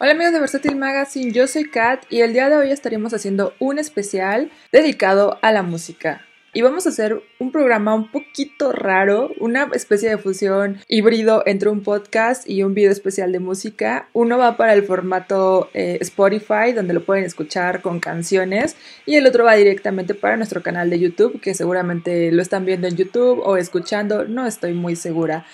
Hola 0.00 0.12
amigos 0.12 0.32
de 0.32 0.38
Versátil 0.38 0.76
Magazine, 0.76 1.32
yo 1.32 1.48
soy 1.48 1.68
Kat 1.68 2.04
y 2.08 2.20
el 2.20 2.32
día 2.32 2.48
de 2.48 2.56
hoy 2.56 2.70
estaremos 2.70 3.12
haciendo 3.14 3.54
un 3.58 3.80
especial 3.80 4.52
dedicado 4.70 5.40
a 5.42 5.50
la 5.50 5.64
música. 5.64 6.24
Y 6.54 6.62
vamos 6.62 6.86
a 6.86 6.90
hacer 6.90 7.20
un 7.40 7.50
programa 7.50 7.96
un 7.96 8.08
poquito 8.08 8.70
raro, 8.70 9.32
una 9.40 9.68
especie 9.72 10.08
de 10.08 10.16
fusión 10.16 10.78
híbrido 10.86 11.42
entre 11.46 11.68
un 11.68 11.82
podcast 11.82 12.48
y 12.48 12.62
un 12.62 12.74
video 12.74 12.92
especial 12.92 13.32
de 13.32 13.40
música. 13.40 14.08
Uno 14.12 14.38
va 14.38 14.56
para 14.56 14.72
el 14.74 14.84
formato 14.84 15.68
eh, 15.74 15.98
Spotify, 16.00 16.72
donde 16.72 16.94
lo 16.94 17.04
pueden 17.04 17.24
escuchar 17.24 17.82
con 17.82 17.98
canciones, 17.98 18.76
y 19.04 19.16
el 19.16 19.26
otro 19.26 19.44
va 19.44 19.54
directamente 19.54 20.14
para 20.14 20.36
nuestro 20.36 20.62
canal 20.62 20.90
de 20.90 21.00
YouTube, 21.00 21.40
que 21.40 21.54
seguramente 21.54 22.30
lo 22.30 22.40
están 22.40 22.64
viendo 22.64 22.86
en 22.86 22.94
YouTube 22.94 23.40
o 23.44 23.56
escuchando, 23.56 24.26
no 24.26 24.46
estoy 24.46 24.74
muy 24.74 24.94
segura. 24.94 25.44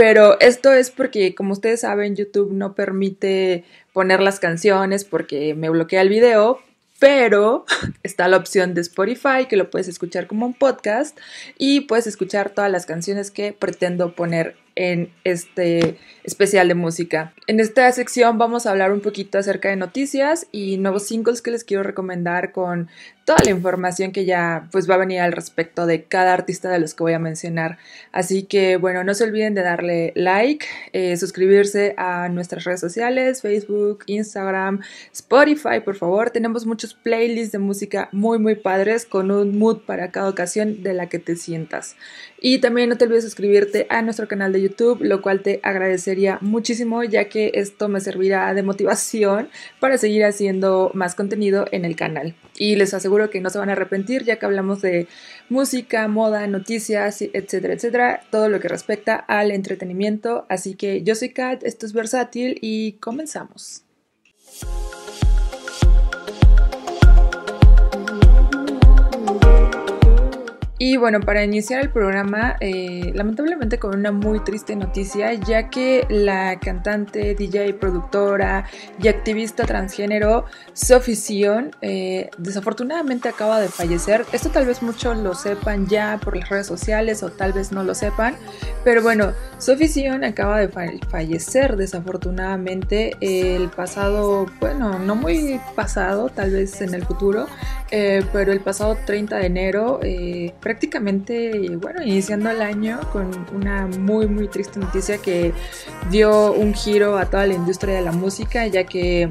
Pero 0.00 0.40
esto 0.40 0.72
es 0.72 0.90
porque, 0.90 1.34
como 1.34 1.52
ustedes 1.52 1.80
saben, 1.80 2.16
YouTube 2.16 2.52
no 2.52 2.74
permite 2.74 3.64
poner 3.92 4.20
las 4.20 4.40
canciones 4.40 5.04
porque 5.04 5.54
me 5.54 5.70
bloquea 5.70 6.02
el 6.02 6.08
video, 6.08 6.60
pero 6.98 7.64
está 8.02 8.28
la 8.28 8.36
opción 8.36 8.74
de 8.74 8.82
Spotify 8.82 9.46
que 9.48 9.56
lo 9.56 9.70
puedes 9.70 9.88
escuchar 9.88 10.26
como 10.26 10.46
un 10.46 10.54
podcast 10.54 11.18
y 11.58 11.80
puedes 11.80 12.06
escuchar 12.06 12.50
todas 12.50 12.70
las 12.70 12.86
canciones 12.86 13.30
que 13.30 13.52
pretendo 13.52 14.14
poner 14.14 14.56
en 14.76 15.12
este 15.24 15.98
especial 16.24 16.68
de 16.68 16.74
música. 16.74 17.34
En 17.46 17.60
esta 17.60 17.90
sección 17.92 18.38
vamos 18.38 18.66
a 18.66 18.70
hablar 18.70 18.92
un 18.92 19.00
poquito 19.00 19.38
acerca 19.38 19.68
de 19.68 19.76
noticias 19.76 20.46
y 20.52 20.78
nuevos 20.78 21.06
singles 21.06 21.42
que 21.42 21.50
les 21.50 21.64
quiero 21.64 21.82
recomendar 21.82 22.52
con 22.52 22.88
toda 23.30 23.44
la 23.44 23.52
información 23.52 24.10
que 24.10 24.24
ya 24.24 24.66
pues 24.72 24.90
va 24.90 24.96
a 24.96 24.98
venir 24.98 25.20
al 25.20 25.30
respecto 25.30 25.86
de 25.86 26.02
cada 26.02 26.34
artista 26.34 26.68
de 26.68 26.80
los 26.80 26.94
que 26.94 27.04
voy 27.04 27.12
a 27.12 27.20
mencionar. 27.20 27.78
Así 28.10 28.42
que 28.42 28.76
bueno, 28.76 29.04
no 29.04 29.14
se 29.14 29.22
olviden 29.22 29.54
de 29.54 29.62
darle 29.62 30.12
like, 30.16 30.66
eh, 30.92 31.16
suscribirse 31.16 31.94
a 31.96 32.28
nuestras 32.28 32.64
redes 32.64 32.80
sociales, 32.80 33.40
Facebook, 33.40 34.02
Instagram, 34.06 34.80
Spotify, 35.12 35.78
por 35.84 35.94
favor. 35.94 36.30
Tenemos 36.30 36.66
muchos 36.66 36.92
playlists 36.94 37.52
de 37.52 37.60
música 37.60 38.08
muy 38.10 38.40
muy 38.40 38.56
padres 38.56 39.06
con 39.06 39.30
un 39.30 39.56
mood 39.56 39.82
para 39.86 40.10
cada 40.10 40.28
ocasión 40.28 40.82
de 40.82 40.92
la 40.92 41.08
que 41.08 41.20
te 41.20 41.36
sientas. 41.36 41.94
Y 42.40 42.58
también 42.58 42.88
no 42.88 42.96
te 42.96 43.04
olvides 43.04 43.22
suscribirte 43.24 43.86
a 43.90 44.02
nuestro 44.02 44.26
canal 44.26 44.52
de 44.52 44.62
YouTube, 44.62 45.02
lo 45.02 45.20
cual 45.22 45.42
te 45.42 45.60
agradecería 45.62 46.38
muchísimo 46.40 47.04
ya 47.04 47.28
que 47.28 47.52
esto 47.54 47.88
me 47.88 48.00
servirá 48.00 48.52
de 48.54 48.62
motivación 48.64 49.50
para 49.78 49.98
seguir 49.98 50.24
haciendo 50.24 50.90
más 50.94 51.14
contenido 51.14 51.66
en 51.70 51.84
el 51.84 51.94
canal. 51.96 52.34
Y 52.56 52.76
les 52.76 52.92
aseguro 52.94 53.19
que 53.28 53.40
no 53.40 53.50
se 53.50 53.58
van 53.58 53.68
a 53.68 53.72
arrepentir 53.72 54.24
ya 54.24 54.36
que 54.36 54.46
hablamos 54.46 54.80
de 54.80 55.08
música, 55.50 56.08
moda, 56.08 56.46
noticias, 56.46 57.20
etcétera, 57.20 57.74
etcétera, 57.74 58.20
todo 58.30 58.48
lo 58.48 58.60
que 58.60 58.68
respecta 58.68 59.16
al 59.16 59.50
entretenimiento. 59.50 60.46
Así 60.48 60.74
que 60.74 61.02
yo 61.02 61.14
soy 61.14 61.30
Kat, 61.30 61.64
esto 61.64 61.84
es 61.84 61.92
Versátil 61.92 62.58
y 62.62 62.92
comenzamos. 62.92 63.82
Y 70.82 70.96
bueno, 70.96 71.20
para 71.20 71.44
iniciar 71.44 71.82
el 71.82 71.90
programa, 71.90 72.56
eh, 72.58 73.12
lamentablemente 73.14 73.78
con 73.78 73.94
una 73.94 74.12
muy 74.12 74.40
triste 74.40 74.74
noticia, 74.76 75.34
ya 75.34 75.68
que 75.68 76.06
la 76.08 76.58
cantante, 76.58 77.34
DJ, 77.34 77.74
productora 77.74 78.64
y 78.98 79.08
activista 79.08 79.66
transgénero 79.66 80.46
Sophie 80.72 81.16
Sion 81.16 81.76
eh, 81.82 82.30
desafortunadamente 82.38 83.28
acaba 83.28 83.60
de 83.60 83.68
fallecer. 83.68 84.24
Esto 84.32 84.48
tal 84.48 84.64
vez 84.64 84.80
muchos 84.80 85.18
lo 85.18 85.34
sepan 85.34 85.86
ya 85.86 86.18
por 86.24 86.34
las 86.34 86.48
redes 86.48 86.68
sociales 86.68 87.22
o 87.22 87.28
tal 87.28 87.52
vez 87.52 87.72
no 87.72 87.84
lo 87.84 87.94
sepan, 87.94 88.34
pero 88.82 89.02
bueno, 89.02 89.34
Sophie 89.58 89.86
Sion 89.86 90.24
acaba 90.24 90.60
de 90.60 90.68
fallecer 91.10 91.76
desafortunadamente 91.76 93.18
el 93.20 93.68
pasado, 93.68 94.46
bueno, 94.60 94.98
no 94.98 95.14
muy 95.14 95.60
pasado, 95.76 96.30
tal 96.30 96.52
vez 96.52 96.80
en 96.80 96.94
el 96.94 97.04
futuro, 97.04 97.48
eh, 97.90 98.24
pero 98.32 98.52
el 98.52 98.60
pasado 98.60 98.96
30 99.04 99.36
de 99.36 99.46
enero 99.46 100.00
prácticamente, 100.60 101.76
bueno, 101.76 102.02
iniciando 102.02 102.50
el 102.50 102.62
año 102.62 103.00
con 103.12 103.30
una 103.54 103.86
muy, 103.86 104.26
muy 104.26 104.48
triste 104.48 104.78
noticia 104.78 105.18
que 105.18 105.52
dio 106.10 106.52
un 106.52 106.74
giro 106.74 107.18
a 107.18 107.26
toda 107.26 107.46
la 107.46 107.54
industria 107.54 107.94
de 107.94 108.02
la 108.02 108.12
música, 108.12 108.66
ya 108.66 108.84
que 108.84 109.28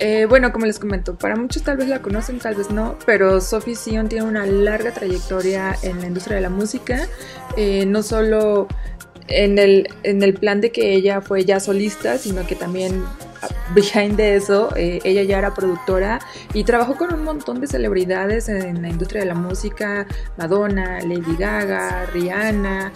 eh, 0.00 0.26
bueno, 0.28 0.52
como 0.52 0.66
les 0.66 0.78
comento, 0.78 1.16
para 1.16 1.34
muchos 1.34 1.62
tal 1.62 1.76
vez 1.76 1.88
la 1.88 2.00
conocen, 2.00 2.38
tal 2.38 2.54
vez 2.54 2.70
no, 2.70 2.96
pero 3.04 3.40
Sophie 3.40 3.74
Sion 3.74 4.08
tiene 4.08 4.26
una 4.26 4.46
larga 4.46 4.92
trayectoria 4.92 5.74
en 5.82 6.00
la 6.00 6.06
industria 6.06 6.36
de 6.36 6.42
la 6.42 6.50
música, 6.50 7.08
eh, 7.56 7.84
no 7.84 8.04
solo 8.04 8.68
en 9.26 9.58
el, 9.58 9.88
en 10.04 10.22
el 10.22 10.34
plan 10.34 10.60
de 10.60 10.70
que 10.70 10.92
ella 10.92 11.20
fue 11.20 11.44
ya 11.44 11.58
solista, 11.58 12.16
sino 12.16 12.46
que 12.46 12.54
también 12.54 13.02
behind 13.74 14.16
de 14.16 14.36
eso, 14.36 14.70
eh, 14.76 15.00
ella 15.04 15.22
ya 15.22 15.38
era 15.38 15.54
productora 15.54 16.20
y 16.54 16.64
trabajó 16.64 16.96
con 16.96 17.12
un 17.12 17.24
montón 17.24 17.60
de 17.60 17.66
celebridades 17.66 18.48
en 18.48 18.82
la 18.82 18.88
industria 18.88 19.22
de 19.22 19.28
la 19.28 19.34
música, 19.34 20.06
Madonna, 20.36 21.00
Lady 21.00 21.36
Gaga, 21.38 22.06
Rihanna, 22.06 22.92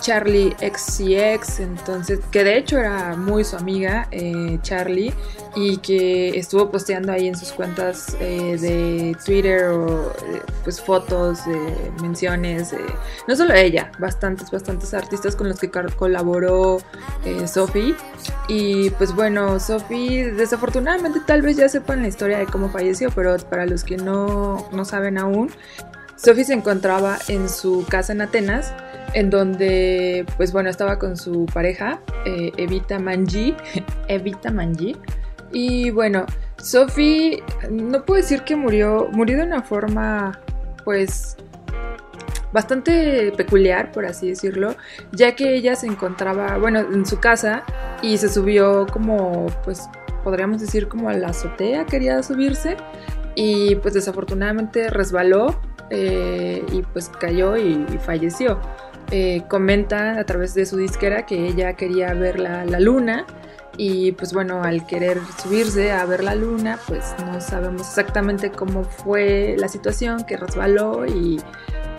Charlie 0.00 0.54
XCX, 0.60 1.60
entonces, 1.60 2.20
que 2.30 2.44
de 2.44 2.58
hecho 2.58 2.78
era 2.78 3.16
muy 3.16 3.44
su 3.44 3.56
amiga, 3.56 4.08
eh, 4.10 4.58
Charlie, 4.62 5.12
y 5.56 5.78
que 5.78 6.38
estuvo 6.38 6.70
posteando 6.70 7.10
ahí 7.10 7.26
en 7.26 7.36
sus 7.36 7.50
cuentas 7.50 8.14
eh, 8.20 8.56
de 8.60 9.16
Twitter 9.24 9.64
o 9.70 10.12
pues 10.62 10.80
fotos, 10.80 11.40
menciones, 12.02 12.74
no 13.26 13.34
solo 13.34 13.54
ella, 13.54 13.90
bastantes, 13.98 14.50
bastantes 14.50 14.92
artistas 14.94 15.34
con 15.34 15.48
los 15.48 15.58
que 15.58 15.70
colaboró 15.70 16.78
Sophie, 17.46 17.94
y 18.48 18.90
pues 18.90 19.14
bueno, 19.14 19.58
Sophie 19.60 20.32
desafortunadamente 20.32 21.20
tal 21.24 21.42
vez 21.42 21.56
ya 21.56 21.68
sepan 21.68 22.02
la 22.02 22.08
historia 22.08 22.38
de 22.38 22.46
cómo 22.46 22.68
falleció, 22.68 23.10
pero 23.14 23.36
para 23.48 23.64
los 23.64 23.84
que 23.84 23.96
no, 23.96 24.68
no 24.72 24.84
saben 24.84 25.18
aún, 25.18 25.50
Sophie 26.16 26.44
se 26.44 26.54
encontraba 26.54 27.18
en 27.28 27.48
su 27.48 27.84
casa 27.88 28.12
en 28.12 28.22
Atenas, 28.22 28.72
en 29.12 29.30
donde, 29.30 30.24
pues 30.36 30.52
bueno, 30.52 30.70
estaba 30.70 30.98
con 30.98 31.16
su 31.16 31.46
pareja, 31.46 32.00
eh, 32.24 32.52
Evita 32.56 32.98
Manji, 32.98 33.54
Evita 34.08 34.50
Manji, 34.50 34.96
y 35.52 35.90
bueno, 35.90 36.26
Sophie, 36.58 37.42
no 37.70 38.04
puedo 38.04 38.20
decir 38.20 38.42
que 38.42 38.56
murió, 38.56 39.08
murió 39.12 39.36
de 39.38 39.44
una 39.44 39.62
forma, 39.62 40.40
pues, 40.84 41.36
bastante 42.52 43.32
peculiar, 43.36 43.92
por 43.92 44.06
así 44.06 44.28
decirlo, 44.28 44.76
ya 45.12 45.36
que 45.36 45.54
ella 45.54 45.76
se 45.76 45.86
encontraba, 45.86 46.58
bueno, 46.58 46.80
en 46.80 47.04
su 47.06 47.20
casa 47.20 47.64
y 48.02 48.18
se 48.18 48.28
subió 48.28 48.86
como, 48.86 49.46
pues, 49.64 49.88
podríamos 50.24 50.60
decir 50.60 50.88
como 50.88 51.08
a 51.08 51.14
la 51.14 51.28
azotea, 51.28 51.86
quería 51.86 52.20
subirse 52.22 52.76
y 53.36 53.76
pues 53.76 53.94
desafortunadamente 53.94 54.90
resbaló 54.90 55.60
eh, 55.90 56.64
y 56.72 56.82
pues 56.82 57.08
cayó 57.08 57.56
y, 57.56 57.86
falleció. 58.04 58.58
Eh, 59.12 59.44
comenta 59.48 60.18
a 60.18 60.24
través 60.24 60.52
de 60.54 60.66
su 60.66 60.78
disquera 60.78 61.26
que 61.26 61.46
ella 61.46 61.74
quería 61.74 62.12
ver 62.12 62.40
la, 62.40 62.64
la 62.64 62.80
luna 62.80 63.24
y 63.76 64.12
pues 64.12 64.32
bueno, 64.32 64.62
al 64.62 64.86
querer 64.86 65.20
subirse 65.42 65.92
a 65.92 66.04
ver 66.06 66.24
la 66.24 66.34
luna, 66.34 66.78
pues 66.86 67.14
no 67.24 67.40
sabemos 67.40 67.82
exactamente 67.82 68.50
cómo 68.50 68.84
fue 68.84 69.56
la 69.58 69.68
situación, 69.68 70.24
que 70.24 70.36
resbaló 70.36 71.06
y 71.06 71.40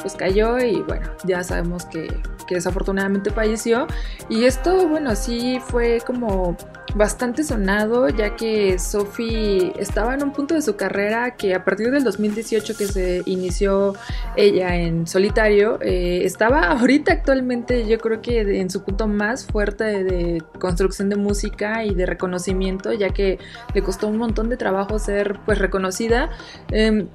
pues 0.01 0.15
cayó 0.15 0.59
y 0.59 0.81
bueno, 0.81 1.09
ya 1.25 1.43
sabemos 1.43 1.85
que, 1.85 2.07
desafortunadamente 2.49 3.29
falleció. 3.29 3.87
Y 4.29 4.45
esto, 4.45 4.87
bueno, 4.87 5.15
sí 5.15 5.59
fue 5.67 5.99
como 6.05 6.55
bastante 6.97 7.43
sonado, 7.43 8.09
ya 8.09 8.35
que 8.35 8.79
Sophie 8.79 9.73
estaba 9.77 10.13
en 10.15 10.23
un 10.23 10.33
punto 10.33 10.55
de 10.55 10.61
su 10.61 10.75
carrera 10.75 11.35
que 11.35 11.53
a 11.53 11.63
partir 11.63 11.91
del 11.91 12.03
2018 12.03 12.75
que 12.75 12.87
se 12.87 13.21
inició 13.25 13.95
ella 14.35 14.75
en 14.75 15.07
solitario, 15.07 15.79
eh, 15.81 16.21
estaba 16.23 16.71
ahorita 16.79 17.13
actualmente 17.13 17.87
yo 17.87 17.99
creo 17.99 18.21
que 18.21 18.59
en 18.59 18.69
su 18.69 18.83
punto 18.83 19.07
más 19.07 19.45
fuerte 19.45 20.03
de, 20.03 20.43
construcción 20.59 21.09
de 21.09 21.15
música 21.15 21.85
y 21.85 21.93
de 21.93 22.05
reconocimiento, 22.05 22.91
ya 22.93 23.09
que 23.09 23.39
le 23.73 23.81
costó 23.81 24.07
un 24.07 24.17
montón 24.17 24.49
de 24.49 24.57
trabajo 24.57 24.99
ser 24.99 25.39
pues 25.45 25.59
reconocida. 25.59 26.29
Em, 26.71 27.07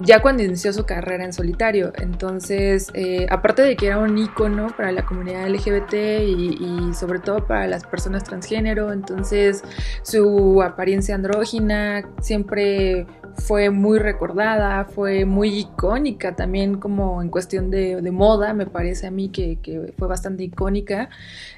ya 0.00 0.20
cuando 0.20 0.42
inició 0.42 0.72
su 0.72 0.84
carrera 0.84 1.24
en 1.24 1.32
solitario. 1.32 1.92
Entonces, 1.96 2.90
eh, 2.94 3.26
aparte 3.30 3.62
de 3.62 3.76
que 3.76 3.86
era 3.86 3.98
un 3.98 4.16
ícono 4.18 4.68
para 4.76 4.92
la 4.92 5.04
comunidad 5.04 5.48
LGBT 5.48 5.94
y, 6.22 6.92
sobre 6.94 7.18
todo 7.18 7.46
para 7.46 7.66
las 7.66 7.84
personas 7.84 8.24
transgénero, 8.24 8.92
entonces 8.92 9.62
su 10.02 10.62
apariencia 10.62 11.14
andrógina 11.14 12.08
siempre 12.20 13.06
fue 13.38 13.70
muy 13.70 13.98
recordada, 13.98 14.84
fue 14.84 15.24
muy 15.24 15.58
icónica 15.58 16.34
también 16.34 16.78
como 16.78 17.20
en 17.20 17.28
cuestión 17.28 17.70
de, 17.70 18.00
moda, 18.10 18.54
me 18.54 18.66
parece 18.66 19.06
a 19.06 19.10
mí 19.10 19.28
que, 19.28 19.58
que, 19.62 19.92
fue 19.98 20.08
bastante 20.08 20.44
icónica. 20.44 21.10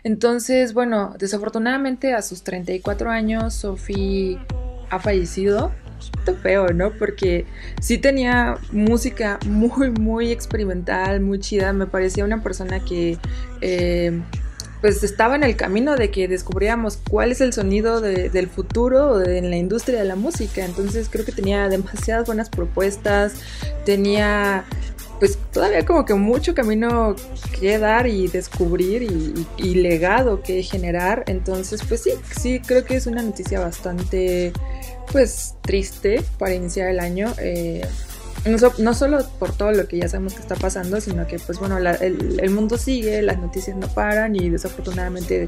Entonces, 0.02 0.74
bueno, 0.74 1.14
desafortunadamente 1.18 2.14
a 2.14 2.22
sus 2.22 2.42
34 2.42 3.10
años, 3.10 3.54
Sophie 3.54 4.38
ha 4.90 4.98
fallecido 4.98 5.70
feo, 6.42 6.68
¿no? 6.72 6.90
Porque 6.92 7.46
sí 7.80 7.98
tenía 7.98 8.58
música 8.72 9.38
muy, 9.46 9.90
muy 9.90 10.30
experimental, 10.30 11.20
muy 11.20 11.38
chida. 11.38 11.72
Me 11.72 11.86
parecía 11.86 12.24
una 12.24 12.42
persona 12.42 12.80
que 12.84 13.18
eh, 13.60 14.20
pues 14.80 15.02
estaba 15.02 15.34
en 15.34 15.42
el 15.42 15.56
camino 15.56 15.96
de 15.96 16.10
que 16.10 16.28
descubríamos 16.28 16.98
cuál 17.10 17.32
es 17.32 17.40
el 17.40 17.52
sonido 17.52 18.00
del 18.00 18.48
futuro 18.48 19.22
en 19.24 19.50
la 19.50 19.56
industria 19.56 19.98
de 19.98 20.04
la 20.04 20.16
música. 20.16 20.64
Entonces 20.64 21.08
creo 21.10 21.24
que 21.24 21.32
tenía 21.32 21.68
demasiadas 21.68 22.26
buenas 22.26 22.48
propuestas, 22.48 23.34
tenía 23.84 24.64
pues 25.18 25.36
todavía 25.52 25.84
como 25.84 26.04
que 26.04 26.14
mucho 26.14 26.54
camino 26.54 27.16
que 27.58 27.78
dar 27.78 28.06
y 28.06 28.28
descubrir 28.28 29.02
y, 29.02 29.74
legado 29.74 30.42
que 30.42 30.62
generar. 30.62 31.24
Entonces 31.26 31.82
pues 31.86 32.02
sí, 32.02 32.12
sí 32.38 32.60
creo 32.64 32.84
que 32.84 32.96
es 32.96 33.06
una 33.06 33.22
noticia 33.22 33.58
bastante 33.58 34.52
pues 35.12 35.54
triste 35.62 36.22
para 36.38 36.54
iniciar 36.54 36.88
el 36.88 37.00
año. 37.00 37.32
Eh, 37.38 37.86
no, 38.78 38.94
solo 38.94 39.18
por 39.38 39.56
todo 39.56 39.72
lo 39.72 39.88
que 39.88 39.98
ya 39.98 40.08
sabemos 40.08 40.34
que 40.34 40.40
está 40.40 40.54
pasando, 40.54 41.00
sino 41.00 41.26
que 41.26 41.38
pues 41.38 41.58
bueno, 41.58 41.76
el, 41.78 42.50
mundo 42.50 42.78
sigue, 42.78 43.20
las 43.22 43.38
noticias 43.38 43.76
no 43.76 43.88
paran 43.88 44.36
y 44.36 44.48
desafortunadamente 44.48 45.46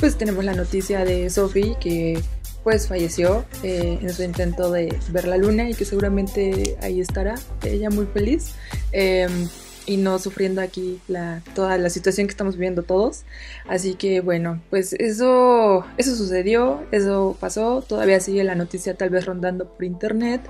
pues 0.00 0.16
tenemos 0.16 0.44
la 0.44 0.54
noticia 0.54 1.04
de 1.04 1.30
Sophie 1.30 1.76
que 1.80 2.20
pues 2.62 2.88
falleció 2.88 3.44
eh, 3.62 3.98
en 4.00 4.12
su 4.12 4.22
intento 4.22 4.70
de 4.70 4.98
ver 5.10 5.28
la 5.28 5.36
luna 5.36 5.68
y 5.68 5.74
que 5.74 5.84
seguramente 5.84 6.76
ahí 6.82 7.00
estará 7.00 7.34
ella 7.62 7.90
muy 7.90 8.06
feliz. 8.06 8.52
Em, 8.92 9.48
y 9.86 9.96
no 9.96 10.18
sufriendo 10.18 10.60
aquí 10.60 11.00
la, 11.08 11.42
toda 11.54 11.78
la 11.78 11.90
situación 11.90 12.26
que 12.26 12.32
estamos 12.32 12.56
viviendo 12.56 12.82
todos. 12.82 13.24
Así 13.68 13.94
que 13.94 14.20
bueno, 14.20 14.60
pues 14.70 14.92
eso, 14.94 15.84
eso 15.96 16.16
sucedió, 16.16 16.82
eso 16.90 17.36
pasó, 17.38 17.82
todavía 17.82 18.20
sigue 18.20 18.44
la 18.44 18.54
noticia 18.54 18.94
tal 18.94 19.10
vez 19.10 19.26
rondando 19.26 19.66
por 19.66 19.84
internet. 19.84 20.40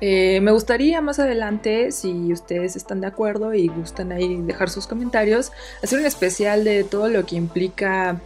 Eh, 0.00 0.40
me 0.42 0.52
gustaría 0.52 1.00
más 1.00 1.18
adelante, 1.18 1.92
si 1.92 2.32
ustedes 2.32 2.76
están 2.76 3.00
de 3.00 3.06
acuerdo 3.06 3.54
y 3.54 3.68
gustan 3.68 4.12
ahí 4.12 4.40
dejar 4.42 4.70
sus 4.70 4.86
comentarios, 4.86 5.52
hacer 5.82 5.98
un 5.98 6.06
especial 6.06 6.64
de 6.64 6.84
todo 6.84 7.08
lo 7.08 7.24
que 7.26 7.36
implica 7.36 8.20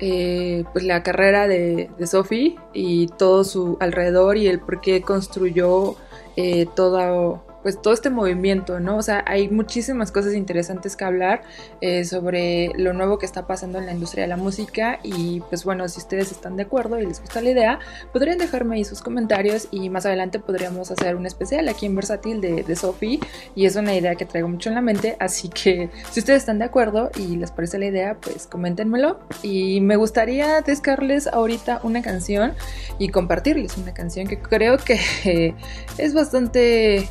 eh, 0.00 0.64
pues 0.72 0.84
la 0.84 1.02
carrera 1.02 1.48
de, 1.48 1.90
de 1.98 2.06
Sophie 2.06 2.56
y 2.72 3.08
todo 3.18 3.42
su 3.42 3.76
alrededor 3.80 4.36
y 4.36 4.46
el 4.46 4.60
por 4.60 4.80
qué 4.80 5.02
construyó 5.02 5.96
eh, 6.36 6.66
todo 6.76 7.42
pues 7.68 7.82
todo 7.82 7.92
este 7.92 8.08
movimiento, 8.08 8.80
¿no? 8.80 8.96
O 8.96 9.02
sea, 9.02 9.22
hay 9.26 9.50
muchísimas 9.50 10.10
cosas 10.10 10.32
interesantes 10.32 10.96
que 10.96 11.04
hablar 11.04 11.42
eh, 11.82 12.06
sobre 12.06 12.72
lo 12.78 12.94
nuevo 12.94 13.18
que 13.18 13.26
está 13.26 13.46
pasando 13.46 13.76
en 13.78 13.84
la 13.84 13.92
industria 13.92 14.22
de 14.22 14.28
la 14.28 14.38
música 14.38 15.00
y 15.02 15.40
pues 15.50 15.64
bueno, 15.64 15.86
si 15.90 15.98
ustedes 15.98 16.32
están 16.32 16.56
de 16.56 16.62
acuerdo 16.62 16.98
y 16.98 17.04
les 17.04 17.20
gusta 17.20 17.42
la 17.42 17.50
idea, 17.50 17.78
podrían 18.10 18.38
dejarme 18.38 18.76
ahí 18.76 18.84
sus 18.86 19.02
comentarios 19.02 19.68
y 19.70 19.90
más 19.90 20.06
adelante 20.06 20.38
podríamos 20.38 20.90
hacer 20.90 21.14
un 21.14 21.26
especial 21.26 21.68
aquí 21.68 21.84
en 21.84 21.94
Versátil 21.94 22.40
de, 22.40 22.62
de 22.62 22.74
Sophie 22.74 23.20
y 23.54 23.66
es 23.66 23.76
una 23.76 23.94
idea 23.94 24.14
que 24.14 24.24
traigo 24.24 24.48
mucho 24.48 24.70
en 24.70 24.74
la 24.74 24.80
mente, 24.80 25.18
así 25.20 25.50
que 25.50 25.90
si 26.10 26.20
ustedes 26.20 26.38
están 26.38 26.58
de 26.58 26.64
acuerdo 26.64 27.10
y 27.18 27.36
les 27.36 27.50
parece 27.50 27.78
la 27.78 27.84
idea, 27.84 28.16
pues 28.18 28.46
coméntenmelo 28.46 29.20
y 29.42 29.82
me 29.82 29.96
gustaría 29.96 30.62
descargarles 30.62 31.26
ahorita 31.26 31.80
una 31.82 32.00
canción 32.00 32.54
y 32.98 33.10
compartirles 33.10 33.76
una 33.76 33.92
canción 33.92 34.26
que 34.26 34.38
creo 34.38 34.78
que 34.78 35.54
es 35.98 36.14
bastante 36.14 37.10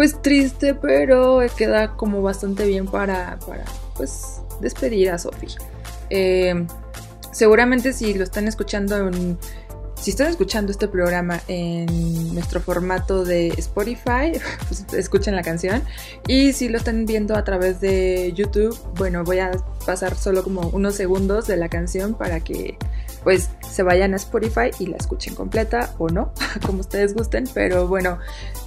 pues 0.00 0.22
triste, 0.22 0.72
pero 0.72 1.40
queda 1.58 1.94
como 1.94 2.22
bastante 2.22 2.66
bien 2.66 2.86
para, 2.86 3.38
para 3.46 3.66
pues 3.98 4.40
despedir 4.58 5.10
a 5.10 5.18
Sophie. 5.18 5.50
Eh, 6.08 6.66
seguramente 7.32 7.92
si 7.92 8.14
lo 8.14 8.24
están 8.24 8.48
escuchando 8.48 8.96
en, 8.96 9.36
si 9.96 10.12
están 10.12 10.28
escuchando 10.28 10.72
este 10.72 10.88
programa 10.88 11.42
en 11.48 12.32
nuestro 12.32 12.62
formato 12.62 13.26
de 13.26 13.48
Spotify, 13.48 14.32
pues 14.68 14.86
escuchen 14.94 15.36
la 15.36 15.42
canción. 15.42 15.82
Y 16.26 16.54
si 16.54 16.70
lo 16.70 16.78
están 16.78 17.04
viendo 17.04 17.36
a 17.36 17.44
través 17.44 17.82
de 17.82 18.32
YouTube, 18.34 18.74
bueno, 18.96 19.22
voy 19.22 19.40
a 19.40 19.50
pasar 19.84 20.16
solo 20.16 20.42
como 20.42 20.62
unos 20.70 20.94
segundos 20.94 21.46
de 21.46 21.58
la 21.58 21.68
canción 21.68 22.14
para 22.14 22.40
que 22.40 22.78
pues 23.22 23.50
se 23.70 23.82
vayan 23.82 24.14
a 24.14 24.16
Spotify 24.16 24.70
y 24.78 24.86
la 24.86 24.96
escuchen 24.96 25.34
completa 25.34 25.94
o 25.98 26.08
no, 26.08 26.32
como 26.66 26.80
ustedes 26.80 27.14
gusten. 27.14 27.44
Pero 27.52 27.86
bueno, 27.86 28.18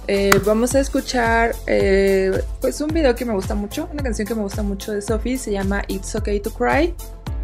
eh, 0.06 0.40
vamos 0.44 0.74
a 0.74 0.80
escuchar 0.80 1.54
eh, 1.66 2.42
pues 2.60 2.80
un 2.80 2.88
video 2.88 3.14
que 3.14 3.24
me 3.24 3.34
gusta 3.34 3.54
mucho, 3.54 3.88
una 3.92 4.02
canción 4.02 4.26
que 4.26 4.34
me 4.34 4.42
gusta 4.42 4.62
mucho 4.62 4.92
de 4.92 5.02
Sophie, 5.02 5.38
se 5.38 5.52
llama 5.52 5.82
It's 5.88 6.14
Okay 6.14 6.40
to 6.40 6.50
Cry, 6.50 6.94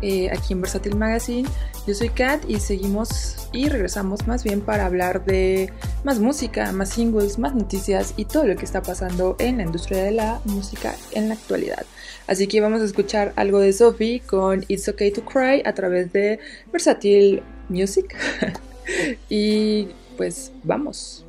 eh, 0.02 0.30
aquí 0.30 0.52
en 0.52 0.62
Versatil 0.62 0.96
Magazine. 0.96 1.48
Yo 1.86 1.94
soy 1.94 2.10
Kat 2.10 2.42
y 2.48 2.60
seguimos 2.60 3.48
y 3.52 3.68
regresamos 3.68 4.26
más 4.26 4.44
bien 4.44 4.60
para 4.60 4.86
hablar 4.86 5.24
de 5.24 5.72
más 6.04 6.18
música, 6.18 6.72
más 6.72 6.90
singles, 6.90 7.38
más 7.38 7.54
noticias 7.54 8.14
y 8.16 8.24
todo 8.24 8.44
lo 8.44 8.56
que 8.56 8.64
está 8.64 8.82
pasando 8.82 9.36
en 9.38 9.58
la 9.58 9.64
industria 9.64 10.02
de 10.04 10.12
la 10.12 10.40
música 10.44 10.94
en 11.12 11.28
la 11.28 11.34
actualidad. 11.34 11.84
Así 12.26 12.46
que 12.46 12.60
vamos 12.60 12.80
a 12.80 12.84
escuchar 12.84 13.32
algo 13.36 13.58
de 13.58 13.72
Sophie 13.72 14.20
con 14.20 14.64
It's 14.68 14.88
Okay 14.88 15.10
to 15.10 15.24
Cry 15.24 15.62
a 15.64 15.74
través 15.74 16.12
de 16.12 16.38
Versatil 16.72 17.42
Music. 17.68 18.16
y 19.28 19.88
pues 20.16 20.52
vamos. 20.64 21.24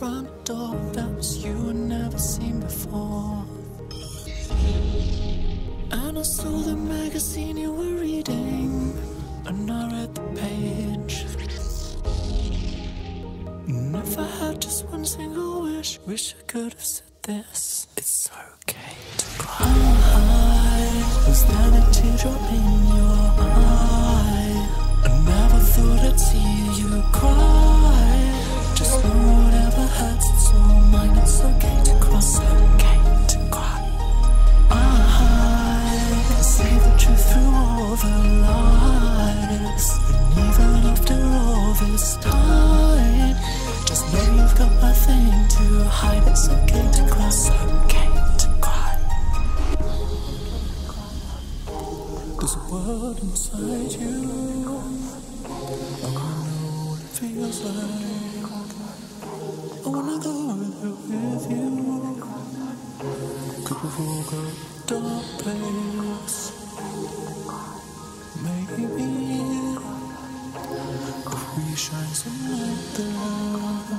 front 0.00 0.46
door 0.46 0.74
that 0.94 1.10
was 1.14 1.44
you 1.44 1.54
had 1.66 1.76
never 1.76 2.16
seen 2.16 2.58
before. 2.60 3.44
And 5.92 6.18
I 6.18 6.22
saw 6.22 6.56
the 6.70 6.74
magazine 6.74 7.58
you 7.58 7.70
were 7.70 8.00
reading, 8.00 8.96
and 9.44 9.70
I 9.70 9.92
read 9.92 10.14
the 10.14 10.22
page. 10.40 11.16
And 13.68 13.94
if 13.94 14.18
I 14.18 14.28
had 14.40 14.62
just 14.62 14.86
one 14.86 15.04
single 15.04 15.64
wish, 15.64 15.98
wish 16.06 16.34
I 16.40 16.42
could 16.44 16.72
have 16.72 16.84
said 16.94 17.12
this. 17.24 17.86
It's 17.98 18.30
okay 18.54 18.96
to 19.18 19.26
cry. 19.36 19.66
I 20.16 21.28
was 21.28 21.44
there 21.44 21.72
a 21.78 21.82
teardrop 21.92 22.44
in 22.58 22.68
your 22.96 23.20
eye. 23.52 24.56
I 25.04 25.10
never 25.28 25.60
thought 25.72 26.02
I'd 26.08 26.18
see 26.18 26.52
you 26.80 27.02
cry. 27.12 28.74
Just 28.76 29.04
know. 29.04 29.49
It's 30.02 31.40
okay 31.44 31.78
to 31.84 31.92
okay 32.40 33.00
to 33.28 33.38
cry. 33.50 33.80
I 34.70 34.74
see 36.40 36.74
the 36.78 36.92
truth 36.98 37.24
through 37.30 37.54
all 37.54 37.96
the 37.96 38.14
lies. 38.46 39.88
And 40.08 40.32
even 40.46 40.72
after 40.90 41.18
all 41.20 41.74
this 41.74 42.16
time, 42.16 43.36
just 43.84 44.04
know 44.12 44.26
you've 44.36 44.56
got 44.56 44.72
nothing 44.80 45.48
to 45.54 45.64
hide. 45.84 46.26
It's 46.28 46.48
okay 46.48 46.86
to 46.96 47.02
okay 47.84 48.10
to 48.38 48.48
cry. 48.64 48.96
There's 52.38 52.54
a 52.56 52.58
world 52.72 53.18
inside 53.20 53.92
you. 54.00 54.16
I 56.02 56.08
know 56.08 56.88
what 56.88 57.00
it 57.00 57.10
feels 57.18 57.58
like. 57.64 58.39
I 59.82 59.88
wanna 59.88 60.18
there 60.18 60.56
with 60.60 61.50
you. 61.50 61.66
Could 63.64 63.80
we 63.82 63.88
walk 63.98 64.32
dark 64.86 65.24
place? 65.40 66.38
Maybe 68.44 68.82
if 71.32 71.42
we 71.56 71.66
shine 71.76 72.14
some 72.20 72.40
light 72.52 72.84
there, 72.96 73.96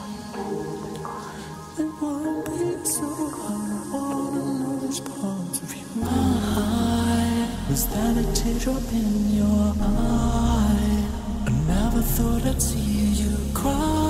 it 1.80 1.92
won't 2.00 2.46
be 2.46 2.86
so 2.86 3.08
hard. 3.40 3.92
Wanna 3.92 4.44
know 4.60 4.76
which 4.84 5.02
parts 5.04 5.58
of 5.62 5.70
you. 5.74 5.88
My 5.96 7.48
was 7.70 7.84
that 7.88 8.18
a 8.18 8.24
teardrop 8.34 8.88
in 8.94 9.12
your 9.34 9.74
eye? 9.82 11.08
I 11.48 11.50
never 11.68 12.02
thought 12.02 12.46
I'd 12.46 12.62
see 12.62 13.14
you 13.24 13.36
cry. 13.56 14.01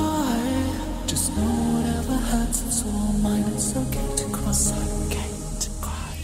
Hurts, 2.31 2.61
it's 2.61 2.85
all 2.85 3.11
mine. 3.21 3.43
It's 3.55 3.75
okay 3.75 4.07
to 4.15 4.25
cry. 4.31 4.51
It's 4.51 4.71
okay 4.71 5.31
to 5.59 5.69
cry. 5.81 6.15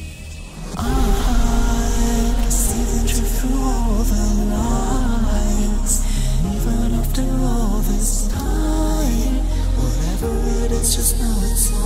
I 0.77 2.47
see 2.47 2.83
the 2.93 2.99
truth 3.09 3.41
through 3.41 3.61
all 3.61 4.03
the 4.07 4.23
lies. 4.55 5.95
Even 6.55 6.95
after 6.95 7.27
all 7.43 7.79
this 7.91 8.29
time, 8.29 9.35
whatever 9.75 10.31
it 10.63 10.71
is, 10.71 10.95
just 10.95 11.19
know 11.19 11.35
it's 11.51 11.76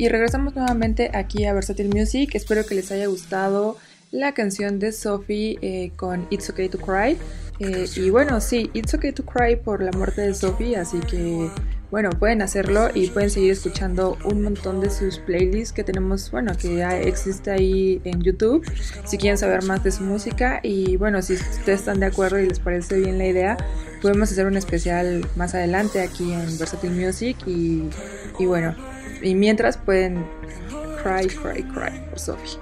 y 0.00 0.08
regresamos 0.08 0.56
nuevamente 0.56 1.10
aquí 1.12 1.44
a 1.44 1.52
Versatile 1.52 1.90
Music. 1.90 2.34
Espero 2.34 2.64
que 2.64 2.74
les 2.74 2.90
haya 2.90 3.06
gustado 3.06 3.76
la 4.10 4.32
canción 4.32 4.78
de 4.78 4.92
Sophie 4.92 5.58
eh, 5.60 5.92
con 5.94 6.26
It's 6.30 6.48
Okay 6.48 6.70
to 6.70 6.78
Cry. 6.78 7.18
Eh, 7.58 7.86
y 7.96 8.08
bueno, 8.08 8.40
sí, 8.40 8.70
It's 8.72 8.94
Okay 8.94 9.12
to 9.12 9.26
Cry 9.26 9.56
por 9.56 9.82
la 9.82 9.92
muerte 9.92 10.22
de 10.22 10.32
Sophie, 10.32 10.74
así 10.78 11.00
que 11.00 11.50
bueno, 11.90 12.08
pueden 12.18 12.40
hacerlo 12.40 12.88
y 12.94 13.08
pueden 13.08 13.28
seguir 13.28 13.52
escuchando 13.52 14.16
un 14.24 14.40
montón 14.40 14.80
de 14.80 14.88
sus 14.88 15.18
playlists 15.18 15.74
que 15.74 15.84
tenemos, 15.84 16.30
bueno, 16.30 16.52
que 16.56 16.76
ya 16.76 16.98
existe 16.98 17.50
ahí 17.50 18.00
en 18.04 18.22
YouTube, 18.22 18.64
si 19.04 19.18
quieren 19.18 19.36
saber 19.36 19.64
más 19.64 19.84
de 19.84 19.92
su 19.92 20.02
música. 20.02 20.60
Y 20.62 20.96
bueno, 20.96 21.20
si 21.20 21.34
ustedes 21.34 21.80
están 21.80 22.00
de 22.00 22.06
acuerdo 22.06 22.38
y 22.38 22.48
les 22.48 22.58
parece 22.58 22.96
bien 22.96 23.18
la 23.18 23.26
idea, 23.26 23.58
podemos 24.00 24.32
hacer 24.32 24.46
un 24.46 24.56
especial 24.56 25.26
más 25.36 25.54
adelante 25.54 26.00
aquí 26.00 26.32
en 26.32 26.58
Versatile 26.58 26.94
Music. 26.94 27.36
Y, 27.46 27.82
y 28.38 28.46
bueno, 28.46 28.74
y 29.22 29.34
mientras 29.34 29.76
pueden 29.76 30.24
cry, 31.02 31.26
cry, 31.28 31.62
cry 31.62 32.00
por 32.08 32.18
Sophie. 32.18 32.58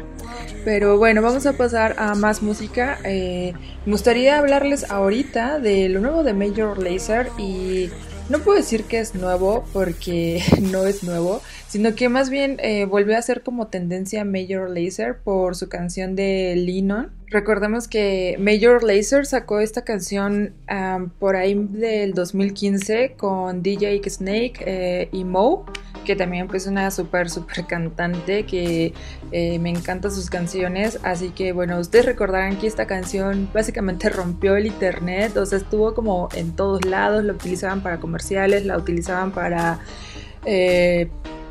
Pero 0.65 0.99
bueno, 0.99 1.23
vamos 1.23 1.47
a 1.47 1.55
pasar 1.55 1.95
a 1.99 2.15
más 2.15 2.43
música. 2.43 2.99
Eh, 3.05 3.55
me 3.87 3.93
gustaría 3.93 4.39
hablarles 4.39 4.91
ahorita 4.91 5.59
de 5.59 5.89
lo 5.89 6.01
nuevo 6.01 6.23
de 6.23 6.35
Major 6.35 6.83
Lazer 6.83 7.31
y 7.39 7.91
no 8.29 8.41
puedo 8.41 8.59
decir 8.59 8.85
que 8.85 9.01
es 9.01 9.15
nuevo 9.15 9.65
porque 9.73 10.43
no 10.61 10.87
es 10.87 11.03
nuevo, 11.03 11.43
sino 11.69 11.95
que 11.95 12.09
más 12.09 12.31
bien 12.31 12.57
eh, 12.63 12.87
volvió 12.87 13.17
a 13.17 13.23
ser 13.23 13.43
como 13.43 13.67
tendencia 13.67 14.25
Major 14.25 14.71
Lazer 14.71 15.19
por 15.19 15.55
su 15.55 15.69
canción 15.69 16.17
de 16.17 16.55
Lennon. 16.57 17.11
Recordemos 17.27 17.89
que 17.89 18.37
Major 18.39 18.83
Lazer 18.83 19.27
sacó 19.27 19.61
esta 19.61 19.83
canción 19.83 20.55
por 21.19 21.37
ahí 21.37 21.55
del 21.55 22.15
2015 22.15 23.17
con 23.19 23.63
DJ 23.63 24.01
Snake 24.09 24.55
eh, 24.65 25.09
y 25.13 25.25
Mo, 25.25 25.67
que 26.07 26.17
también 26.17 26.49
pues 26.49 26.67
una 26.67 26.91
súper, 26.91 27.29
súper 27.29 27.67
cantante 27.67 28.47
que 28.47 28.95
eh, 29.31 29.59
me 29.59 29.69
encantan 29.69 30.11
sus 30.11 30.31
canciones. 30.31 30.99
Así 31.03 31.29
que 31.29 31.53
bueno, 31.53 31.79
ustedes 31.79 32.07
recordarán 32.07 32.57
que 32.59 32.67
esta 32.67 32.87
canción 32.87 33.51
básicamente 33.53 34.09
rompió 34.09 34.57
el 34.57 34.65
internet, 34.65 35.37
o 35.37 35.45
sea, 35.45 35.59
estuvo 35.59 35.93
como 35.93 36.31
en 36.35 36.57
todos 36.57 36.87
lados, 36.87 37.23
la 37.25 37.35
utilizaban 37.35 37.83
para 37.83 38.01
comerciales, 38.01 38.65
la 38.65 38.79
utilizaban 38.79 39.33
para... 39.33 39.81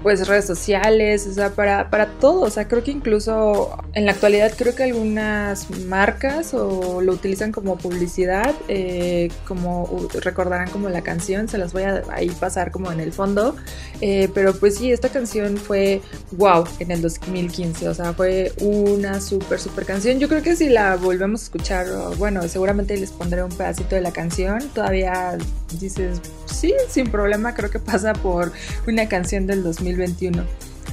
pues 0.07 0.25
redes 0.25 0.45
sociales, 0.45 1.27
o 1.27 1.33
sea, 1.33 1.49
para, 1.49 1.89
para 1.89 2.05
todo, 2.05 2.39
o 2.39 2.49
sea, 2.49 2.69
creo 2.69 2.81
que 2.81 2.91
incluso 2.91 3.77
en 3.91 4.05
la 4.05 4.13
actualidad 4.13 4.53
creo 4.57 4.73
que 4.73 4.83
algunas 4.83 5.69
marcas 5.81 6.53
o 6.53 7.01
lo 7.01 7.11
utilizan 7.11 7.51
como 7.51 7.77
publicidad, 7.77 8.55
eh, 8.69 9.29
como 9.45 10.07
recordarán 10.21 10.69
como 10.69 10.87
la 10.87 11.01
canción, 11.01 11.49
se 11.49 11.57
las 11.57 11.73
voy 11.73 11.83
a 11.83 12.03
ahí 12.09 12.29
pasar 12.29 12.71
como 12.71 12.89
en 12.89 13.01
el 13.01 13.11
fondo, 13.11 13.57
eh, 13.99 14.29
pero 14.33 14.53
pues 14.53 14.77
sí, 14.77 14.93
esta 14.93 15.09
canción 15.09 15.57
fue 15.57 15.99
wow 16.31 16.63
en 16.79 16.91
el 16.91 17.01
2015, 17.01 17.89
o 17.89 17.93
sea, 17.93 18.13
fue 18.13 18.53
una 18.61 19.19
súper, 19.19 19.59
súper 19.59 19.83
canción, 19.83 20.19
yo 20.19 20.29
creo 20.29 20.41
que 20.41 20.55
si 20.55 20.69
la 20.69 20.95
volvemos 20.95 21.41
a 21.41 21.43
escuchar, 21.43 21.85
bueno, 22.17 22.47
seguramente 22.47 22.95
les 22.95 23.11
pondré 23.11 23.43
un 23.43 23.51
pedacito 23.51 23.95
de 23.95 24.01
la 24.01 24.13
canción, 24.13 24.69
todavía 24.73 25.37
dices, 25.81 26.21
sí, 26.45 26.73
sin 26.87 27.11
problema, 27.11 27.53
creo 27.53 27.69
que 27.69 27.79
pasa 27.79 28.13
por 28.13 28.53
una 28.87 29.09
canción 29.09 29.47
del 29.47 29.63
2015 29.63 29.96
2021. 29.97 30.43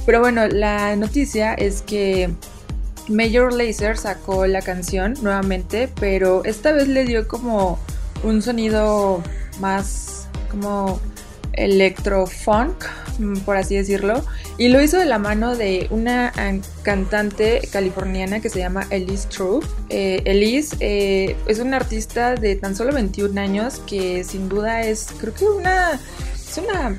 Pero 0.05 0.19
bueno, 0.19 0.47
la 0.47 0.95
noticia 0.95 1.53
es 1.53 1.81
que 1.81 2.29
Major 3.07 3.53
Lazer 3.53 3.97
sacó 3.97 4.45
la 4.47 4.61
canción 4.61 5.15
nuevamente, 5.21 5.89
pero 5.99 6.43
esta 6.45 6.71
vez 6.71 6.87
le 6.87 7.05
dio 7.05 7.27
como 7.27 7.79
un 8.23 8.41
sonido 8.41 9.21
más 9.59 10.27
como 10.49 10.99
electrofunk, 11.53 12.85
mm, 13.19 13.37
por 13.39 13.57
así 13.57 13.75
decirlo, 13.75 14.23
y 14.57 14.69
lo 14.69 14.81
hizo 14.81 14.97
de 14.97 15.05
la 15.05 15.19
mano 15.19 15.55
de 15.55 15.87
una 15.89 16.33
cantante 16.83 17.67
californiana 17.71 18.39
que 18.39 18.49
se 18.49 18.59
llama 18.59 18.85
Elise 18.89 19.27
True. 19.27 19.65
Eh, 19.89 20.21
Elise 20.25 20.75
eh, 20.79 21.35
es 21.47 21.59
una 21.59 21.77
artista 21.77 22.35
de 22.35 22.55
tan 22.55 22.75
solo 22.75 22.93
21 22.93 23.39
años 23.39 23.81
que 23.87 24.23
sin 24.23 24.49
duda 24.49 24.83
es, 24.83 25.07
creo 25.19 25.33
que 25.33 25.45
una, 25.45 25.99
es 26.33 26.57
una 26.57 26.97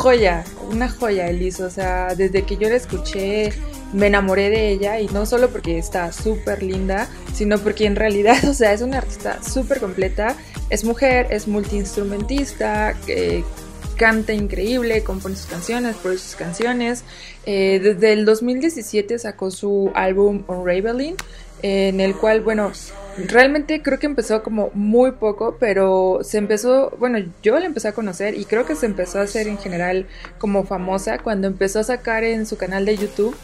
joya, 0.00 0.44
una 0.70 0.88
joya 0.88 1.28
Elise, 1.28 1.62
o 1.62 1.68
sea, 1.68 2.14
desde 2.14 2.42
que 2.42 2.56
yo 2.56 2.70
la 2.70 2.76
escuché 2.76 3.52
me 3.92 4.06
enamoré 4.06 4.48
de 4.48 4.70
ella 4.70 4.98
y 4.98 5.08
no 5.08 5.26
solo 5.26 5.50
porque 5.50 5.76
está 5.76 6.10
súper 6.12 6.62
linda, 6.62 7.06
sino 7.34 7.58
porque 7.58 7.84
en 7.84 7.96
realidad, 7.96 8.42
o 8.48 8.54
sea, 8.54 8.72
es 8.72 8.80
una 8.80 8.98
artista 8.98 9.42
súper 9.42 9.78
completa, 9.78 10.36
es 10.70 10.84
mujer, 10.84 11.26
es 11.30 11.48
multiinstrumentista, 11.48 12.96
eh, 13.08 13.44
canta 13.96 14.32
increíble, 14.32 15.02
compone 15.02 15.36
sus 15.36 15.46
canciones, 15.46 15.96
produce 15.96 16.24
sus 16.24 16.36
canciones. 16.36 17.04
Eh, 17.44 17.80
desde 17.82 18.14
el 18.14 18.24
2017 18.24 19.18
sacó 19.18 19.50
su 19.50 19.90
álbum 19.94 20.44
Unraveling, 20.48 21.16
en 21.62 22.00
el 22.00 22.16
cual, 22.16 22.40
bueno, 22.40 22.72
realmente 23.28 23.82
creo 23.82 23.98
que 23.98 24.06
empezó 24.06 24.42
como 24.42 24.70
muy 24.74 25.12
poco, 25.12 25.56
pero 25.58 26.20
se 26.22 26.38
empezó, 26.38 26.90
bueno, 26.98 27.18
yo 27.42 27.58
la 27.58 27.66
empecé 27.66 27.88
a 27.88 27.92
conocer 27.92 28.34
y 28.34 28.44
creo 28.44 28.66
que 28.66 28.74
se 28.74 28.86
empezó 28.86 29.18
a 29.18 29.22
hacer 29.22 29.48
en 29.48 29.58
general 29.58 30.06
como 30.38 30.64
famosa 30.64 31.18
cuando 31.18 31.46
empezó 31.46 31.80
a 31.80 31.84
sacar 31.84 32.24
en 32.24 32.46
su 32.46 32.56
canal 32.56 32.84
de 32.84 32.96
YouTube. 32.96 33.36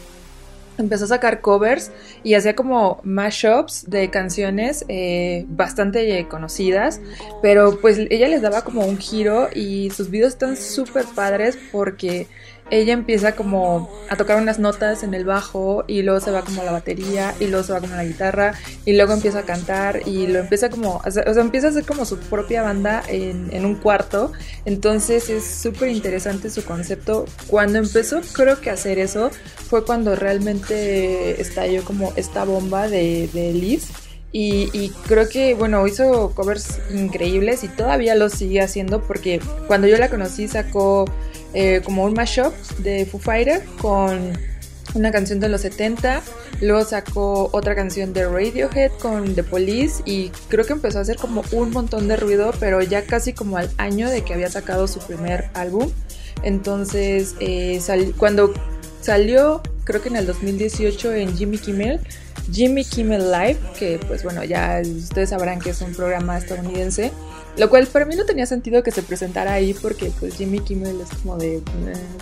Empezó 0.77 1.05
a 1.05 1.07
sacar 1.07 1.41
covers 1.41 1.89
y 2.23 2.35
hacía 2.35 2.55
como 2.55 3.01
mashups 3.03 3.89
de 3.89 4.11
canciones 4.11 4.85
eh, 4.87 5.45
bastante 5.47 6.27
conocidas, 6.27 7.01
pero 7.41 7.81
pues 7.81 7.97
ella 7.97 8.27
les 8.27 8.43
daba 8.43 8.63
como 8.63 8.85
un 8.85 8.99
giro 8.99 9.49
y 9.55 9.89
sus 9.89 10.11
videos 10.11 10.33
están 10.33 10.55
súper 10.55 11.05
padres 11.15 11.57
porque 11.71 12.27
ella 12.69 12.93
empieza 12.93 13.35
como 13.35 13.89
a 14.09 14.15
tocar 14.15 14.41
unas 14.41 14.59
notas 14.59 15.03
en 15.03 15.13
el 15.13 15.25
bajo 15.25 15.85
y 15.87 16.01
luego 16.01 16.19
se 16.19 16.31
va 16.31 16.41
como 16.41 16.61
a 16.61 16.65
la 16.65 16.71
batería 16.71 17.33
y 17.39 17.47
luego 17.47 17.63
se 17.63 17.73
va 17.73 17.79
como 17.79 17.93
a 17.93 17.97
la 17.97 18.05
guitarra 18.05 18.53
y 18.85 18.93
luego 18.93 19.13
empieza 19.13 19.39
a 19.39 19.43
cantar 19.43 20.01
y 20.05 20.27
lo 20.27 20.39
empieza 20.39 20.69
como, 20.69 21.01
o 21.05 21.11
sea, 21.11 21.23
empieza 21.23 21.67
a 21.67 21.69
hacer 21.71 21.85
como 21.85 22.05
su 22.05 22.19
propia 22.19 22.63
banda 22.63 23.03
en, 23.07 23.49
en 23.53 23.65
un 23.65 23.75
cuarto. 23.75 24.31
Entonces 24.65 25.29
es 25.29 25.45
súper 25.45 25.89
interesante 25.89 26.49
su 26.49 26.63
concepto. 26.63 27.25
Cuando 27.47 27.79
empezó 27.79 28.21
creo 28.33 28.59
que 28.59 28.69
a 28.69 28.73
hacer 28.73 28.99
eso 28.99 29.31
fue 29.69 29.85
cuando 29.85 30.15
realmente 30.15 31.41
estalló 31.41 31.83
como 31.83 32.13
esta 32.15 32.43
bomba 32.43 32.87
de, 32.87 33.29
de 33.33 33.53
Liz. 33.53 33.87
Y, 34.33 34.69
y, 34.73 34.89
creo 35.07 35.29
que, 35.29 35.55
bueno, 35.55 35.87
hizo 35.87 36.31
covers 36.35 36.79
increíbles 36.93 37.63
y 37.63 37.69
todavía 37.69 38.13
lo 38.13 38.29
sigue 38.29 38.61
haciendo 38.61 39.01
porque 39.01 39.39
cuando 39.67 39.87
yo 39.87 39.97
la 39.97 40.09
conocí 40.09 40.49
sacó 40.49 41.05
eh, 41.53 41.81
como 41.83 42.03
un 42.03 42.13
mashup 42.13 42.53
de 42.79 43.05
Foo 43.05 43.19
Fighter 43.19 43.63
con 43.81 44.37
una 44.93 45.11
canción 45.11 45.39
de 45.39 45.49
los 45.49 45.61
70, 45.61 46.21
luego 46.61 46.83
sacó 46.83 47.49
otra 47.51 47.75
canción 47.75 48.13
de 48.13 48.25
Radiohead 48.25 48.91
con 49.01 49.35
The 49.35 49.43
Police 49.43 50.01
y 50.05 50.29
creo 50.49 50.65
que 50.65 50.73
empezó 50.73 50.99
a 50.99 51.01
hacer 51.01 51.17
como 51.17 51.43
un 51.51 51.71
montón 51.71 52.07
de 52.07 52.15
ruido, 52.15 52.51
pero 52.59 52.81
ya 52.81 53.03
casi 53.03 53.33
como 53.33 53.57
al 53.57 53.69
año 53.77 54.09
de 54.09 54.23
que 54.23 54.33
había 54.33 54.49
sacado 54.49 54.87
su 54.87 54.99
primer 54.99 55.49
álbum. 55.53 55.91
Entonces, 56.43 57.35
eh, 57.39 57.81
cuando 58.17 58.53
salió, 59.01 59.61
creo 59.83 60.01
que 60.01 60.09
en 60.09 60.15
el 60.17 60.25
2018 60.25 61.13
en 61.13 61.37
Jimmy 61.37 61.57
Kimmel, 61.57 61.99
Jimmy 62.51 62.85
Kimmel 62.85 63.31
Live, 63.31 63.57
que 63.77 63.99
pues 64.07 64.23
bueno, 64.23 64.43
ya 64.43 64.81
ustedes 64.83 65.29
sabrán 65.29 65.59
que 65.59 65.71
es 65.71 65.81
un 65.81 65.93
programa 65.93 66.37
estadounidense, 66.37 67.11
lo 67.57 67.69
cual 67.69 67.87
para 67.87 68.05
mí 68.05 68.15
no 68.15 68.25
tenía 68.25 68.45
sentido 68.45 68.83
que 68.83 68.91
se 68.91 69.01
presentara 69.01 69.53
ahí 69.53 69.73
porque 69.73 70.11
pues 70.19 70.35
Jimmy 70.35 70.59
Kimmel 70.59 71.01
es 71.01 71.09
como 71.21 71.37
de... 71.37 71.57
Eh, 71.57 71.61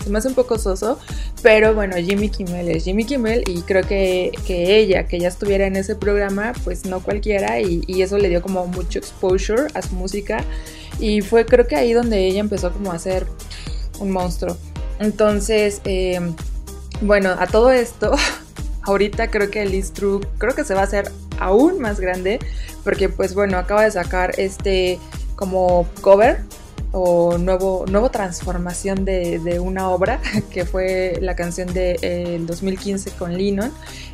se 0.02 0.10
me 0.10 0.18
hace 0.18 0.28
un 0.28 0.34
poco 0.34 0.58
soso, 0.58 0.98
pero 1.42 1.74
bueno, 1.74 1.96
Jimmy 1.96 2.30
Kimmel 2.30 2.70
es 2.70 2.84
Jimmy 2.84 3.04
Kimmel 3.04 3.44
y 3.46 3.60
creo 3.62 3.82
que, 3.82 4.32
que 4.46 4.78
ella, 4.78 5.06
que 5.06 5.16
ella 5.16 5.28
estuviera 5.28 5.66
en 5.66 5.76
ese 5.76 5.94
programa, 5.94 6.54
pues 6.64 6.86
no 6.86 7.00
cualquiera 7.00 7.60
y, 7.60 7.84
eso 8.00 8.18
le 8.18 8.28
dio 8.28 8.40
como 8.40 8.66
mucho 8.66 8.98
exposure 8.98 9.64
a 9.74 9.82
su 9.82 9.94
música 9.94 10.44
y 11.00 11.22
fue 11.22 11.44
creo 11.44 11.66
que 11.66 11.74
ahí 11.74 11.92
donde 11.92 12.26
ella 12.26 12.40
empezó 12.40 12.72
como 12.72 12.92
a 12.92 12.98
ser 12.98 13.26
un 13.98 14.10
monstruo. 14.10 14.56
Entonces, 15.00 15.80
eh, 15.84 16.20
bueno, 17.00 17.34
a 17.38 17.46
todo 17.46 17.72
esto, 17.72 18.12
ahorita 18.82 19.30
creo 19.30 19.50
que 19.50 19.66
Liz 19.66 19.92
True 19.92 20.20
creo 20.38 20.54
que 20.54 20.64
se 20.64 20.74
va 20.74 20.82
a 20.82 20.84
hacer 20.84 21.10
aún 21.38 21.80
más 21.80 22.00
grande 22.00 22.38
porque 22.84 23.08
pues 23.08 23.34
bueno, 23.34 23.58
acaba 23.58 23.82
de 23.82 23.90
sacar 23.90 24.38
este 24.38 24.98
como 25.36 25.86
cover 26.00 26.40
o 26.92 27.36
nuevo, 27.36 27.84
nuevo 27.88 28.10
transformación 28.10 29.04
de, 29.04 29.60
una 29.60 29.90
obra 29.90 30.20
que 30.50 30.64
fue 30.64 31.18
la 31.20 31.36
canción 31.36 31.72
del 31.72 32.00
de, 32.00 32.40
2015 32.46 33.10
con 33.12 33.36
Linon. 33.36 33.70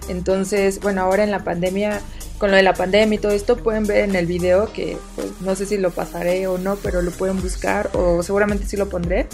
Entonces, 0.08 0.80
bueno, 0.80 1.02
ahora 1.02 1.22
en 1.22 1.30
la 1.30 1.44
pandemia, 1.44 2.00
con 2.38 2.50
lo 2.50 2.56
de 2.56 2.62
la 2.64 2.74
pandemia 2.74 3.16
y 3.16 3.20
todo 3.20 3.32
esto, 3.32 3.56
pueden 3.56 3.86
ver 3.86 4.04
en 4.04 4.16
el 4.16 4.26
video 4.26 4.72
que 4.72 4.98
pues, 5.14 5.28
no 5.40 5.54
sé 5.54 5.66
si 5.66 5.78
lo 5.78 5.90
pasaré 5.90 6.46
o 6.48 6.58
no, 6.58 6.76
pero 6.76 7.02
lo 7.02 7.12
pueden 7.12 7.40
buscar 7.40 7.90
o 7.94 8.22
seguramente 8.22 8.66
sí 8.66 8.76
lo 8.76 8.88
pondré. 8.88 9.28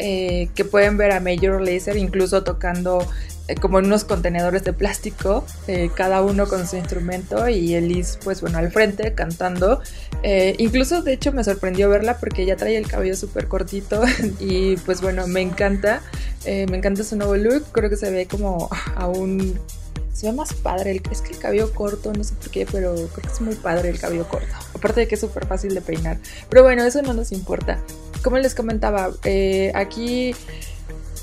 Eh, 0.00 0.48
que 0.54 0.64
pueden 0.64 0.96
ver 0.96 1.10
a 1.10 1.18
Major 1.18 1.60
Lazer 1.60 1.96
incluso 1.96 2.44
tocando 2.44 3.04
eh, 3.48 3.54
como 3.54 3.78
en 3.78 3.86
unos 3.86 4.04
contenedores 4.04 4.62
de 4.62 4.74
plástico, 4.74 5.44
eh, 5.68 5.90
cada 5.94 6.20
uno 6.22 6.46
con 6.46 6.68
su 6.68 6.76
instrumento 6.76 7.48
y 7.48 7.74
Elise, 7.74 8.18
pues 8.22 8.42
bueno, 8.42 8.58
al 8.58 8.70
frente 8.70 9.14
cantando. 9.14 9.80
Eh, 10.22 10.54
incluso, 10.58 11.02
de 11.02 11.14
hecho, 11.14 11.32
me 11.32 11.42
sorprendió 11.42 11.88
verla 11.88 12.18
porque 12.18 12.42
ella 12.42 12.56
trae 12.56 12.76
el 12.76 12.86
cabello 12.86 13.16
súper 13.16 13.48
cortito 13.48 14.02
y 14.38 14.76
pues 14.76 15.00
bueno, 15.00 15.26
me 15.26 15.40
encanta. 15.40 16.02
me 16.44 16.76
encanta 16.76 17.04
su 17.04 17.16
nuevo 17.16 17.36
look, 17.36 17.64
creo 17.72 17.88
que 17.90 17.96
se 17.96 18.10
ve 18.10 18.26
como 18.26 18.68
aún... 18.94 19.58
Se 20.12 20.26
ve 20.26 20.32
más 20.32 20.52
padre, 20.52 21.00
es 21.12 21.22
que 21.22 21.32
el 21.32 21.38
cabello 21.38 21.72
corto, 21.72 22.12
no 22.12 22.24
sé 22.24 22.34
por 22.34 22.50
qué, 22.50 22.66
pero 22.66 22.92
creo 22.92 23.22
que 23.22 23.28
es 23.28 23.40
muy 23.40 23.54
padre 23.54 23.90
el 23.90 24.00
cabello 24.00 24.26
corto. 24.26 24.52
Aparte 24.74 25.00
de 25.00 25.08
que 25.08 25.14
es 25.14 25.20
súper 25.20 25.46
fácil 25.46 25.72
de 25.74 25.80
peinar. 25.80 26.18
Pero 26.50 26.64
bueno, 26.64 26.82
eso 26.82 27.00
no 27.02 27.14
nos 27.14 27.30
importa. 27.30 27.78
Como 28.24 28.36
les 28.38 28.56
comentaba, 28.56 29.12
aquí 29.74 30.34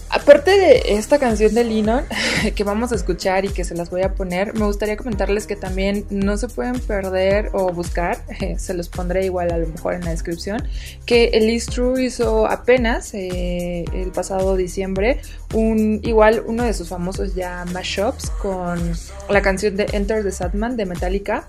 Aparte 0.10 0.52
de 0.52 0.98
esta 0.98 1.20
canción 1.20 1.54
de 1.54 1.64
Linon 1.64 2.06
que 2.56 2.64
vamos 2.64 2.92
a 2.92 2.96
escuchar 2.96 3.46
y 3.46 3.50
que 3.50 3.64
se 3.64 3.76
las 3.76 3.90
voy 3.90 4.04
a 4.04 4.14
poner, 4.14 4.54
me 4.54 4.66
gustaría 4.66 4.98
comentarles 4.98 5.48
que 5.48 5.56
también 5.56 6.06
no 6.10 6.38
se 6.38 6.48
pueden 6.48 6.80
perder 6.80 7.50
o 7.54 7.72
buscar, 7.74 8.24
se 8.58 8.74
los 8.74 8.90
pondré 8.90 9.26
igual 9.26 9.52
a 9.52 9.58
lo 9.58 9.68
mejor 9.68 9.96
en 9.96 10.06
la 10.06 10.12
descripción, 10.12 10.68
que 11.06 11.26
Elise 11.34 11.72
True 11.72 12.04
hizo 12.04 12.48
apenas 12.48 13.14
eh, 13.14 13.86
el 13.94 14.12
pasado 14.12 14.56
diciembre 14.56 15.20
un 15.54 16.00
igual 16.04 16.44
uno 16.46 16.64
de 16.64 16.74
sus 16.74 16.90
famosos 16.90 17.36
ya 17.36 17.66
mashups 17.74 18.30
con 18.30 18.94
la 19.30 19.42
canción 19.42 19.76
de 19.76 19.88
Enter 19.94 20.24
the 20.24 20.32
Sadman 20.32 20.78
de 20.78 20.86
Metallica 20.86 21.48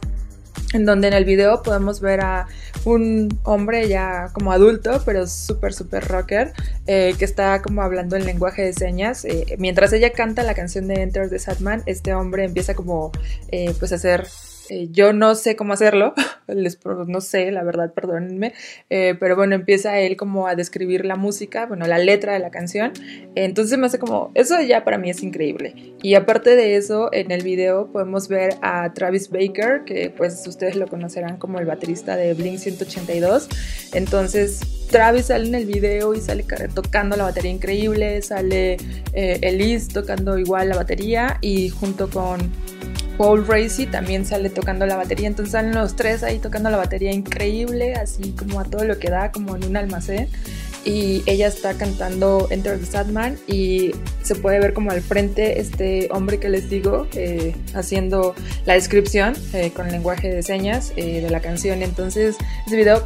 en 0.76 0.86
donde 0.86 1.08
en 1.08 1.14
el 1.14 1.24
video 1.24 1.62
podemos 1.62 2.00
ver 2.00 2.20
a 2.20 2.46
un 2.84 3.38
hombre 3.42 3.88
ya 3.88 4.28
como 4.32 4.52
adulto, 4.52 5.02
pero 5.04 5.26
súper, 5.26 5.72
súper 5.72 6.04
rocker, 6.04 6.52
eh, 6.86 7.14
que 7.18 7.24
está 7.24 7.60
como 7.62 7.82
hablando 7.82 8.16
en 8.16 8.24
lenguaje 8.24 8.62
de 8.62 8.72
señas. 8.72 9.24
Eh, 9.24 9.56
mientras 9.58 9.92
ella 9.92 10.12
canta 10.12 10.42
la 10.42 10.54
canción 10.54 10.86
de 10.86 11.02
Enter 11.02 11.28
the 11.28 11.38
Sadman, 11.38 11.82
este 11.86 12.14
hombre 12.14 12.44
empieza 12.44 12.74
como 12.74 13.10
eh, 13.50 13.74
pues 13.78 13.92
a 13.92 13.96
hacer 13.96 14.26
eh, 14.70 14.88
yo 14.90 15.12
no 15.12 15.34
sé 15.34 15.56
cómo 15.56 15.72
hacerlo, 15.72 16.14
les, 16.46 16.78
no 16.84 17.20
sé, 17.20 17.50
la 17.50 17.62
verdad, 17.62 17.92
perdónenme, 17.92 18.54
eh, 18.90 19.16
pero 19.18 19.36
bueno, 19.36 19.54
empieza 19.54 19.98
él 19.98 20.16
como 20.16 20.46
a 20.46 20.54
describir 20.54 21.04
la 21.04 21.16
música, 21.16 21.66
bueno, 21.66 21.86
la 21.86 21.98
letra 21.98 22.32
de 22.32 22.38
la 22.38 22.50
canción, 22.50 22.92
entonces 23.34 23.78
me 23.78 23.86
hace 23.86 23.98
como, 23.98 24.30
eso 24.34 24.60
ya 24.60 24.84
para 24.84 24.98
mí 24.98 25.10
es 25.10 25.22
increíble. 25.22 25.94
Y 26.02 26.14
aparte 26.14 26.56
de 26.56 26.76
eso, 26.76 27.10
en 27.12 27.30
el 27.30 27.42
video 27.42 27.90
podemos 27.92 28.28
ver 28.28 28.54
a 28.62 28.92
Travis 28.94 29.30
Baker, 29.30 29.84
que 29.84 30.10
pues 30.10 30.46
ustedes 30.46 30.76
lo 30.76 30.86
conocerán 30.86 31.36
como 31.36 31.58
el 31.58 31.66
baterista 31.66 32.16
de 32.16 32.34
Blink 32.34 32.58
182, 32.58 33.48
entonces 33.92 34.60
Travis 34.90 35.26
sale 35.26 35.48
en 35.48 35.54
el 35.54 35.66
video 35.66 36.14
y 36.14 36.20
sale 36.20 36.44
tocando 36.74 37.16
la 37.16 37.24
batería 37.24 37.50
increíble, 37.50 38.22
sale 38.22 38.76
eh, 39.12 39.38
Elise 39.42 39.92
tocando 39.92 40.38
igual 40.38 40.68
la 40.68 40.76
batería 40.76 41.38
y 41.40 41.70
junto 41.70 42.08
con 42.08 42.38
Paul 43.16 43.46
Racy 43.46 43.86
también 43.86 44.26
sale 44.26 44.50
tocando 44.50 44.86
la 44.86 44.96
batería, 44.96 45.26
entonces 45.26 45.52
salen 45.52 45.74
los 45.74 45.96
tres 45.96 46.22
ahí 46.22 46.38
tocando 46.38 46.70
la 46.70 46.76
batería 46.76 47.12
increíble, 47.12 47.94
así 47.94 48.32
como 48.32 48.60
a 48.60 48.64
todo 48.64 48.84
lo 48.84 48.98
que 48.98 49.10
da, 49.10 49.32
como 49.32 49.56
en 49.56 49.64
un 49.64 49.76
almacén. 49.76 50.28
Y 50.84 51.24
ella 51.26 51.48
está 51.48 51.74
cantando 51.74 52.46
Enter 52.50 52.78
the 52.78 52.86
Sadman 52.86 53.38
y 53.48 53.90
se 54.22 54.36
puede 54.36 54.60
ver 54.60 54.72
como 54.72 54.92
al 54.92 55.00
frente 55.00 55.58
este 55.58 56.08
hombre 56.12 56.38
que 56.38 56.48
les 56.48 56.70
digo 56.70 57.08
eh, 57.14 57.56
haciendo 57.74 58.36
la 58.66 58.74
descripción 58.74 59.34
eh, 59.52 59.72
con 59.74 59.90
lenguaje 59.90 60.32
de 60.32 60.44
señas 60.44 60.92
eh, 60.94 61.22
de 61.22 61.30
la 61.30 61.40
canción. 61.40 61.82
Entonces, 61.82 62.36
ese 62.68 62.76
video 62.76 63.04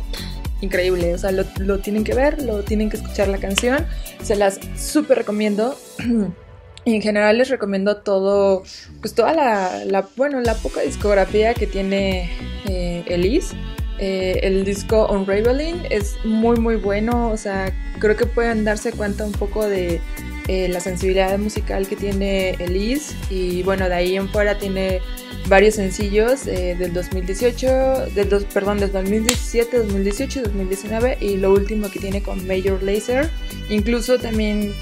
increíble, 0.60 1.14
o 1.14 1.18
sea, 1.18 1.30
lo, 1.32 1.44
lo 1.58 1.78
tienen 1.78 2.04
que 2.04 2.14
ver, 2.14 2.42
lo 2.42 2.64
tienen 2.64 2.90
que 2.90 2.98
escuchar 2.98 3.28
la 3.28 3.38
canción, 3.38 3.86
se 4.22 4.36
las 4.36 4.60
súper 4.76 5.16
recomiendo. 5.18 5.74
En 6.86 7.02
general 7.02 7.36
les 7.36 7.50
recomiendo 7.50 7.98
todo, 7.98 8.62
pues 9.00 9.14
toda 9.14 9.34
la, 9.34 10.08
bueno, 10.16 10.40
la 10.40 10.54
poca 10.54 10.80
discografía 10.80 11.52
que 11.54 11.66
tiene 11.66 12.30
eh, 12.66 13.04
Elise. 13.06 13.54
Eh, 13.98 14.40
el 14.44 14.64
disco 14.64 15.08
Unraveling 15.12 15.82
es 15.90 16.16
muy 16.24 16.58
muy 16.58 16.76
bueno, 16.76 17.28
o 17.30 17.36
sea, 17.36 17.70
creo 17.98 18.16
que 18.16 18.24
pueden 18.24 18.64
darse 18.64 18.92
cuenta 18.92 19.26
un 19.26 19.32
poco 19.32 19.66
de 19.66 20.00
eh, 20.48 20.68
la 20.68 20.80
sensibilidad 20.80 21.38
musical 21.38 21.86
que 21.86 21.96
tiene 21.96 22.52
Elise 22.52 23.14
y 23.28 23.62
bueno, 23.62 23.90
de 23.90 23.94
ahí 23.94 24.16
en 24.16 24.30
fuera 24.30 24.56
tiene 24.56 25.02
varios 25.48 25.74
sencillos 25.74 26.46
del 26.46 26.94
2018, 26.94 28.06
del 28.14 28.30
dos, 28.30 28.44
perdón, 28.44 28.80
del 28.80 28.90
2017, 28.90 29.76
2018 29.80 30.42
2019 30.44 31.18
y 31.20 31.36
lo 31.36 31.52
último 31.52 31.90
que 31.90 31.98
tiene 31.98 32.22
con 32.22 32.46
Major 32.46 32.82
Lazer. 32.82 33.28
Incluso 33.68 34.18
también 34.18 34.72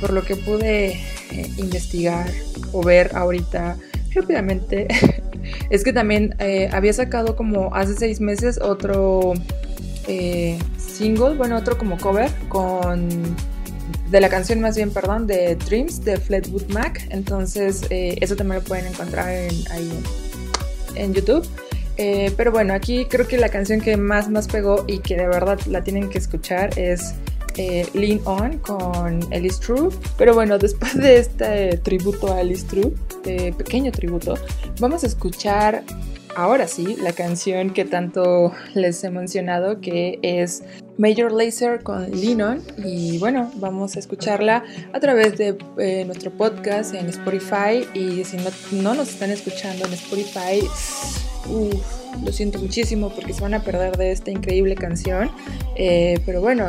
por 0.00 0.12
lo 0.12 0.22
que 0.22 0.36
pude 0.36 1.00
eh, 1.32 1.50
investigar 1.58 2.30
o 2.72 2.82
ver 2.82 3.14
ahorita 3.14 3.76
rápidamente 4.14 4.88
es 5.70 5.84
que 5.84 5.92
también 5.92 6.34
eh, 6.38 6.68
había 6.72 6.92
sacado 6.92 7.36
como 7.36 7.74
hace 7.74 7.94
seis 7.94 8.20
meses 8.20 8.58
otro 8.60 9.34
eh, 10.08 10.58
single, 10.76 11.34
bueno, 11.34 11.56
otro 11.56 11.78
como 11.78 11.98
cover 11.98 12.30
con 12.48 13.08
de 14.10 14.20
la 14.20 14.28
canción 14.28 14.60
más 14.60 14.74
bien, 14.74 14.90
perdón, 14.90 15.28
de 15.28 15.54
Dreams 15.54 16.04
de 16.04 16.16
Fleetwood 16.16 16.66
Mac. 16.70 17.06
Entonces, 17.10 17.86
eso 17.90 18.34
también 18.34 18.60
lo 18.60 18.64
pueden 18.66 18.86
encontrar 18.86 19.30
en, 19.30 19.54
ahí 19.70 19.88
en, 20.96 21.14
YouTube. 21.14 21.46
pero 22.36 22.50
bueno, 22.50 22.74
aquí 22.74 23.04
creo 23.04 23.28
que 23.28 23.36
la 23.36 23.50
canción 23.50 23.80
que 23.80 23.96
más 23.96 24.28
más 24.28 24.48
pegó 24.48 24.84
y 24.88 24.98
que 24.98 25.16
de 25.16 25.28
verdad 25.28 25.60
la 25.66 25.84
tienen 25.84 26.08
que 26.10 26.18
escuchar 26.18 26.76
es 26.76 27.14
eh, 27.56 27.86
Lean 27.94 28.20
On 28.24 28.58
con 28.58 29.20
Alice 29.32 29.60
True. 29.60 29.90
Pero 30.16 30.34
bueno, 30.34 30.58
después 30.66 30.94
de 30.96 31.18
este 31.18 31.78
tributo 31.78 32.32
a 32.32 32.38
Alice 32.38 32.66
True, 32.66 32.92
eh, 33.24 33.52
pequeño 33.56 33.92
tributo, 33.92 34.34
vamos 34.78 35.04
a 35.04 35.06
escuchar 35.06 35.84
ahora 36.36 36.68
sí 36.68 36.96
la 37.02 37.12
canción 37.12 37.70
que 37.70 37.84
tanto 37.84 38.52
les 38.74 39.02
he 39.04 39.10
mencionado, 39.10 39.80
que 39.80 40.18
es 40.22 40.62
Major 40.98 41.32
Lazer 41.32 41.82
con 41.82 42.10
Lean 42.10 42.40
On. 42.42 42.62
Y 42.84 43.18
bueno, 43.18 43.50
vamos 43.56 43.96
a 43.96 43.98
escucharla 43.98 44.64
a 44.92 45.00
través 45.00 45.38
de 45.38 45.56
eh, 45.78 46.04
nuestro 46.04 46.30
podcast 46.30 46.94
en 46.94 47.08
Spotify. 47.08 47.86
Y 47.94 48.24
si 48.24 48.36
no, 48.36 48.50
no 48.82 48.94
nos 48.94 49.08
están 49.08 49.30
escuchando 49.30 49.86
en 49.86 49.94
Spotify, 49.94 50.60
lo 52.24 52.32
siento 52.32 52.58
muchísimo 52.58 53.10
porque 53.10 53.32
se 53.32 53.40
van 53.40 53.54
a 53.54 53.62
perder 53.62 53.96
de 53.96 54.12
esta 54.12 54.30
increíble 54.30 54.74
canción. 54.74 55.30
Eh, 55.76 56.20
pero 56.26 56.40
bueno, 56.40 56.68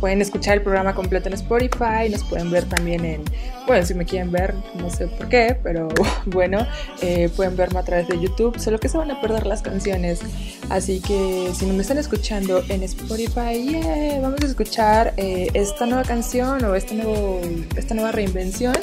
pueden 0.00 0.22
escuchar 0.22 0.54
el 0.58 0.62
programa 0.62 0.94
completo 0.94 1.28
en 1.28 1.34
Spotify, 1.34 2.08
nos 2.10 2.22
pueden 2.24 2.50
ver 2.50 2.64
también 2.64 3.04
en, 3.04 3.22
bueno, 3.66 3.84
si 3.84 3.94
me 3.94 4.04
quieren 4.04 4.30
ver, 4.30 4.54
no 4.74 4.90
sé 4.90 5.08
por 5.08 5.28
qué, 5.28 5.56
pero 5.62 5.88
bueno, 6.26 6.66
eh, 7.02 7.28
pueden 7.34 7.56
verme 7.56 7.80
a 7.80 7.82
través 7.82 8.06
de 8.08 8.20
YouTube, 8.20 8.58
solo 8.58 8.78
que 8.78 8.88
se 8.88 8.98
van 8.98 9.10
a 9.10 9.20
perder 9.20 9.46
las 9.46 9.62
canciones. 9.62 10.20
Así 10.68 11.00
que 11.00 11.50
si 11.54 11.66
no 11.66 11.74
me 11.74 11.82
están 11.82 11.98
escuchando 11.98 12.62
en 12.68 12.82
Spotify, 12.82 13.80
vamos 14.20 14.40
a 14.42 14.46
escuchar 14.46 15.14
eh, 15.16 15.48
esta 15.54 15.86
nueva 15.86 16.04
canción 16.04 16.64
o 16.64 16.74
este 16.74 16.94
nuevo, 16.94 17.40
esta 17.76 17.94
nueva 17.94 18.12
reinvención 18.12 18.74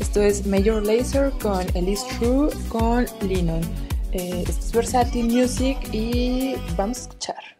Esto 0.00 0.22
es 0.22 0.46
Major 0.46 0.84
Laser 0.84 1.30
con 1.42 1.64
Elise 1.74 2.04
True 2.18 2.50
con 2.68 3.06
Lennon. 3.22 3.89
Eh, 4.12 4.44
es 4.48 4.72
Versatile 4.72 5.24
Music 5.24 5.78
y 5.92 6.54
vamos 6.76 6.98
a 6.98 7.00
escuchar. 7.02 7.59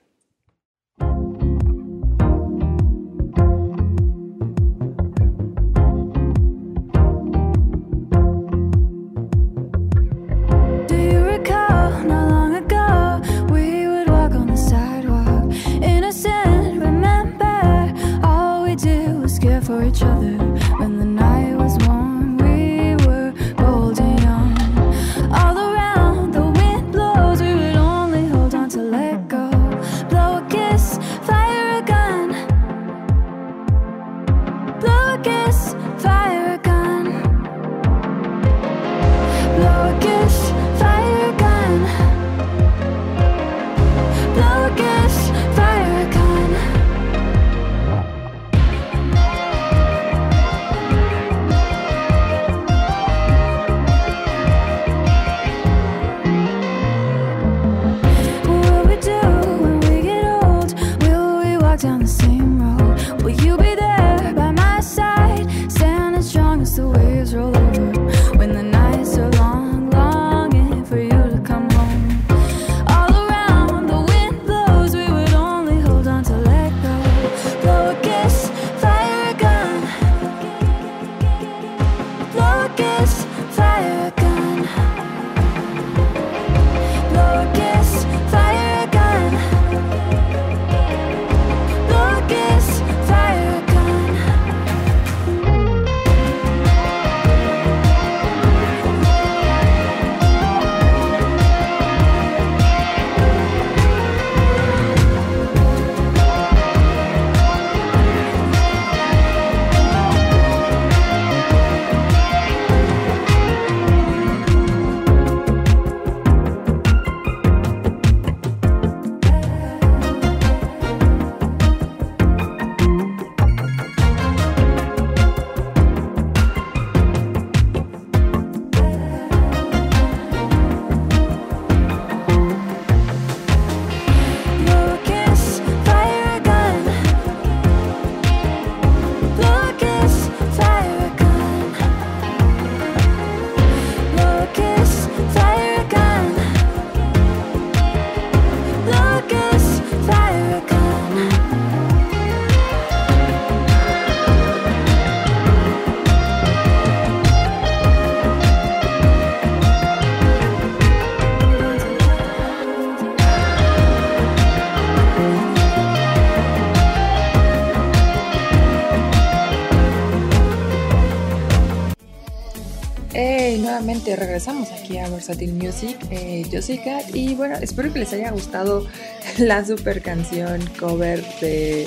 Regresamos 174.07 174.71
aquí 174.73 174.99
a 174.99 175.09
Versatile 175.09 175.53
Music. 175.53 175.97
Eh, 176.11 176.45
yo 176.51 176.63
soy 176.63 176.79
Kat 176.79 177.15
y 177.15 177.35
bueno, 177.35 177.57
espero 177.57 177.93
que 177.93 178.01
les 178.01 178.13
haya 178.13 178.31
gustado 178.31 178.87
la 179.39 179.65
super 179.65 180.03
canción 180.03 180.61
cover 180.79 181.25
de 181.41 181.87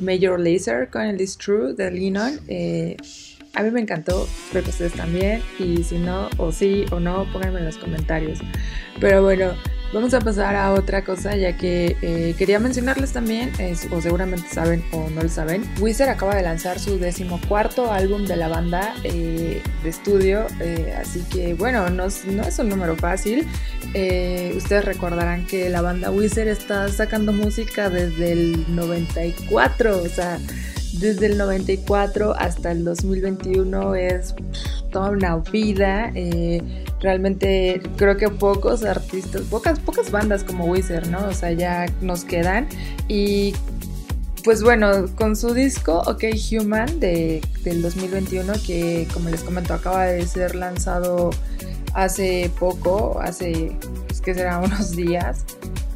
Major 0.00 0.38
Laser 0.38 0.90
con 0.90 1.02
el 1.02 1.20
Is 1.20 1.38
True 1.38 1.74
de 1.74 1.90
Lennon. 1.90 2.40
Eh, 2.48 2.96
a 3.54 3.62
mí 3.62 3.70
me 3.70 3.80
encantó, 3.80 4.28
espero 4.46 4.64
que 4.64 4.70
ustedes 4.70 4.92
también. 4.92 5.42
Y 5.58 5.82
si 5.84 5.98
no, 5.98 6.28
o 6.36 6.52
sí 6.52 6.84
o 6.90 7.00
no, 7.00 7.30
pónganme 7.32 7.60
en 7.60 7.66
los 7.66 7.78
comentarios. 7.78 8.40
Pero 9.00 9.22
bueno, 9.22 9.52
Vamos 9.92 10.12
a 10.12 10.20
pasar 10.20 10.54
a 10.54 10.72
otra 10.74 11.02
cosa, 11.02 11.34
ya 11.34 11.56
que 11.56 11.96
eh, 12.02 12.34
quería 12.36 12.58
mencionarles 12.58 13.12
también, 13.12 13.50
o 13.90 14.00
seguramente 14.02 14.46
saben 14.48 14.84
o 14.92 15.08
no 15.08 15.22
lo 15.22 15.28
saben, 15.30 15.64
Wizard 15.80 16.10
acaba 16.10 16.36
de 16.36 16.42
lanzar 16.42 16.78
su 16.78 16.98
decimocuarto 16.98 17.90
álbum 17.90 18.26
de 18.26 18.36
la 18.36 18.48
banda 18.48 18.94
eh, 19.02 19.62
de 19.82 19.88
estudio, 19.88 20.46
eh, 20.60 20.94
así 21.00 21.24
que 21.32 21.54
bueno, 21.54 21.88
no, 21.88 22.04
es 22.04 22.58
un 22.58 22.68
número 22.68 22.96
fácil. 22.96 23.46
ustedes 24.56 24.84
recordarán 24.84 25.46
que 25.46 25.70
la 25.70 25.80
banda 25.80 26.10
Wizard 26.10 26.48
está 26.48 26.88
sacando 26.90 27.32
música 27.32 27.88
desde 27.88 28.32
el 28.32 28.74
94, 28.74 30.02
o 30.02 30.08
sea, 30.08 30.38
desde 30.98 31.26
el 31.26 31.38
94 31.38 32.34
hasta 32.36 32.72
el 32.72 32.84
2021 32.84 33.94
es 33.94 34.34
toda 34.90 35.10
una 35.10 35.36
vida. 35.36 36.10
Eh, 36.14 36.62
realmente 37.00 37.80
creo 37.96 38.16
que 38.16 38.28
pocos 38.28 38.84
artistas, 38.84 39.42
pocas, 39.42 39.78
pocas 39.78 40.10
bandas 40.10 40.44
como 40.44 40.66
Wizard, 40.66 41.08
¿no? 41.08 41.26
O 41.26 41.32
sea, 41.32 41.52
ya 41.52 41.86
nos 42.00 42.24
quedan. 42.24 42.68
Y 43.08 43.54
pues 44.44 44.62
bueno, 44.62 45.06
con 45.16 45.36
su 45.36 45.54
disco 45.54 46.02
OK 46.06 46.24
Human 46.52 47.00
de, 47.00 47.40
del 47.64 47.82
2021, 47.82 48.52
que 48.66 49.06
como 49.12 49.28
les 49.28 49.42
comento, 49.42 49.74
acaba 49.74 50.06
de 50.06 50.26
ser 50.26 50.54
lanzado 50.54 51.30
hace 51.94 52.50
poco, 52.58 53.18
hace, 53.20 53.72
pues, 54.06 54.20
que 54.20 54.34
será 54.34 54.58
unos 54.64 54.94
días 54.96 55.44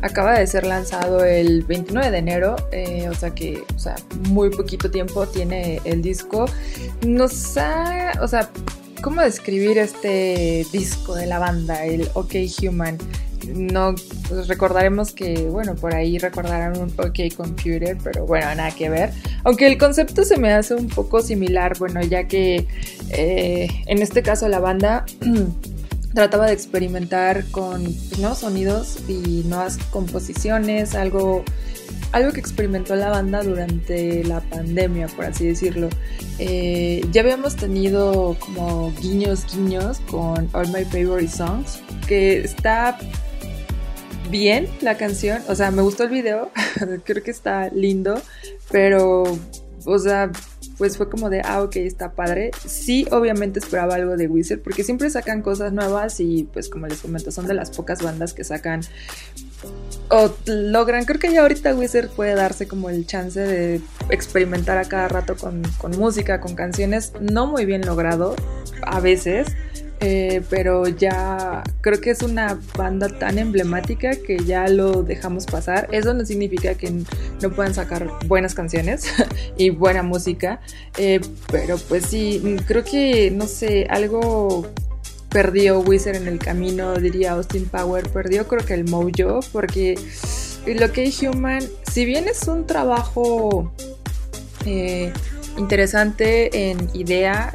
acaba 0.02 0.38
de 0.38 0.46
ser 0.46 0.66
lanzado 0.66 1.24
el 1.24 1.62
29 1.62 2.10
de 2.10 2.18
enero, 2.18 2.56
eh, 2.72 3.08
o 3.08 3.14
sea 3.14 3.30
que, 3.30 3.62
o 3.74 3.78
sea, 3.78 3.94
muy 4.28 4.50
poquito 4.50 4.90
tiempo 4.90 5.26
tiene 5.26 5.80
el 5.84 6.02
disco. 6.02 6.46
Nos 7.06 7.56
ha, 7.56 8.12
o 8.20 8.28
sea, 8.28 8.50
¿cómo 9.02 9.20
describir 9.20 9.78
este 9.78 10.64
disco 10.72 11.14
de 11.14 11.26
la 11.26 11.38
banda, 11.38 11.84
el 11.84 12.08
OK 12.14 12.34
Human? 12.62 12.96
No 13.52 13.96
pues 14.28 14.46
recordaremos 14.46 15.12
que, 15.12 15.48
bueno, 15.48 15.74
por 15.74 15.94
ahí 15.94 16.16
recordarán 16.18 16.78
un 16.78 16.90
OK 16.96 17.34
Computer, 17.36 17.98
pero 18.02 18.24
bueno, 18.24 18.46
nada 18.54 18.70
que 18.70 18.88
ver. 18.88 19.12
Aunque 19.42 19.66
el 19.66 19.76
concepto 19.76 20.24
se 20.24 20.38
me 20.38 20.52
hace 20.52 20.74
un 20.74 20.88
poco 20.88 21.20
similar, 21.20 21.76
bueno, 21.78 22.00
ya 22.02 22.28
que 22.28 22.68
eh, 23.10 23.68
en 23.86 24.00
este 24.00 24.22
caso 24.22 24.48
la 24.48 24.60
banda 24.60 25.04
trataba 26.14 26.46
de 26.46 26.52
experimentar 26.52 27.44
con 27.50 27.84
nuevos 28.18 28.38
sonidos 28.38 28.98
y 29.08 29.42
nuevas 29.46 29.78
composiciones, 29.90 30.94
algo, 30.94 31.44
algo 32.12 32.32
que 32.32 32.40
experimentó 32.40 32.94
la 32.94 33.08
banda 33.08 33.42
durante 33.42 34.22
la 34.24 34.40
pandemia, 34.40 35.08
por 35.08 35.24
así 35.24 35.46
decirlo. 35.46 35.88
Eh, 36.38 37.04
ya 37.10 37.22
habíamos 37.22 37.56
tenido 37.56 38.36
como 38.38 38.92
guiños, 39.00 39.46
guiños 39.54 40.00
con 40.10 40.48
All 40.52 40.68
My 40.68 40.84
Favorite 40.84 41.28
Songs, 41.28 41.80
que 42.06 42.40
está 42.40 42.98
bien 44.30 44.68
la 44.80 44.96
canción, 44.96 45.42
o 45.48 45.54
sea, 45.54 45.70
me 45.70 45.82
gustó 45.82 46.04
el 46.04 46.10
video, 46.10 46.50
creo 47.04 47.22
que 47.22 47.30
está 47.30 47.68
lindo, 47.68 48.20
pero, 48.70 49.24
o 49.84 49.98
sea, 49.98 50.30
pues 50.82 50.96
fue 50.96 51.08
como 51.08 51.30
de, 51.30 51.42
ah, 51.44 51.62
ok, 51.62 51.76
está 51.76 52.10
padre. 52.10 52.50
Sí, 52.66 53.06
obviamente 53.12 53.60
esperaba 53.60 53.94
algo 53.94 54.16
de 54.16 54.26
Wizard, 54.26 54.58
porque 54.58 54.82
siempre 54.82 55.08
sacan 55.10 55.40
cosas 55.40 55.72
nuevas 55.72 56.18
y 56.18 56.48
pues 56.52 56.68
como 56.68 56.88
les 56.88 57.00
comento, 57.00 57.30
son 57.30 57.46
de 57.46 57.54
las 57.54 57.70
pocas 57.70 58.02
bandas 58.02 58.34
que 58.34 58.42
sacan 58.42 58.80
o 60.08 60.34
logran, 60.44 61.04
creo 61.04 61.20
que 61.20 61.32
ya 61.32 61.42
ahorita 61.42 61.76
Wizard 61.76 62.08
puede 62.08 62.34
darse 62.34 62.66
como 62.66 62.90
el 62.90 63.06
chance 63.06 63.38
de 63.38 63.80
experimentar 64.10 64.76
a 64.76 64.84
cada 64.84 65.06
rato 65.06 65.36
con, 65.36 65.62
con 65.78 65.96
música, 65.96 66.40
con 66.40 66.56
canciones, 66.56 67.12
no 67.20 67.46
muy 67.46 67.64
bien 67.64 67.86
logrado 67.86 68.34
a 68.82 68.98
veces, 68.98 69.46
eh, 70.04 70.42
pero 70.50 70.88
ya 70.88 71.62
creo 71.80 72.00
que 72.00 72.10
es 72.10 72.22
una 72.22 72.58
banda 72.76 73.08
tan 73.08 73.38
emblemática 73.38 74.10
que 74.16 74.36
ya 74.38 74.66
lo 74.66 75.04
dejamos 75.04 75.46
pasar. 75.46 75.88
Eso 75.92 76.12
no 76.12 76.24
significa 76.26 76.74
que 76.74 76.92
no 77.40 77.50
puedan 77.50 77.72
sacar 77.72 78.08
buenas 78.26 78.52
canciones 78.56 79.06
y 79.56 79.70
buena 79.70 80.02
música, 80.02 80.60
eh, 80.98 81.20
pero 81.52 81.78
pues 81.88 82.06
sí, 82.06 82.56
creo 82.66 82.82
que, 82.82 83.30
no 83.30 83.46
sé, 83.46 83.86
algo 83.90 84.66
perdió 85.28 85.78
Wizard 85.78 86.16
en 86.16 86.26
el 86.26 86.40
camino, 86.40 86.94
diría 86.94 87.32
Austin 87.32 87.66
Power, 87.66 88.08
perdió 88.08 88.48
creo 88.48 88.66
que 88.66 88.74
el 88.74 88.88
mojo, 88.88 89.38
porque 89.52 89.94
lo 90.66 90.90
que 90.90 91.12
Human, 91.22 91.62
si 91.88 92.04
bien 92.06 92.26
es 92.26 92.48
un 92.48 92.66
trabajo 92.66 93.72
eh, 94.66 95.12
interesante 95.56 96.70
en 96.70 96.90
idea, 96.92 97.54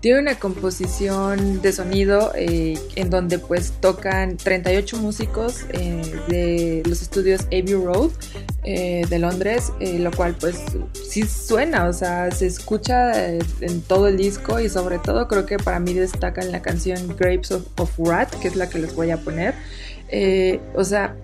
tiene 0.00 0.20
una 0.20 0.38
composición 0.38 1.60
de 1.60 1.72
sonido 1.72 2.32
eh, 2.36 2.78
en 2.94 3.10
donde 3.10 3.38
pues 3.38 3.72
tocan 3.80 4.36
38 4.36 4.96
músicos 4.98 5.64
eh, 5.70 6.02
de 6.28 6.82
los 6.86 7.02
estudios 7.02 7.42
Abbey 7.46 7.74
Road 7.74 8.10
eh, 8.62 9.04
de 9.08 9.18
Londres, 9.18 9.72
lo 9.80 10.12
cual 10.12 10.36
pues 10.38 10.62
sí 10.92 11.22
suena, 11.22 11.88
o 11.88 11.92
sea, 11.92 12.30
se 12.30 12.46
escucha 12.46 13.28
en 13.28 13.80
todo 13.86 14.08
el 14.08 14.16
disco 14.16 14.60
y 14.60 14.68
sobre 14.68 14.98
todo 14.98 15.26
creo 15.26 15.46
que 15.46 15.58
para 15.58 15.80
mí 15.80 15.94
destaca 15.94 16.42
en 16.42 16.52
la 16.52 16.62
canción 16.62 17.16
Grapes 17.16 17.50
of, 17.50 17.66
of 17.78 17.90
Rat, 17.98 18.32
que 18.36 18.48
es 18.48 18.56
la 18.56 18.68
que 18.68 18.78
les 18.78 18.94
voy 18.94 19.10
a 19.10 19.16
poner. 19.16 19.54
o 20.74 20.84
sea, 20.84 21.16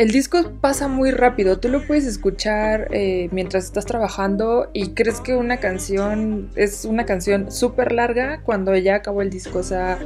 el 0.00 0.12
disco 0.12 0.52
pasa 0.62 0.88
muy 0.88 1.10
rápido, 1.10 1.58
tú 1.58 1.68
lo 1.68 1.86
puedes 1.86 2.06
escuchar 2.06 2.88
eh, 2.90 3.28
mientras 3.32 3.66
estás 3.66 3.84
trabajando 3.84 4.70
y 4.72 4.94
crees 4.94 5.20
que 5.20 5.36
una 5.36 5.58
canción 5.58 6.48
es 6.56 6.86
una 6.86 7.04
canción 7.04 7.52
súper 7.52 7.92
larga 7.92 8.40
cuando 8.42 8.74
ya 8.74 8.94
acabó 8.94 9.20
el 9.20 9.28
disco, 9.28 9.58
o 9.58 9.62
sea, 9.62 9.98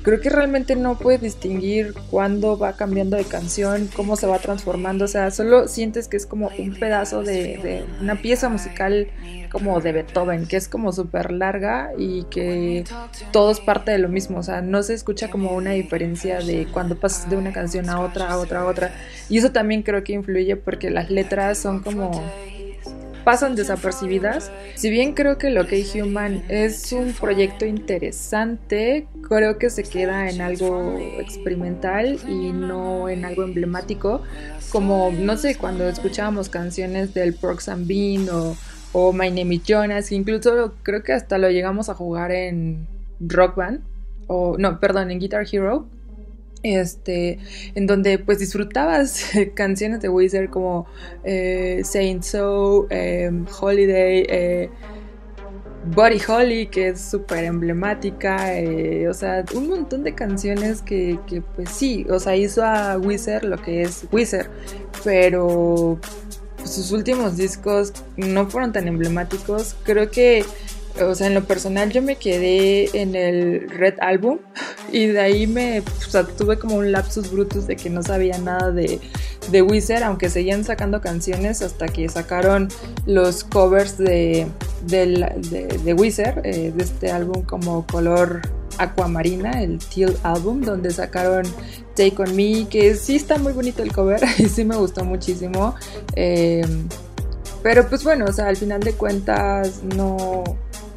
creo 0.00 0.22
que 0.22 0.30
realmente 0.30 0.74
no 0.74 0.96
puedes 0.96 1.20
distinguir 1.20 1.92
cuándo 2.10 2.56
va 2.56 2.76
cambiando 2.78 3.18
de 3.18 3.24
canción, 3.24 3.90
cómo 3.94 4.16
se 4.16 4.26
va 4.26 4.38
transformando, 4.38 5.04
o 5.04 5.08
sea, 5.08 5.30
solo 5.30 5.68
sientes 5.68 6.08
que 6.08 6.16
es 6.16 6.24
como 6.24 6.48
un 6.58 6.74
pedazo 6.74 7.22
de, 7.22 7.84
una 8.00 8.14
pieza 8.14 8.48
musical 8.48 9.08
como 9.56 9.80
de 9.80 9.92
Beethoven, 9.92 10.46
que 10.46 10.58
es 10.58 10.68
como 10.68 10.92
súper 10.92 11.32
larga 11.32 11.92
y 11.96 12.24
que 12.24 12.84
todo 13.32 13.50
es 13.50 13.58
parte 13.58 13.90
de 13.90 13.96
lo 13.96 14.10
mismo, 14.10 14.40
o 14.40 14.42
sea, 14.42 14.60
no 14.60 14.82
se 14.82 14.92
escucha 14.92 15.30
como 15.30 15.52
una 15.52 15.70
diferencia 15.70 16.40
de 16.40 16.66
cuando 16.70 16.94
pasas 17.00 17.30
de 17.30 17.38
una 17.38 17.54
canción 17.54 17.88
a 17.88 18.00
otra, 18.00 18.28
a 18.28 18.36
otra, 18.36 18.60
a 18.60 18.66
otra. 18.66 18.92
Y 19.30 19.38
eso 19.38 19.52
también 19.52 19.82
creo 19.82 20.04
que 20.04 20.12
influye 20.12 20.56
porque 20.56 20.90
las 20.90 21.08
letras 21.08 21.56
son 21.56 21.80
como 21.80 22.22
pasan 23.24 23.56
desapercibidas. 23.56 24.52
Si 24.74 24.90
bien 24.90 25.14
creo 25.14 25.38
que 25.38 25.48
lo 25.48 25.66
que 25.66 25.84
Human 25.94 26.44
es 26.48 26.92
un 26.92 27.14
proyecto 27.14 27.64
interesante, 27.64 29.08
creo 29.26 29.56
que 29.56 29.70
se 29.70 29.84
queda 29.84 30.28
en 30.28 30.42
algo 30.42 30.98
experimental 31.18 32.18
y 32.28 32.52
no 32.52 33.08
en 33.08 33.24
algo 33.24 33.42
emblemático. 33.42 34.22
Como, 34.70 35.10
no 35.10 35.38
sé, 35.38 35.56
cuando 35.56 35.88
escuchábamos 35.88 36.50
canciones 36.50 37.14
del 37.14 37.32
Prox 37.32 37.70
and 37.70 37.86
Bean 37.86 38.28
o, 38.28 38.54
o 38.98 39.12
My 39.12 39.28
Name 39.28 39.56
is 39.56 39.62
Jonas, 39.64 40.10
incluso 40.10 40.72
creo 40.82 41.02
que 41.02 41.12
hasta 41.12 41.36
lo 41.36 41.50
llegamos 41.50 41.90
a 41.90 41.94
jugar 41.94 42.32
en 42.32 42.86
Rock 43.20 43.56
Band, 43.56 43.80
o 44.26 44.56
no, 44.56 44.80
perdón, 44.80 45.10
en 45.10 45.18
Guitar 45.18 45.46
Hero 45.52 45.86
este, 46.62 47.38
en 47.74 47.86
donde 47.86 48.18
pues 48.18 48.38
disfrutabas 48.38 49.30
canciones 49.54 50.00
de 50.00 50.08
Wizard 50.08 50.48
como 50.48 50.86
eh, 51.24 51.82
Saint 51.84 52.22
So, 52.22 52.86
em, 52.88 53.44
Holiday, 53.60 54.26
eh, 54.28 54.70
Body 55.94 56.18
Holly, 56.26 56.66
que 56.66 56.88
es 56.88 57.00
súper 57.00 57.44
emblemática, 57.44 58.58
eh, 58.58 59.08
o 59.08 59.14
sea, 59.14 59.44
un 59.54 59.68
montón 59.68 60.02
de 60.04 60.14
canciones 60.14 60.80
que, 60.80 61.20
que, 61.28 61.42
pues 61.42 61.68
sí, 61.68 62.06
o 62.10 62.18
sea, 62.18 62.34
hizo 62.34 62.64
a 62.64 62.98
Wizard 62.98 63.44
lo 63.44 63.58
que 63.58 63.82
es 63.82 64.06
Wizard, 64.10 64.48
pero 65.04 66.00
sus 66.66 66.92
últimos 66.92 67.36
discos 67.36 67.92
no 68.16 68.48
fueron 68.48 68.72
tan 68.72 68.88
emblemáticos, 68.88 69.76
creo 69.84 70.10
que 70.10 70.44
o 71.02 71.14
sea, 71.14 71.26
en 71.26 71.34
lo 71.34 71.44
personal 71.44 71.90
yo 71.90 72.02
me 72.02 72.16
quedé 72.16 73.00
en 73.00 73.14
el 73.14 73.68
Red 73.68 73.94
Album 74.00 74.38
y 74.92 75.06
de 75.06 75.20
ahí 75.20 75.46
me, 75.46 75.80
o 75.80 76.10
sea, 76.10 76.24
tuve 76.24 76.58
como 76.58 76.76
un 76.76 76.92
lapsus 76.92 77.30
brutus 77.30 77.66
de 77.66 77.76
que 77.76 77.90
no 77.90 78.02
sabía 78.02 78.38
nada 78.38 78.70
de, 78.70 79.00
de 79.50 79.62
Wizard, 79.62 80.02
aunque 80.02 80.30
seguían 80.30 80.64
sacando 80.64 81.00
canciones 81.00 81.62
hasta 81.62 81.86
que 81.88 82.08
sacaron 82.08 82.68
los 83.04 83.44
covers 83.44 83.98
de, 83.98 84.46
de, 84.86 85.78
de, 85.84 85.94
Wizard, 85.94 86.40
eh, 86.44 86.72
de 86.74 86.82
este 86.82 87.10
álbum 87.10 87.42
como 87.42 87.86
color 87.86 88.42
aquamarina, 88.78 89.62
el 89.62 89.78
Teal 89.78 90.16
Album, 90.22 90.62
donde 90.62 90.90
sacaron 90.90 91.44
Take 91.94 92.14
On 92.18 92.34
Me, 92.34 92.66
que 92.68 92.94
sí 92.94 93.16
está 93.16 93.38
muy 93.38 93.52
bonito 93.52 93.82
el 93.82 93.92
cover 93.92 94.20
y 94.38 94.48
sí 94.48 94.64
me 94.64 94.76
gustó 94.76 95.04
muchísimo. 95.04 95.74
Eh, 96.14 96.64
pero 97.62 97.88
pues 97.88 98.04
bueno, 98.04 98.26
o 98.26 98.32
sea, 98.32 98.48
al 98.48 98.56
final 98.56 98.80
de 98.80 98.92
cuentas 98.92 99.82
no 99.82 100.44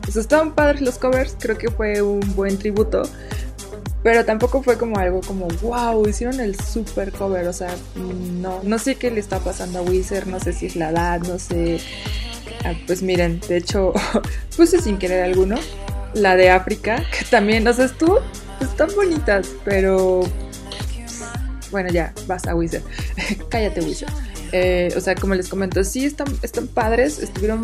pues 0.02 0.15
estaban 0.15 0.56
padres 0.56 0.82
los 0.82 0.98
covers, 0.98 1.36
creo 1.39 1.58
que 1.58 1.70
fue 1.70 2.02
un 2.02 2.20
buen 2.36 2.58
tributo. 2.58 3.04
Pero 4.02 4.24
tampoco 4.24 4.63
fue 4.63 4.78
como 4.78 4.98
algo 4.98 5.22
como, 5.22 5.48
wow, 5.62 6.08
hicieron 6.08 6.39
el 6.39 6.60
super 6.60 7.12
cover. 7.12 7.48
O 7.48 7.54
sea, 7.54 7.76
no, 7.96 8.62
no 8.63 8.80
sé 8.80 8.96
qué 8.96 9.12
le 9.12 9.20
está 9.20 9.39
pasando 9.39 9.80
a 9.80 9.82
Wizard, 9.82 10.26
no 10.26 10.39
sé 10.39 10.54
si 10.54 10.68
es 10.68 10.76
la 10.76 10.89
edad, 10.89 11.20
no 11.22 11.38
sé. 11.38 11.80
Ah, 12.63 12.74
pues 12.88 13.02
miren, 13.02 13.39
de 13.48 13.58
hecho, 13.58 13.94
puse 14.58 14.82
sin 14.82 14.98
querer 14.98 15.24
alguno. 15.24 15.58
La 16.13 16.36
de 16.36 16.50
África, 16.50 17.04
que 17.17 17.26
también, 17.26 17.63
no 17.63 17.74
sé, 17.74 17.89
tú, 17.89 18.17
están 18.62 18.89
bonitas, 18.95 19.50
pero. 19.63 20.22
Bueno, 21.72 21.89
ya, 21.89 22.13
vas 22.26 22.48
a 22.48 22.56
Wizard. 22.56 22.82
Cállate, 23.50 23.82
Wizard. 23.82 24.12
Eh, 24.52 24.91
o 24.98 25.00
sea, 25.00 25.13
como 25.15 25.36
les 25.36 25.48
comento, 25.48 25.84
sí 25.84 26.06
están, 26.06 26.28
están 26.41 26.67
padres, 26.67 27.19
estuvieron 27.19 27.62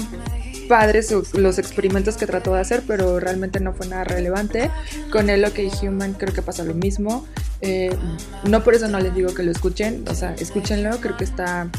padres 0.67 1.13
los 1.33 1.57
experimentos 1.57 2.17
que 2.17 2.25
trató 2.25 2.53
de 2.53 2.61
hacer, 2.61 2.83
pero 2.87 3.19
realmente 3.19 3.59
no 3.59 3.73
fue 3.73 3.87
nada 3.87 4.03
relevante. 4.03 4.69
Con 5.11 5.29
el 5.29 5.43
OK 5.45 5.59
Human 5.81 6.13
creo 6.13 6.33
que 6.33 6.41
pasa 6.41 6.63
lo 6.63 6.73
mismo. 6.73 7.25
Eh, 7.61 7.95
no 8.43 8.63
por 8.63 8.75
eso 8.75 8.87
no 8.87 8.99
les 8.99 9.15
digo 9.15 9.33
que 9.33 9.43
lo 9.43 9.51
escuchen, 9.51 10.05
o 10.07 10.13
sea, 10.13 10.35
escúchenlo, 10.35 10.99
creo 10.99 11.17
que 11.17 11.23
está 11.23 11.69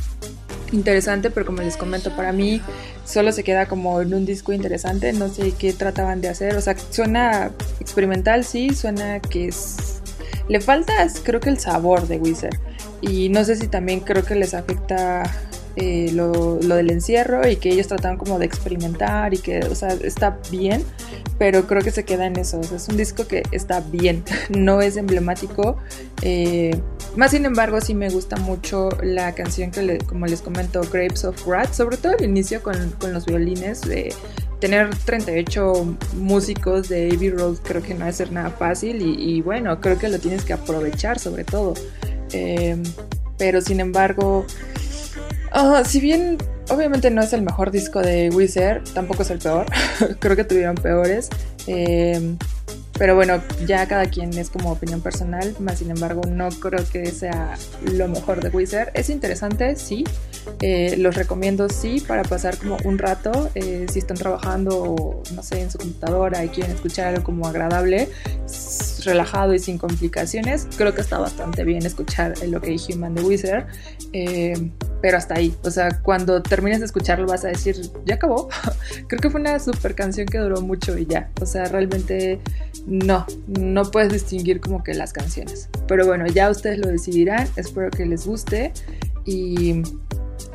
interesante, 0.73 1.31
pero 1.31 1.47
como 1.47 1.63
les 1.63 1.77
comento, 1.77 2.15
para 2.15 2.33
mí 2.33 2.61
solo 3.05 3.33
se 3.33 3.45
queda 3.45 3.67
como 3.67 4.01
en 4.01 4.15
un 4.15 4.27
disco 4.27 4.53
interesante, 4.53 5.13
no 5.13 5.29
sé 5.29 5.53
qué 5.59 5.73
trataban 5.73 6.21
de 6.21 6.29
hacer, 6.29 6.57
o 6.57 6.61
sea, 6.61 6.77
suena 6.91 7.51
experimental, 7.81 8.45
sí, 8.45 8.75
suena 8.75 9.21
que 9.21 9.49
es... 9.49 10.03
Le 10.49 10.61
falta, 10.61 10.93
creo 11.25 11.41
que 11.41 11.49
el 11.49 11.59
sabor 11.59 12.07
de 12.07 12.19
Wizard. 12.19 12.57
Y 13.01 13.29
no 13.29 13.45
sé 13.45 13.57
si 13.57 13.67
también 13.69 14.01
creo 14.01 14.25
que 14.25 14.37
les 14.37 14.55
afecta 14.55 15.25
eh, 15.77 16.11
lo, 16.13 16.57
del 16.57 16.91
encierro 16.91 17.47
y 17.47 17.57
que 17.57 17.71
ellos 17.71 17.87
trataban 17.87 18.17
como 18.17 18.39
de 18.39 18.47
experimentar 18.47 19.35
y 19.35 19.39
que, 19.39 19.61
o 19.61 19.75
sea, 19.75 19.89
está 19.89 20.39
bien, 20.51 20.83
pero 21.39 21.67
creo 21.67 21.83
que 21.83 21.91
se 21.91 22.05
queda 22.05 22.27
en 22.27 22.39
eso. 22.39 22.61
es 22.61 22.89
un 22.89 22.97
disco 22.97 23.27
que 23.27 23.43
está 23.53 23.81
bien, 23.81 24.25
no 24.51 24.81
es 24.81 24.97
emblemático. 24.97 25.77
Eh, 26.23 26.81
más 27.15 27.33
sin 27.33 27.45
embargo, 27.45 27.81
sí 27.81 27.95
me 27.95 28.09
gusta 28.09 28.37
mucho 28.37 28.89
la 29.03 29.35
canción 29.35 29.71
que, 29.71 29.99
como 29.99 30.27
les 30.27 30.41
comento, 30.41 30.81
Grapes 30.81 31.25
of 31.25 31.47
Wrath, 31.47 31.73
sobre 31.73 31.97
todo 31.97 32.13
el 32.19 32.25
inicio 32.25 32.63
con, 32.63 32.91
con 32.99 33.13
los 33.13 33.27
violines. 33.27 33.83
de 33.83 34.15
tener 34.61 34.89
38 35.05 35.97
músicos 36.17 36.89
de 36.89 37.11
Abbey 37.13 37.31
Road 37.31 37.57
creo 37.63 37.83
que 37.83 37.93
no 37.93 38.01
va 38.01 38.07
a 38.07 38.13
ser 38.13 38.33
nada 38.33 38.51
fácil 38.51 39.03
y, 39.03 39.43
bueno, 39.43 39.81
creo 39.81 39.99
que 39.99 40.09
lo 40.09 40.19
tienes 40.19 40.45
que 40.45 40.53
aprovechar 40.53 41.19
sobre 41.19 41.45
todo. 41.45 41.75
Eh, 42.33 42.77
pero 43.39 43.61
sin 43.61 43.81
embargo, 43.81 44.47
si 45.85 46.01
bien 46.01 46.39
obviamente 46.69 47.11
no 47.11 47.23
es 47.23 47.33
el 47.33 47.43
mejor 47.43 47.71
disco 47.71 48.01
de 48.01 48.31
Wizard, 48.31 48.83
tampoco 48.95 49.23
es 49.23 49.31
el 49.31 49.39
peor. 49.39 49.67
Creo 50.19 50.37
que 50.37 50.45
tuvieron 50.45 50.75
peores. 50.77 51.29
Eh, 51.67 52.37
pero 52.99 53.15
bueno, 53.15 53.43
ya 53.67 53.87
cada 53.87 54.07
quien 54.07 54.37
es 54.39 54.49
como 54.49 54.73
opinión 54.73 55.03
personal, 55.03 55.55
más 55.59 55.81
sin 55.81 55.91
embargo 55.91 56.23
no 56.27 56.49
creo 56.49 56.83
que 56.91 57.07
sea 57.11 57.57
lo 57.83 58.09
mejor 58.09 58.43
de 58.43 58.49
Wizard. 58.49 58.91
Es 58.95 59.11
interesante, 59.11 59.77
sí, 59.77 60.05
eh, 60.63 60.95
los 60.97 61.15
recomiendo 61.15 61.69
sí 61.69 62.01
para 62.01 62.23
pasar 62.23 62.57
como 62.57 62.79
un 62.85 62.97
rato, 62.97 63.51
eh, 63.55 63.87
si 63.93 63.99
están 63.99 64.17
trabajando, 64.17 65.23
no 65.35 65.43
sé, 65.43 65.61
en 65.61 65.71
su 65.71 65.77
computadora 65.77 66.43
y 66.45 66.49
quieren 66.49 66.75
escuchar 66.75 67.09
algo 67.09 67.25
como 67.25 67.47
agradable, 67.47 68.09
relajado 69.05 69.53
y 69.53 69.59
sin 69.59 69.77
complicaciones, 69.77 70.67
creo 70.77 70.95
que 70.95 71.03
está 71.03 71.19
bastante 71.19 71.65
bien 71.65 71.85
escuchar 71.85 72.35
lo 72.47 72.63
que 72.63 72.77
Human 72.89 73.15
de 73.15 73.23
Wizard. 73.23 73.67
Pero 75.01 75.19
hasta 75.19 75.35
ahí. 75.37 75.55
O 75.63 75.71
sea, 75.71 76.01
cuando 76.03 76.43
termines 76.43 76.81
de 76.81 76.87
escucharlo 76.87 77.27
vas 77.27 77.45
a 77.45 77.49
decir, 77.49 77.77
ya 78.05 78.17
acabó. 78.17 78.49
Creo 79.09 79.21
que 79.21 79.31
fue 79.31 79.41
una 79.41 79.59
super 79.59 79.95
canción 79.95 80.27
que 80.27 80.39
duró 80.39 80.61
mucho 80.61 80.97
y 80.97 81.07
ya. 81.07 81.31
O 81.41 81.47
sea, 81.47 81.67
realmente 81.67 82.41
no, 82.87 83.27
no 83.47 83.91
puedes 83.91 84.13
distinguir 84.13 84.61
como 84.61 84.83
que 84.83 84.95
las 84.95 85.13
canciones. 85.13 85.69
Pero 85.87 86.07
bueno, 86.07 86.27
ya 86.27 86.51
ustedes 86.51 86.79
lo 86.79 86.89
decidirán. 86.89 87.49
Espero 87.57 87.91
que 87.91 88.07
les 88.07 88.27
guste 88.27 88.73
y 89.25 89.83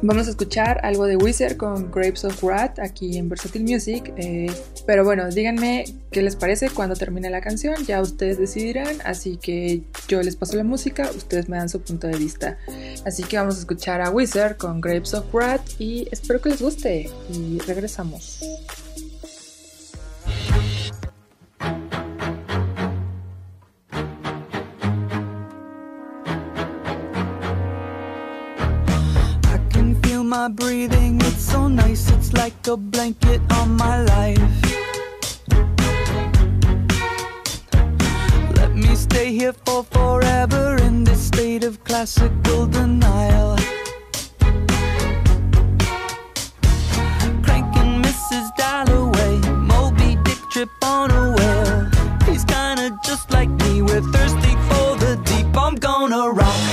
Vamos 0.03 0.25
a 0.25 0.31
escuchar 0.31 0.83
algo 0.83 1.05
de 1.05 1.15
Wizard 1.15 1.57
con 1.57 1.91
Grapes 1.91 2.25
of 2.25 2.43
Wrath 2.43 2.79
aquí 2.79 3.19
en 3.19 3.29
Versatile 3.29 3.63
Music. 3.63 4.11
Eh, 4.17 4.51
pero 4.87 5.03
bueno, 5.03 5.29
díganme 5.29 5.85
qué 6.09 6.23
les 6.23 6.35
parece 6.35 6.71
cuando 6.71 6.95
termine 6.95 7.29
la 7.29 7.39
canción. 7.39 7.75
Ya 7.85 8.01
ustedes 8.01 8.39
decidirán. 8.39 8.97
Así 9.05 9.37
que 9.37 9.83
yo 10.07 10.23
les 10.23 10.35
paso 10.35 10.57
la 10.57 10.63
música, 10.63 11.07
ustedes 11.15 11.49
me 11.49 11.57
dan 11.57 11.69
su 11.69 11.81
punto 11.81 12.07
de 12.07 12.17
vista. 12.17 12.57
Así 13.05 13.21
que 13.23 13.37
vamos 13.37 13.57
a 13.57 13.59
escuchar 13.59 14.01
a 14.01 14.09
Wizard 14.09 14.57
con 14.57 14.81
Grapes 14.81 15.13
of 15.13 15.31
Wrath 15.31 15.79
y 15.79 16.07
espero 16.11 16.41
que 16.41 16.49
les 16.49 16.61
guste. 16.63 17.07
Y 17.31 17.59
regresamos. 17.59 18.39
My 30.31 30.47
breathing, 30.47 31.19
it's 31.23 31.43
so 31.43 31.67
nice, 31.67 32.09
it's 32.11 32.31
like 32.31 32.65
a 32.65 32.77
blanket 32.77 33.41
on 33.51 33.75
my 33.75 34.01
life. 34.01 34.39
Let 38.55 38.73
me 38.73 38.95
stay 38.95 39.33
here 39.33 39.51
for 39.51 39.83
forever 39.83 40.77
in 40.83 41.03
this 41.03 41.21
state 41.27 41.65
of 41.65 41.83
classical 41.83 42.65
denial. 42.65 43.57
Cranking 47.43 48.01
Mrs. 48.01 48.55
Dalloway, 48.55 49.35
Moby 49.71 50.15
Dick 50.23 50.41
trip 50.49 50.69
on 50.81 51.11
a 51.11 51.35
whale. 51.35 51.89
He's 52.25 52.45
kinda 52.45 52.97
just 53.03 53.29
like 53.31 53.49
me, 53.63 53.81
we're 53.81 54.07
thirsty 54.13 54.55
for 54.69 54.95
the 54.95 55.19
deep. 55.25 55.57
I'm 55.57 55.75
gonna 55.75 56.31
rock 56.31 56.70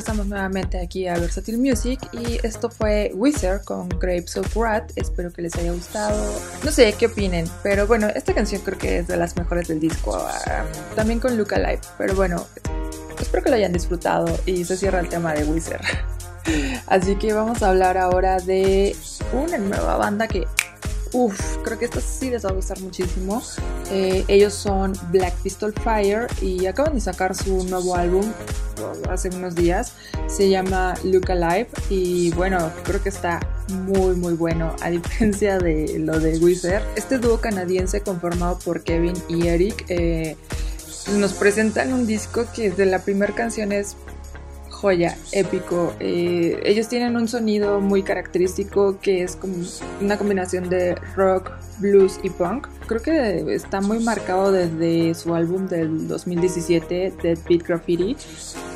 regresamos 0.00 0.28
nuevamente 0.28 0.80
aquí 0.80 1.06
a 1.08 1.18
Versatile 1.18 1.58
Music 1.58 2.00
y 2.12 2.38
esto 2.42 2.70
fue 2.70 3.12
Wizard 3.14 3.64
con 3.64 3.86
Grapes 3.90 4.34
of 4.38 4.56
Wrath. 4.56 4.92
Espero 4.96 5.30
que 5.30 5.42
les 5.42 5.54
haya 5.56 5.72
gustado. 5.72 6.40
No 6.64 6.72
sé 6.72 6.94
qué 6.98 7.04
opinen, 7.04 7.46
pero 7.62 7.86
bueno, 7.86 8.08
esta 8.08 8.32
canción 8.32 8.62
creo 8.62 8.78
que 8.78 9.00
es 9.00 9.08
de 9.08 9.18
las 9.18 9.36
mejores 9.36 9.68
del 9.68 9.78
disco. 9.78 10.16
ah, 10.16 10.64
también 10.96 11.20
con 11.20 11.36
Luca 11.36 11.58
Live, 11.58 11.82
pero 11.98 12.14
bueno, 12.14 12.46
espero 13.20 13.44
que 13.44 13.50
lo 13.50 13.56
hayan 13.56 13.74
disfrutado 13.74 14.24
y 14.46 14.64
se 14.64 14.78
cierra 14.78 15.00
el 15.00 15.10
tema 15.10 15.34
de 15.34 15.44
Wizard. 15.44 15.84
Así 16.86 17.16
que 17.16 17.34
vamos 17.34 17.62
a 17.62 17.68
hablar 17.68 17.98
ahora 17.98 18.38
de 18.38 18.96
una 19.34 19.58
nueva 19.58 19.98
banda 19.98 20.28
que 20.28 20.46
Uf, 21.12 21.56
creo 21.64 21.78
que 21.78 21.86
esta 21.86 22.00
sí 22.00 22.30
les 22.30 22.44
va 22.44 22.50
a 22.50 22.52
gustar 22.52 22.78
muchísimo. 22.80 23.42
Eh, 23.90 24.24
ellos 24.28 24.54
son 24.54 24.92
Black 25.10 25.34
Pistol 25.42 25.72
Fire 25.72 26.28
y 26.40 26.66
acaban 26.66 26.94
de 26.94 27.00
sacar 27.00 27.34
su 27.34 27.64
nuevo 27.64 27.96
álbum 27.96 28.24
uh, 28.24 29.10
hace 29.10 29.28
unos 29.30 29.56
días. 29.56 29.92
Se 30.28 30.48
llama 30.48 30.94
Look 31.02 31.30
Alive 31.30 31.68
y 31.88 32.30
bueno, 32.32 32.70
creo 32.84 33.02
que 33.02 33.08
está 33.08 33.40
muy 33.68 34.14
muy 34.14 34.34
bueno 34.34 34.74
a 34.82 34.90
diferencia 34.90 35.58
de 35.58 35.98
lo 35.98 36.20
de 36.20 36.38
Wizard. 36.38 36.82
Este 36.94 37.18
dúo 37.18 37.40
canadiense 37.40 38.02
conformado 38.02 38.58
por 38.60 38.82
Kevin 38.84 39.14
y 39.28 39.48
Eric 39.48 39.86
eh, 39.88 40.36
nos 41.18 41.32
presentan 41.32 41.92
un 41.92 42.06
disco 42.06 42.46
que 42.54 42.70
desde 42.70 42.86
la 42.86 43.00
primera 43.00 43.34
canción 43.34 43.72
es 43.72 43.96
joya, 44.80 45.16
épico. 45.32 45.92
Eh, 46.00 46.58
ellos 46.64 46.88
tienen 46.88 47.16
un 47.16 47.28
sonido 47.28 47.80
muy 47.80 48.02
característico 48.02 48.98
que 49.00 49.22
es 49.22 49.36
como 49.36 49.54
una 50.00 50.16
combinación 50.16 50.70
de 50.70 50.94
rock, 51.16 51.52
blues 51.78 52.18
y 52.22 52.30
punk. 52.30 52.66
Creo 52.86 53.02
que 53.02 53.54
está 53.54 53.80
muy 53.80 54.00
marcado 54.00 54.52
desde 54.52 55.14
su 55.14 55.34
álbum 55.34 55.68
del 55.68 56.08
2017, 56.08 57.12
Dead 57.22 57.38
Beat 57.48 57.62
Graffiti. 57.62 58.16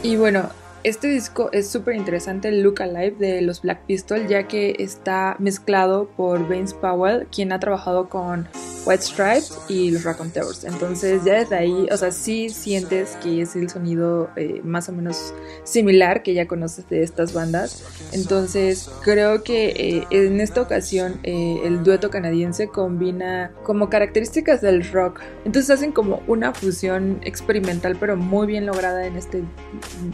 Y 0.02 0.16
bueno, 0.16 0.50
este 0.84 1.08
disco 1.08 1.48
es 1.52 1.68
súper 1.68 1.96
interesante, 1.96 2.48
el 2.48 2.62
Look 2.62 2.82
Alive 2.82 3.16
de 3.18 3.40
los 3.40 3.62
Black 3.62 3.86
Pistol, 3.86 4.26
ya 4.26 4.46
que 4.46 4.76
está 4.78 5.34
mezclado 5.38 6.08
por 6.14 6.46
Vince 6.46 6.74
Powell, 6.74 7.26
quien 7.32 7.52
ha 7.52 7.58
trabajado 7.58 8.10
con 8.10 8.46
White 8.84 9.02
Stripes 9.02 9.58
y 9.68 9.90
los 9.90 10.04
Raconteurs. 10.04 10.64
Entonces 10.64 11.24
ya 11.24 11.34
desde 11.34 11.56
ahí, 11.56 11.86
o 11.90 11.96
sea, 11.96 12.12
sí 12.12 12.50
sientes 12.50 13.16
que 13.22 13.40
es 13.40 13.56
el 13.56 13.70
sonido 13.70 14.28
eh, 14.36 14.60
más 14.62 14.90
o 14.90 14.92
menos 14.92 15.32
similar 15.64 16.22
que 16.22 16.34
ya 16.34 16.46
conoces 16.46 16.86
de 16.90 17.02
estas 17.02 17.32
bandas. 17.32 17.82
Entonces 18.12 18.90
creo 19.02 19.42
que 19.42 19.68
eh, 19.68 20.06
en 20.10 20.40
esta 20.40 20.60
ocasión 20.60 21.18
eh, 21.22 21.60
el 21.64 21.82
dueto 21.82 22.10
canadiense 22.10 22.68
combina 22.68 23.52
como 23.62 23.88
características 23.88 24.60
del 24.60 24.86
rock. 24.92 25.20
Entonces 25.46 25.70
hacen 25.70 25.92
como 25.92 26.22
una 26.26 26.52
fusión 26.52 27.20
experimental 27.22 27.96
pero 27.98 28.16
muy 28.16 28.46
bien 28.46 28.66
lograda 28.66 29.06
en 29.06 29.16
este 29.16 29.42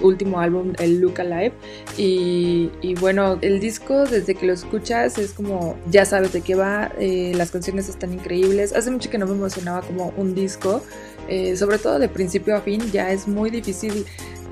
último 0.00 0.38
álbum 0.38 0.59
el 0.78 1.00
Look 1.00 1.20
Alive. 1.20 1.52
Y, 1.96 2.94
bueno, 3.00 3.38
el 3.40 3.60
disco 3.60 4.04
desde 4.04 4.34
que 4.34 4.46
lo 4.46 4.52
escuchas 4.52 5.18
es 5.18 5.32
como, 5.32 5.76
ya 5.90 6.04
sabes 6.04 6.32
de 6.32 6.40
qué 6.40 6.54
va, 6.54 6.92
eh, 6.98 7.32
las 7.34 7.50
canciones 7.50 7.88
están 7.88 8.12
increíbles. 8.12 8.72
Hace 8.72 8.90
mucho 8.90 9.10
que 9.10 9.18
no 9.18 9.26
me 9.26 9.32
emocionaba 9.32 9.82
como 9.82 10.12
un 10.16 10.34
disco, 10.34 10.82
eh, 11.28 11.56
sobre 11.56 11.78
todo 11.78 11.98
de 11.98 12.08
principio 12.08 12.56
a 12.56 12.60
fin, 12.60 12.80
ya 12.92 13.12
es 13.12 13.28
muy 13.28 13.50
difícil 13.50 14.06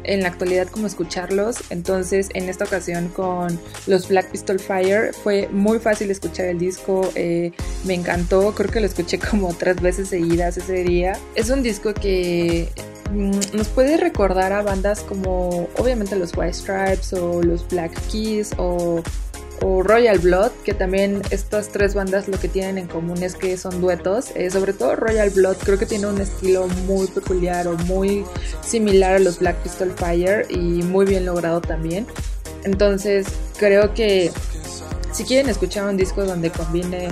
en 0.08 0.22
la 0.22 0.28
actualidad 0.28 0.66
como 0.68 0.86
escucharlos. 0.86 1.58
Entonces, 1.70 2.28
en 2.34 2.48
esta 2.48 2.64
ocasión 2.64 3.08
con 3.08 3.60
los 3.86 4.08
Black 4.08 4.30
Pistol 4.30 4.58
Fire 4.58 5.12
fue 5.14 5.48
muy 5.52 5.78
fácil 5.78 6.10
escuchar 6.10 6.46
el 6.46 6.58
disco. 6.58 7.10
Eh, 7.14 7.52
me 7.84 7.94
encantó, 7.94 8.54
creo 8.54 8.70
que 8.70 8.80
lo 8.80 8.86
escuché 8.86 9.18
como 9.18 9.54
tres 9.54 9.80
veces 9.80 10.08
seguidas 10.08 10.56
ese 10.56 10.82
día. 10.82 11.18
Es 11.34 11.50
un 11.50 11.62
disco 11.62 11.94
que 11.94 12.68
nos 13.12 13.68
puede 13.68 13.96
recordar 13.96 14.52
a 14.52 14.62
bandas 14.62 15.00
como 15.00 15.68
obviamente 15.76 16.16
los 16.16 16.36
White 16.36 16.54
Stripes 16.54 17.12
o 17.12 17.42
los 17.42 17.66
Black 17.68 17.92
Keys 18.10 18.52
o 18.58 19.02
o 19.62 19.82
Royal 19.82 20.18
Blood, 20.18 20.52
que 20.64 20.74
también 20.74 21.22
estas 21.30 21.68
tres 21.68 21.94
bandas 21.94 22.28
lo 22.28 22.38
que 22.38 22.48
tienen 22.48 22.78
en 22.78 22.86
común 22.86 23.22
es 23.22 23.34
que 23.34 23.56
son 23.56 23.80
duetos. 23.80 24.30
Eh, 24.34 24.50
sobre 24.50 24.72
todo 24.72 24.96
Royal 24.96 25.30
Blood 25.30 25.56
creo 25.56 25.78
que 25.78 25.86
tiene 25.86 26.06
un 26.06 26.20
estilo 26.20 26.68
muy 26.86 27.06
peculiar 27.08 27.66
o 27.66 27.76
muy 27.78 28.24
similar 28.62 29.14
a 29.14 29.18
los 29.18 29.38
Black 29.38 29.56
Pistol 29.62 29.92
Fire 29.92 30.46
y 30.48 30.82
muy 30.82 31.06
bien 31.06 31.26
logrado 31.26 31.60
también. 31.60 32.06
Entonces 32.64 33.26
creo 33.58 33.94
que 33.94 34.30
si 35.12 35.24
quieren 35.24 35.48
escuchar 35.48 35.88
un 35.88 35.96
disco 35.96 36.24
donde 36.24 36.50
combine 36.50 37.08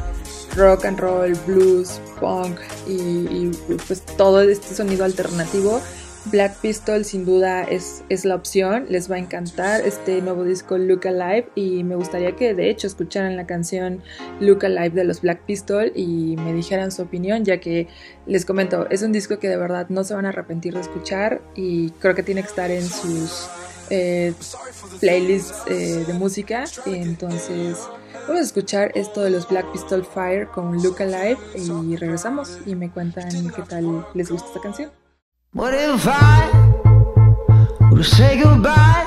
rock 0.57 0.85
and 0.85 0.99
roll, 0.99 1.33
blues, 1.47 2.01
punk 2.19 2.59
y, 2.87 2.93
y 2.93 3.51
pues 3.87 4.03
todo 4.17 4.41
este 4.43 4.75
sonido 4.75 5.05
alternativo, 5.05 5.81
Black 6.27 6.57
Pistol 6.57 7.05
sin 7.05 7.25
duda 7.25 7.63
es, 7.63 8.03
es, 8.09 8.25
la 8.25 8.35
opción, 8.35 8.87
les 8.89 9.11
va 9.11 9.15
a 9.15 9.19
encantar 9.19 9.83
este 9.83 10.21
nuevo 10.23 10.43
disco 10.43 10.77
Look 10.77 11.07
Alive 11.07 11.49
y 11.55 11.85
me 11.85 11.95
gustaría 11.95 12.35
que 12.35 12.53
de 12.53 12.69
hecho 12.69 12.89
escucharan 12.89 13.37
la 13.37 13.47
canción 13.47 14.03
Look 14.41 14.65
Alive 14.65 14.91
de 14.91 15.05
los 15.05 15.21
Black 15.21 15.43
Pistol 15.47 15.93
y 15.95 16.37
me 16.37 16.53
dijeran 16.53 16.91
su 16.91 17.03
opinión 17.03 17.45
ya 17.45 17.59
que 17.59 17.87
les 18.27 18.45
comento, 18.45 18.89
es 18.91 19.03
un 19.03 19.13
disco 19.13 19.39
que 19.39 19.49
de 19.49 19.57
verdad 19.57 19.87
no 19.89 20.03
se 20.03 20.15
van 20.15 20.27
a 20.27 20.31
arrepentir 20.31 20.75
de 20.75 20.81
escuchar 20.81 21.43
y 21.55 21.91
creo 21.91 22.17
que 22.17 22.25
tiene 22.25 22.43
que 22.43 22.49
estar 22.49 22.71
en 22.73 22.85
sus 22.85 23.49
eh, 23.91 24.33
playlists 25.01 25.63
eh, 25.67 26.05
de 26.07 26.13
música 26.15 26.65
entonces 26.87 27.79
vamos 28.27 28.41
a 28.41 28.45
escuchar 28.45 28.93
esto 28.95 29.23
de 29.23 29.31
los 29.31 29.49
Black 29.49 29.71
Pistol 29.73 30.05
Fire 30.05 30.49
con 30.49 30.83
Look 30.83 31.01
Alive 31.03 31.39
y 31.55 31.97
regresamos 31.97 32.59
y 32.67 32.75
me 32.75 32.91
cuentan 32.91 33.31
qué 33.51 33.63
tal 33.63 34.07
les 34.15 34.31
gusta 34.31 34.49
esta 34.49 34.61
canción. 34.61 34.91
What 35.55 35.73
if 35.73 36.07
I 36.07 36.51
to 37.95 38.03
say 38.03 38.39
goodbye? 38.43 39.05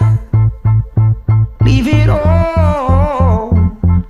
Leave 1.62 1.88
it 1.88 2.10
all, 2.10 3.52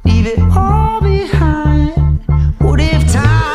leave 0.06 0.26
it 0.26 0.40
all 0.56 1.02
behind. 1.02 2.22
What 2.60 2.80
if 2.80 3.12
time 3.12 3.49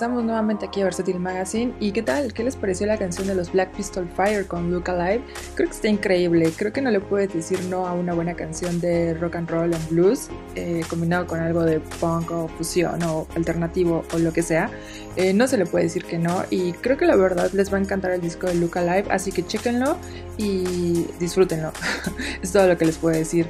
Regresamos 0.00 0.24
nuevamente 0.24 0.64
aquí 0.64 0.80
a 0.80 0.84
Versatile 0.84 1.18
Magazine. 1.18 1.74
¿Y 1.78 1.92
qué 1.92 2.02
tal? 2.02 2.32
¿Qué 2.32 2.42
les 2.42 2.56
pareció 2.56 2.86
la 2.86 2.96
canción 2.96 3.26
de 3.26 3.34
los 3.34 3.52
Black 3.52 3.76
Pistol 3.76 4.08
Fire 4.08 4.46
con 4.46 4.70
Look 4.70 4.88
Alive? 4.88 5.22
Creo 5.54 5.68
que 5.68 5.74
está 5.74 5.88
increíble. 5.88 6.50
Creo 6.56 6.72
que 6.72 6.80
no 6.80 6.90
le 6.90 7.00
puedes 7.00 7.34
decir 7.34 7.62
no 7.66 7.86
a 7.86 7.92
una 7.92 8.14
buena 8.14 8.32
canción 8.32 8.80
de 8.80 9.12
rock 9.12 9.36
and 9.36 9.50
roll 9.50 9.74
and 9.74 9.88
blues, 9.90 10.30
eh, 10.54 10.80
combinado 10.88 11.26
con 11.26 11.40
algo 11.40 11.64
de 11.64 11.80
punk 11.80 12.30
o 12.30 12.48
fusión 12.48 13.02
o 13.02 13.26
alternativo 13.36 14.02
o 14.14 14.18
lo 14.18 14.32
que 14.32 14.40
sea. 14.40 14.70
Eh, 15.16 15.34
no 15.34 15.46
se 15.46 15.58
le 15.58 15.66
puede 15.66 15.84
decir 15.84 16.06
que 16.06 16.16
no. 16.16 16.44
Y 16.48 16.72
creo 16.72 16.96
que 16.96 17.04
la 17.04 17.16
verdad 17.16 17.50
les 17.52 17.70
va 17.70 17.76
a 17.76 17.80
encantar 17.82 18.12
el 18.12 18.22
disco 18.22 18.46
de 18.46 18.54
Look 18.54 18.78
Alive. 18.78 19.04
Así 19.10 19.32
que 19.32 19.46
chequenlo 19.46 19.98
y 20.38 21.08
disfrútenlo. 21.18 21.72
es 22.42 22.50
todo 22.50 22.66
lo 22.66 22.78
que 22.78 22.86
les 22.86 22.96
puedo 22.96 23.18
decir. 23.18 23.46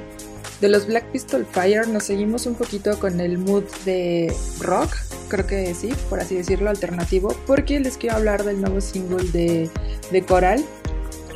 De 0.61 0.69
los 0.69 0.85
Black 0.85 1.05
Pistol 1.05 1.43
Fire 1.43 1.87
nos 1.87 2.03
seguimos 2.03 2.45
un 2.45 2.53
poquito 2.53 2.99
con 2.99 3.19
el 3.19 3.39
mood 3.39 3.63
de 3.83 4.31
rock, 4.59 4.95
creo 5.27 5.47
que 5.47 5.73
sí, 5.73 5.89
por 6.07 6.19
así 6.19 6.35
decirlo, 6.35 6.69
alternativo, 6.69 7.35
porque 7.47 7.79
les 7.79 7.97
quiero 7.97 8.17
hablar 8.17 8.43
del 8.43 8.61
nuevo 8.61 8.79
single 8.79 9.27
de, 9.31 9.71
de 10.11 10.21
Coral. 10.23 10.63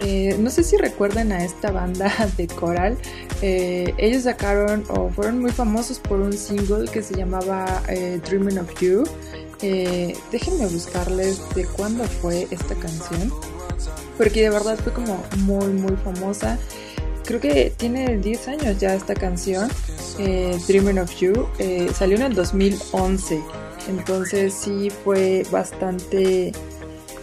Eh, 0.01 0.35
no 0.39 0.51
sé 0.51 0.63
si 0.63 0.77
recuerden 0.77 1.31
a 1.31 1.43
esta 1.43 1.71
banda 1.71 2.13
de 2.37 2.45
Coral. 2.45 2.99
Eh, 3.41 3.95
ellos 3.97 4.23
sacaron 4.23 4.83
o 4.89 5.09
fueron 5.09 5.39
muy 5.39 5.51
famosos 5.51 5.97
por 5.97 6.19
un 6.19 6.33
single 6.33 6.87
que 6.87 7.01
se 7.01 7.15
llamaba 7.15 7.81
eh, 7.89 8.21
Dreaming 8.27 8.59
of 8.59 8.79
You. 8.79 9.05
déjenme 10.31 10.67
buscarles 10.67 11.41
de 11.55 11.65
cuándo 11.65 12.03
fue 12.03 12.47
esta 12.51 12.75
canción. 12.75 13.33
Porque 14.19 14.43
de 14.43 14.51
verdad 14.51 14.77
fue 14.77 14.93
como 14.93 15.21
muy 15.37 15.67
muy 15.73 15.97
famosa 15.97 16.59
creo 17.25 17.39
que 17.39 17.73
tiene 17.75 18.17
10 18.17 18.47
años 18.47 18.79
ya 18.79 18.93
esta 18.93 19.13
canción, 19.13 19.69
eh, 20.19 20.57
Dreaming 20.67 20.99
of 20.99 21.13
You, 21.19 21.47
eh, 21.59 21.89
salió 21.93 22.17
en 22.17 22.23
el 22.23 22.35
2011, 22.35 23.41
entonces 23.89 24.53
sí 24.53 24.89
fue 25.03 25.45
bastante, 25.51 26.51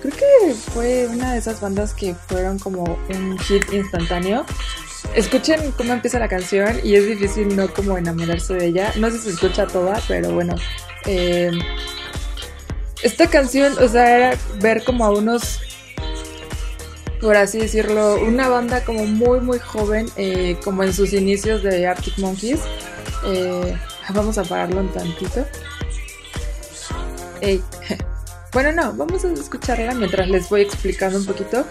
creo 0.00 0.14
que 0.14 0.54
fue 0.54 1.06
una 1.08 1.32
de 1.32 1.38
esas 1.38 1.60
bandas 1.60 1.94
que 1.94 2.14
fueron 2.14 2.58
como 2.58 2.98
un 3.08 3.38
hit 3.38 3.72
instantáneo. 3.72 4.44
Escuchen 5.14 5.72
cómo 5.72 5.92
empieza 5.92 6.18
la 6.18 6.28
canción 6.28 6.78
y 6.82 6.94
es 6.94 7.06
difícil 7.06 7.54
no 7.54 7.72
como 7.72 7.98
enamorarse 7.98 8.54
de 8.54 8.66
ella, 8.66 8.92
no 8.96 9.10
sé 9.10 9.18
si 9.18 9.24
se 9.24 9.30
escucha 9.30 9.66
toda, 9.66 10.00
pero 10.08 10.32
bueno. 10.32 10.54
Eh, 11.06 11.50
esta 13.02 13.26
canción, 13.26 13.74
o 13.80 13.88
sea, 13.88 14.16
era 14.16 14.38
ver 14.60 14.84
como 14.84 15.04
a 15.04 15.10
unos 15.10 15.60
por 17.22 17.36
así 17.36 17.58
decirlo, 17.58 18.16
una 18.16 18.48
banda 18.48 18.84
como 18.84 19.06
muy 19.06 19.40
muy 19.40 19.60
joven, 19.60 20.08
eh, 20.16 20.58
como 20.64 20.82
en 20.82 20.92
sus 20.92 21.12
inicios 21.12 21.62
de 21.62 21.86
Arctic 21.86 22.18
Monkeys. 22.18 22.60
Eh, 23.24 23.78
vamos 24.14 24.36
a 24.36 24.42
pararlo 24.42 24.80
un 24.80 24.92
tantito. 24.92 25.46
Ey. 27.40 27.62
Bueno, 28.52 28.70
no, 28.70 28.92
vamos 28.92 29.24
a 29.24 29.32
escucharla 29.32 29.94
mientras 29.94 30.28
les 30.28 30.50
voy 30.50 30.60
explicando 30.60 31.16
un 31.16 31.24
poquito. 31.24 31.64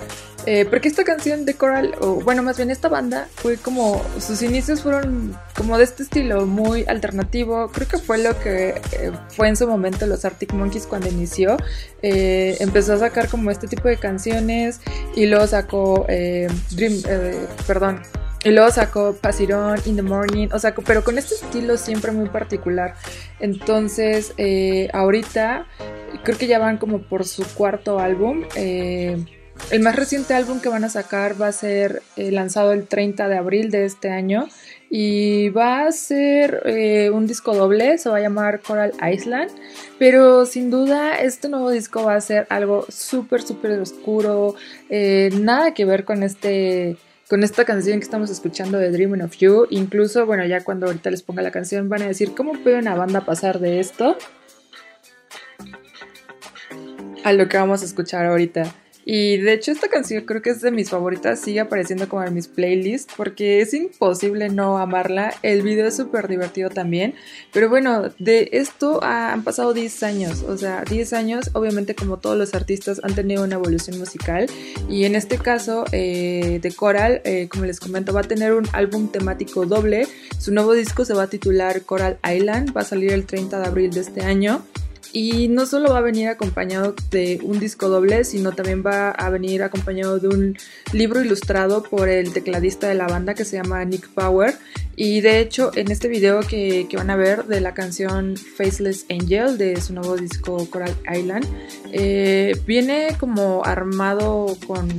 Eh, 0.47 0.65
porque 0.65 0.87
esta 0.87 1.03
canción 1.03 1.45
de 1.45 1.53
Coral, 1.53 1.93
o 2.01 2.15
bueno, 2.15 2.41
más 2.41 2.57
bien 2.57 2.71
esta 2.71 2.89
banda, 2.89 3.27
fue 3.35 3.57
como. 3.57 4.03
Sus 4.19 4.41
inicios 4.41 4.81
fueron 4.81 5.37
como 5.55 5.77
de 5.77 5.83
este 5.83 6.03
estilo, 6.03 6.47
muy 6.47 6.83
alternativo. 6.87 7.69
Creo 7.71 7.87
que 7.87 7.97
fue 7.99 8.17
lo 8.17 8.37
que 8.39 8.69
eh, 8.91 9.11
fue 9.29 9.49
en 9.49 9.55
su 9.55 9.67
momento 9.67 10.07
los 10.07 10.25
Arctic 10.25 10.53
Monkeys 10.53 10.87
cuando 10.87 11.09
inició. 11.09 11.57
Eh, 12.01 12.57
empezó 12.59 12.93
a 12.93 12.97
sacar 12.97 13.29
como 13.29 13.51
este 13.51 13.67
tipo 13.67 13.87
de 13.87 13.97
canciones 13.97 14.81
y 15.15 15.27
luego 15.27 15.45
sacó 15.45 16.05
Dream. 16.07 17.01
perdón, 17.67 18.01
y 18.43 18.49
luego 18.49 18.71
sacó 18.71 19.13
Pasirón, 19.13 19.79
In 19.85 19.95
the 19.95 20.01
Morning, 20.01 20.47
o 20.51 20.57
sea, 20.57 20.73
pero 20.73 21.03
con 21.03 21.19
este 21.19 21.35
estilo 21.35 21.77
siempre 21.77 22.11
muy 22.11 22.29
particular. 22.29 22.95
Entonces, 23.39 24.33
ahorita 24.91 25.67
creo 26.23 26.37
que 26.37 26.47
ya 26.47 26.57
van 26.57 26.77
como 26.77 27.03
por 27.03 27.25
su 27.25 27.43
cuarto 27.53 27.99
álbum. 27.99 28.43
El 29.69 29.81
más 29.81 29.95
reciente 29.95 30.33
álbum 30.33 30.59
que 30.59 30.69
van 30.69 30.83
a 30.83 30.89
sacar 30.89 31.39
va 31.41 31.47
a 31.47 31.51
ser 31.51 32.01
eh, 32.17 32.31
lanzado 32.31 32.73
el 32.73 32.87
30 32.87 33.27
de 33.27 33.37
abril 33.37 33.71
de 33.71 33.85
este 33.85 34.09
año 34.09 34.47
y 34.89 35.49
va 35.49 35.85
a 35.85 35.91
ser 35.93 36.63
un 37.13 37.25
disco 37.25 37.55
doble, 37.55 37.97
se 37.97 38.09
va 38.09 38.17
a 38.17 38.19
llamar 38.19 38.59
Coral 38.59 38.91
Island, 39.09 39.49
pero 39.97 40.45
sin 40.45 40.69
duda 40.69 41.15
este 41.15 41.47
nuevo 41.47 41.69
disco 41.69 42.03
va 42.03 42.15
a 42.15 42.21
ser 42.21 42.45
algo 42.49 42.85
súper, 42.89 43.41
súper 43.41 43.79
oscuro, 43.79 44.55
nada 44.89 45.73
que 45.73 45.85
ver 45.85 46.03
con 46.03 46.23
este 46.23 46.97
con 47.31 47.43
esta 47.43 47.63
canción 47.63 47.97
que 47.99 48.03
estamos 48.03 48.29
escuchando 48.29 48.77
de 48.77 48.91
Dreaming 48.91 49.21
of 49.21 49.37
You. 49.37 49.65
Incluso, 49.69 50.25
bueno, 50.25 50.45
ya 50.45 50.65
cuando 50.65 50.87
ahorita 50.87 51.09
les 51.09 51.23
ponga 51.23 51.41
la 51.41 51.49
canción 51.49 51.87
van 51.87 52.01
a 52.01 52.07
decir, 52.07 52.35
¿cómo 52.35 52.51
puede 52.61 52.77
una 52.77 52.93
banda 52.93 53.21
pasar 53.21 53.59
de 53.59 53.79
esto 53.79 54.17
a 57.23 57.31
lo 57.31 57.47
que 57.47 57.55
vamos 57.55 57.83
a 57.83 57.85
escuchar 57.85 58.25
ahorita? 58.25 58.75
Y 59.05 59.37
de 59.37 59.53
hecho 59.53 59.71
esta 59.71 59.87
canción 59.87 60.25
creo 60.25 60.41
que 60.41 60.51
es 60.51 60.61
de 60.61 60.71
mis 60.71 60.89
favoritas, 60.89 61.39
sigue 61.39 61.59
apareciendo 61.59 62.07
como 62.07 62.23
en 62.23 62.33
mis 62.33 62.47
playlists 62.47 63.13
porque 63.15 63.61
es 63.61 63.73
imposible 63.73 64.49
no 64.49 64.77
amarla. 64.77 65.33
El 65.41 65.61
video 65.61 65.87
es 65.87 65.95
súper 65.95 66.27
divertido 66.27 66.69
también. 66.69 67.15
Pero 67.51 67.69
bueno, 67.69 68.09
de 68.19 68.49
esto 68.53 69.03
han 69.03 69.43
pasado 69.43 69.73
10 69.73 70.03
años. 70.03 70.43
O 70.43 70.57
sea, 70.57 70.83
10 70.83 71.13
años, 71.13 71.49
obviamente 71.53 71.95
como 71.95 72.17
todos 72.17 72.37
los 72.37 72.53
artistas 72.53 73.01
han 73.03 73.15
tenido 73.15 73.43
una 73.43 73.55
evolución 73.55 73.97
musical. 73.97 74.47
Y 74.89 75.05
en 75.05 75.15
este 75.15 75.37
caso 75.37 75.85
eh, 75.91 76.59
de 76.61 76.71
Coral, 76.71 77.21
eh, 77.23 77.47
como 77.49 77.65
les 77.65 77.79
comento, 77.79 78.13
va 78.13 78.21
a 78.21 78.23
tener 78.23 78.53
un 78.53 78.67
álbum 78.73 79.11
temático 79.11 79.65
doble. 79.65 80.07
Su 80.37 80.53
nuevo 80.53 80.73
disco 80.73 81.05
se 81.05 81.13
va 81.13 81.23
a 81.23 81.27
titular 81.27 81.81
Coral 81.83 82.19
Island, 82.23 82.75
va 82.75 82.81
a 82.81 82.85
salir 82.85 83.11
el 83.13 83.25
30 83.25 83.59
de 83.59 83.65
abril 83.65 83.91
de 83.91 84.01
este 84.01 84.21
año. 84.21 84.63
Y 85.13 85.49
no 85.49 85.65
solo 85.65 85.89
va 85.89 85.97
a 85.97 86.01
venir 86.01 86.29
acompañado 86.29 86.95
de 87.09 87.39
un 87.43 87.59
disco 87.59 87.89
doble, 87.89 88.23
sino 88.23 88.53
también 88.53 88.83
va 88.85 89.11
a 89.11 89.29
venir 89.29 89.61
acompañado 89.61 90.19
de 90.19 90.29
un 90.29 90.57
libro 90.93 91.21
ilustrado 91.21 91.83
por 91.83 92.07
el 92.07 92.31
tecladista 92.31 92.87
de 92.87 92.95
la 92.95 93.07
banda 93.07 93.33
que 93.33 93.43
se 93.43 93.57
llama 93.57 93.83
Nick 93.83 94.07
Power. 94.09 94.55
Y 94.95 95.21
de 95.21 95.39
hecho, 95.39 95.71
en 95.75 95.91
este 95.91 96.07
video 96.07 96.41
que, 96.41 96.87
van 96.93 97.09
a 97.09 97.15
ver 97.15 97.45
de 97.45 97.59
la 97.59 97.73
canción 97.73 98.37
Faceless 98.37 99.05
Angel 99.09 99.57
de 99.57 99.81
su 99.81 99.93
nuevo 99.93 100.15
disco 100.15 100.69
Coral 100.69 100.95
Island, 101.13 101.45
eh, 101.91 102.55
viene 102.65 103.15
como 103.19 103.65
armado 103.65 104.57
con, 104.65 104.89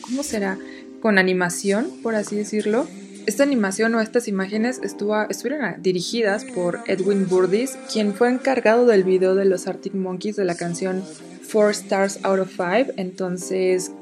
¿cómo 0.00 0.22
será? 0.22 0.58
Con 1.02 1.18
animación, 1.18 1.90
por 2.02 2.14
así 2.14 2.36
decirlo. 2.36 2.86
Esta 3.30 3.44
animación 3.44 3.94
o 3.94 4.00
estas 4.00 4.26
imágenes 4.26 4.80
estuvieron 4.82 5.80
dirigidas 5.80 6.44
por 6.44 6.80
Edwin 6.88 7.28
Burdis, 7.28 7.78
quien 7.92 8.12
fue 8.12 8.28
encargado 8.28 8.86
del 8.86 9.04
video 9.04 9.36
de 9.36 9.44
los 9.44 9.68
Arctic 9.68 9.94
Monkeys 9.94 10.34
de 10.34 10.44
la 10.44 10.56
canción 10.56 11.04
Four 11.40 11.70
Stars 11.70 12.18
Out 12.24 12.40
of 12.40 12.50
Five. 12.50 12.94
Entonces, 12.96 13.92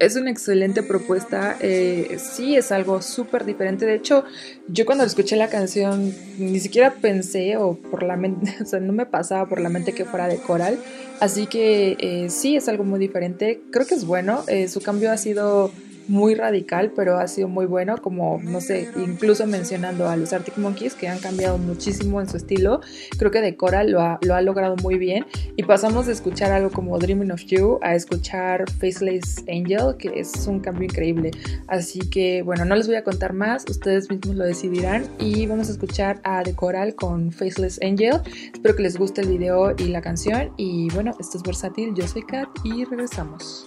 es 0.00 0.16
una 0.16 0.30
excelente 0.30 0.82
propuesta. 0.82 1.56
Eh, 1.60 2.18
sí, 2.18 2.56
es 2.56 2.72
algo 2.72 3.00
súper 3.00 3.46
diferente. 3.46 3.86
De 3.86 3.94
hecho, 3.94 4.24
yo 4.68 4.84
cuando 4.84 5.04
escuché 5.04 5.36
la 5.36 5.48
canción 5.48 6.14
ni 6.36 6.60
siquiera 6.60 6.92
pensé 6.92 7.56
o 7.56 7.76
por 7.76 8.02
la 8.02 8.18
mente, 8.18 8.54
no 8.82 8.92
me 8.92 9.06
pasaba 9.06 9.48
por 9.48 9.62
la 9.62 9.70
mente 9.70 9.94
que 9.94 10.04
fuera 10.04 10.28
de 10.28 10.36
coral. 10.36 10.78
Así 11.20 11.46
que 11.46 11.96
eh, 11.98 12.28
sí, 12.28 12.56
es 12.56 12.68
algo 12.68 12.84
muy 12.84 13.00
diferente. 13.00 13.62
Creo 13.70 13.86
que 13.86 13.94
es 13.94 14.04
bueno. 14.04 14.44
Eh, 14.46 14.68
su 14.68 14.82
cambio 14.82 15.10
ha 15.10 15.16
sido 15.16 15.72
muy 16.08 16.34
radical, 16.34 16.92
pero 16.94 17.18
ha 17.18 17.28
sido 17.28 17.48
muy 17.48 17.66
bueno, 17.66 17.98
como, 17.98 18.40
no 18.42 18.60
sé, 18.60 18.88
incluso 18.96 19.46
mencionando 19.46 20.08
a 20.08 20.16
los 20.16 20.32
Arctic 20.32 20.58
Monkeys, 20.58 20.94
que 20.94 21.08
han 21.08 21.18
cambiado 21.18 21.58
muchísimo 21.58 22.20
en 22.20 22.28
su 22.28 22.36
estilo, 22.36 22.80
creo 23.18 23.30
que 23.30 23.40
Decora 23.40 23.84
lo 23.84 24.00
ha, 24.00 24.18
lo 24.22 24.34
ha 24.34 24.40
logrado 24.40 24.76
muy 24.76 24.98
bien, 24.98 25.26
y 25.56 25.62
pasamos 25.62 26.06
de 26.06 26.12
escuchar 26.12 26.52
algo 26.52 26.70
como 26.70 26.98
Dreaming 26.98 27.30
of 27.30 27.42
You 27.46 27.78
a 27.82 27.94
escuchar 27.94 28.70
Faceless 28.70 29.44
Angel, 29.48 29.96
que 29.98 30.20
es 30.20 30.46
un 30.46 30.60
cambio 30.60 30.84
increíble. 30.84 31.30
Así 31.66 32.00
que, 32.00 32.42
bueno, 32.42 32.64
no 32.64 32.74
les 32.76 32.86
voy 32.86 32.96
a 32.96 33.04
contar 33.04 33.32
más, 33.32 33.64
ustedes 33.68 34.10
mismos 34.10 34.36
lo 34.36 34.44
decidirán, 34.44 35.06
y 35.18 35.46
vamos 35.46 35.68
a 35.68 35.72
escuchar 35.72 36.20
a 36.24 36.42
Decoral 36.42 36.94
con 36.94 37.32
Faceless 37.32 37.80
Angel. 37.82 38.20
Espero 38.52 38.76
que 38.76 38.82
les 38.82 38.96
guste 38.96 39.20
el 39.20 39.28
video 39.28 39.74
y 39.76 39.84
la 39.84 40.00
canción, 40.00 40.52
y 40.56 40.88
bueno, 40.90 41.12
esto 41.18 41.38
es 41.38 41.42
Versátil, 41.42 41.94
yo 41.94 42.06
soy 42.06 42.22
Kat, 42.22 42.48
y 42.64 42.84
regresamos. 42.84 43.66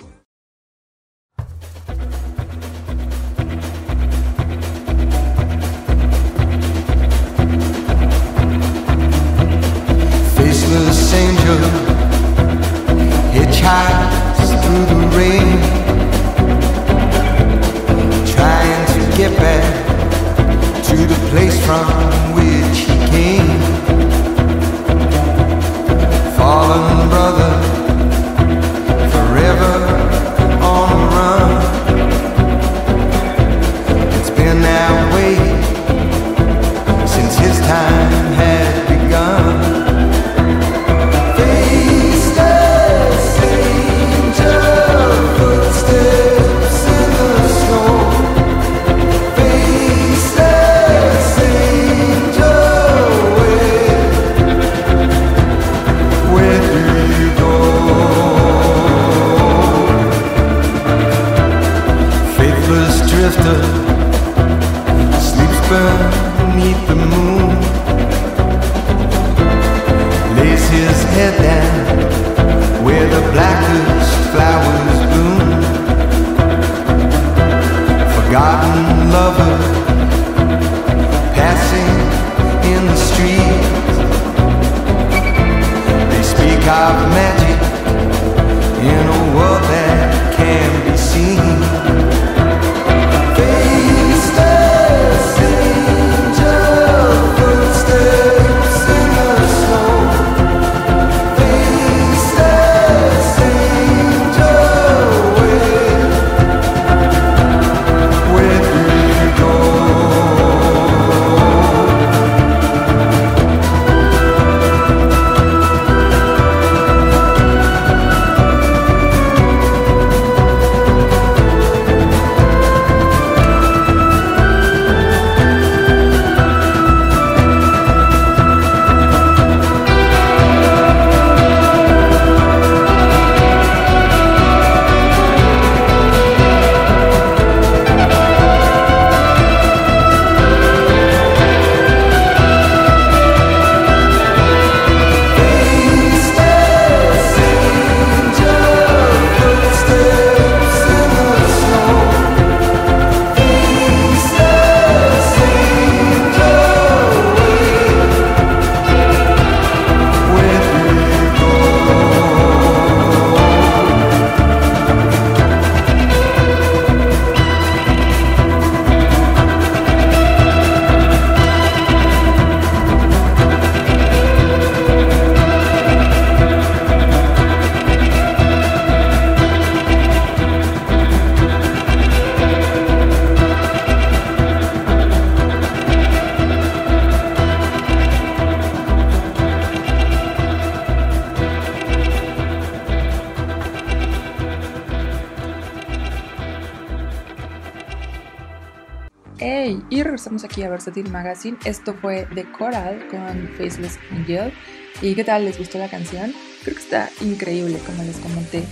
Versatile 200.88 201.09
Magazine. 201.09 201.57
Esto 201.65 201.93
fue 201.93 202.27
The 202.33 202.49
Coral 202.51 203.07
con 203.09 203.49
Faceless 203.57 203.99
Angel. 204.11 204.53
¿Y 205.01 205.15
qué 205.15 205.23
tal? 205.25 205.43
¿Les 205.43 205.57
gustó 205.57 205.77
la 205.77 205.89
canción? 205.89 206.33
Creo 206.63 206.75
que 206.75 206.81
está 206.81 207.09
increíble, 207.21 207.77
como 207.85 208.03
les 208.03 208.15
comenté. 208.17 208.63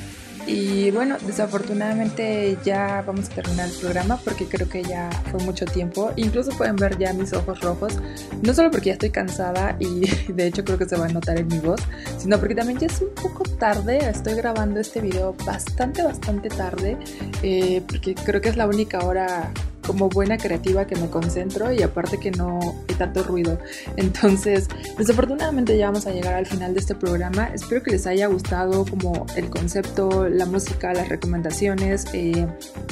Y 0.48 0.92
bueno, 0.92 1.18
desafortunadamente 1.26 2.56
ya 2.64 3.04
vamos 3.06 3.30
a 3.30 3.34
terminar 3.34 3.68
el 3.68 3.76
programa 3.76 4.18
porque 4.24 4.46
creo 4.46 4.70
que 4.70 4.84
ya 4.84 5.10
fue 5.32 5.44
mucho 5.44 5.66
tiempo. 5.66 6.14
Incluso 6.16 6.52
pueden 6.52 6.78
ver 6.78 6.98
ya 6.98 7.12
mis 7.14 7.34
ojos 7.34 7.60
rojos. 7.60 7.98
No 8.44 8.54
solo 8.54 8.72
porque 8.72 8.88
ya 8.88 8.94
estoy 8.94 9.10
cansada 9.10 9.76
y 9.80 10.08
de 10.32 10.48
hecho 10.48 10.64
creo 10.64 10.78
que 10.78 10.86
se 10.86 10.96
va 10.96 11.06
a 11.06 11.10
notar 11.10 11.38
en 11.38 11.48
mi 11.48 11.60
voz, 11.60 11.82
sino 12.18 12.40
porque 12.40 12.56
también 12.56 12.80
ya 12.80 12.88
es 12.88 13.02
un 13.02 13.10
poco 13.10 13.44
tarde. 13.58 13.98
Estoy 14.10 14.36
grabando 14.36 14.80
este 14.80 15.02
video 15.02 15.36
bastante, 15.46 16.02
bastante 16.04 16.48
tarde. 16.50 16.98
eh, 17.44 17.84
porque 17.86 18.16
creo 18.16 18.40
que 18.40 18.50
es 18.50 18.56
la 18.56 18.68
única 18.68 19.00
hora 19.00 19.52
como 19.86 20.10
buena 20.10 20.38
creativa 20.38 20.86
que 20.86 20.96
me 20.96 21.10
concentro 21.10 21.72
y 21.72 21.82
aparte 21.82 22.20
que 22.20 22.32
no 22.32 22.60
hay 22.88 22.96
tanto 22.96 23.24
ruido. 23.24 23.58
Entonces, 23.98 24.68
desafortunadamente 24.98 25.78
ya 25.78 25.88
vamos 25.88 26.08
a 26.08 26.12
llegar 26.12 26.34
al 26.34 26.46
final 26.46 26.74
de 26.74 26.80
este 26.80 26.96
programa. 26.96 27.50
Espero 27.54 27.84
que 27.84 27.92
les 27.92 28.08
haya 28.08 28.28
gustado 28.28 28.86
como 28.86 29.26
el 29.36 29.50
concepto, 29.50 30.28
la 30.30 30.46
música, 30.46 30.94
las 30.94 31.10
recomendaciones. 31.10 32.06
Eh, 32.14 32.48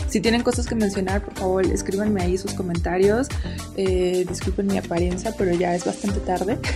si 0.07 0.21
tienen 0.21 0.43
cosas 0.43 0.67
que 0.67 0.75
mencionar, 0.75 1.23
por 1.23 1.33
favor, 1.35 1.65
escríbanme 1.65 2.21
ahí 2.21 2.37
sus 2.37 2.53
comentarios. 2.53 3.27
Eh, 3.75 4.25
disculpen 4.27 4.67
mi 4.67 4.77
apariencia, 4.77 5.33
pero 5.37 5.53
ya 5.53 5.75
es 5.75 5.85
bastante 5.85 6.19
tarde. 6.19 6.59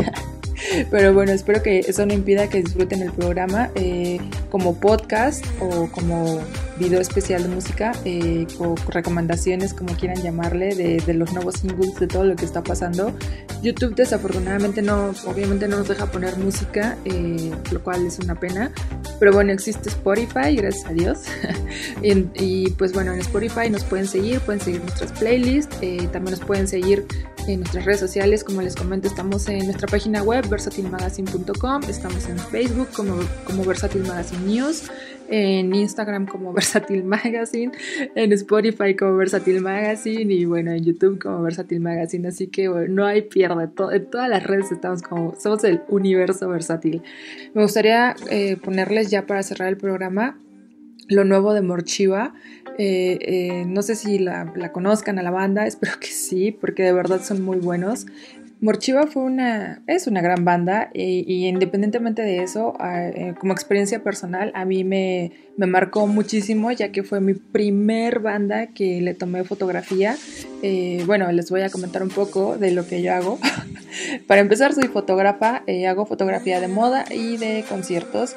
Pero 0.89 1.13
bueno, 1.13 1.31
espero 1.31 1.61
que 1.61 1.79
eso 1.79 2.05
no 2.05 2.13
impida 2.13 2.49
que 2.49 2.61
disfruten 2.61 3.01
el 3.01 3.11
programa 3.11 3.69
eh, 3.75 4.19
como 4.49 4.75
podcast 4.79 5.45
o 5.59 5.87
como 5.91 6.41
video 6.79 7.01
especial 7.01 7.43
de 7.43 7.49
música 7.49 7.91
eh, 8.05 8.47
o 8.59 8.75
recomendaciones, 8.89 9.73
como 9.73 9.95
quieran 9.95 10.21
llamarle, 10.21 10.75
de, 10.75 10.97
de, 10.99 11.13
los 11.13 11.33
nuevos 11.33 11.55
singles, 11.55 11.95
de 11.95 12.07
todo 12.07 12.23
lo 12.23 12.35
que 12.35 12.45
está 12.45 12.63
pasando. 12.63 13.13
YouTube 13.61 13.95
desafortunadamente 13.95 14.81
no, 14.81 15.13
obviamente 15.25 15.67
no 15.67 15.77
nos 15.77 15.87
deja 15.87 16.05
poner 16.07 16.37
música, 16.37 16.97
eh, 17.05 17.51
lo 17.71 17.81
cual 17.81 18.05
es 18.05 18.19
una 18.19 18.35
pena. 18.35 18.71
Pero 19.19 19.33
bueno, 19.33 19.51
existe 19.51 19.89
Spotify, 19.89 20.55
gracias 20.55 20.85
a 20.85 20.93
Dios. 20.93 21.19
y, 22.03 22.27
y, 22.35 22.69
pues 22.71 22.93
bueno, 22.93 23.13
en 23.13 23.19
Spotify 23.19 23.69
nos 23.69 23.83
pueden 23.83 24.07
seguir, 24.07 24.39
pueden 24.41 24.61
seguir 24.61 24.81
nuestras 24.81 25.11
playlists, 25.13 25.75
eh, 25.81 26.07
también 26.11 26.37
nos 26.37 26.45
pueden 26.45 26.67
seguir 26.67 27.05
en 27.47 27.61
nuestras 27.61 27.85
redes 27.85 27.99
sociales, 27.99 28.43
como 28.43 28.61
les 28.61 28.75
comento, 28.75 29.07
estamos 29.07 29.47
en 29.47 29.65
nuestra 29.65 29.87
página 29.87 30.21
web 30.21 30.47
versatilmagazine.com, 30.49 31.83
estamos 31.87 32.27
en 32.27 32.37
Facebook 32.37 32.89
como, 32.93 33.17
como 33.45 33.63
Versatil 33.63 34.03
Magazine 34.03 34.45
News, 34.45 34.83
en 35.29 35.73
Instagram 35.73 36.25
como 36.25 36.53
Versatil 36.53 37.03
Magazine, 37.03 37.71
en 38.15 38.33
Spotify 38.33 38.95
como 38.95 39.17
Versatil 39.17 39.61
Magazine 39.61 40.33
y 40.33 40.45
bueno, 40.45 40.71
en 40.71 40.83
YouTube 40.83 41.19
como 41.19 41.41
Versatil 41.43 41.79
Magazine, 41.79 42.27
así 42.27 42.47
que 42.47 42.67
bueno, 42.67 42.93
no 42.93 43.05
hay 43.05 43.23
pierde, 43.23 43.69
en 43.91 44.05
todas 44.09 44.29
las 44.29 44.43
redes 44.43 44.71
estamos 44.71 45.01
como, 45.01 45.35
somos 45.39 45.63
el 45.63 45.81
universo 45.89 46.47
versátil. 46.49 47.01
Me 47.53 47.61
gustaría 47.61 48.15
eh, 48.29 48.57
ponerles 48.57 49.09
ya 49.09 49.25
para 49.25 49.43
cerrar 49.43 49.69
el 49.69 49.77
programa 49.77 50.37
lo 51.07 51.23
nuevo 51.23 51.53
de 51.53 51.61
Morchiva. 51.61 52.33
Eh, 52.77 53.17
eh, 53.21 53.65
no 53.65 53.81
sé 53.81 53.95
si 53.95 54.19
la, 54.19 54.53
conozcan 54.71 55.17
a 55.19 55.23
la 55.23 55.31
banda, 55.31 55.65
espero 55.67 55.93
que 55.99 56.07
sí, 56.07 56.51
porque 56.51 56.83
de 56.83 56.93
verdad 56.93 57.21
son 57.21 57.41
muy 57.41 57.57
buenos. 57.57 58.05
Morchiva 58.59 59.05
fue 59.05 59.21
una, 59.21 59.83
es 59.85 60.07
una 60.07 60.21
gran 60.21 60.43
banda 60.43 60.89
y, 60.91 61.47
independientemente 61.47 62.23
de 62.23 62.39
eso, 62.39 62.73
eh, 62.83 63.35
como 63.39 63.53
experiencia 63.53 64.01
personal, 64.01 64.51
a 64.55 64.65
mí 64.65 64.83
me, 64.83 65.31
me, 65.57 65.67
marcó 65.67 66.07
muchísimo 66.07 66.71
ya 66.71 66.91
que 66.91 67.03
fue 67.03 67.21
mi 67.21 67.35
primer 67.35 68.19
banda 68.19 68.67
que 68.67 68.99
le 69.01 69.13
tomé 69.13 69.43
fotografía. 69.43 70.17
Eh, 70.63 71.03
bueno, 71.05 71.31
les 71.31 71.51
voy 71.51 71.61
a 71.61 71.69
comentar 71.69 72.01
un 72.01 72.09
poco 72.09 72.57
de 72.57 72.71
lo 72.71 72.87
que 72.87 73.03
yo 73.03 73.13
hago. 73.13 73.37
Para 74.27 74.41
empezar, 74.41 74.73
soy 74.73 74.87
fotógrafa, 74.87 75.61
eh, 75.67 75.85
hago 75.85 76.07
fotografía 76.07 76.59
de 76.59 76.67
moda 76.67 77.05
y 77.11 77.37
de 77.37 77.63
conciertos. 77.69 78.35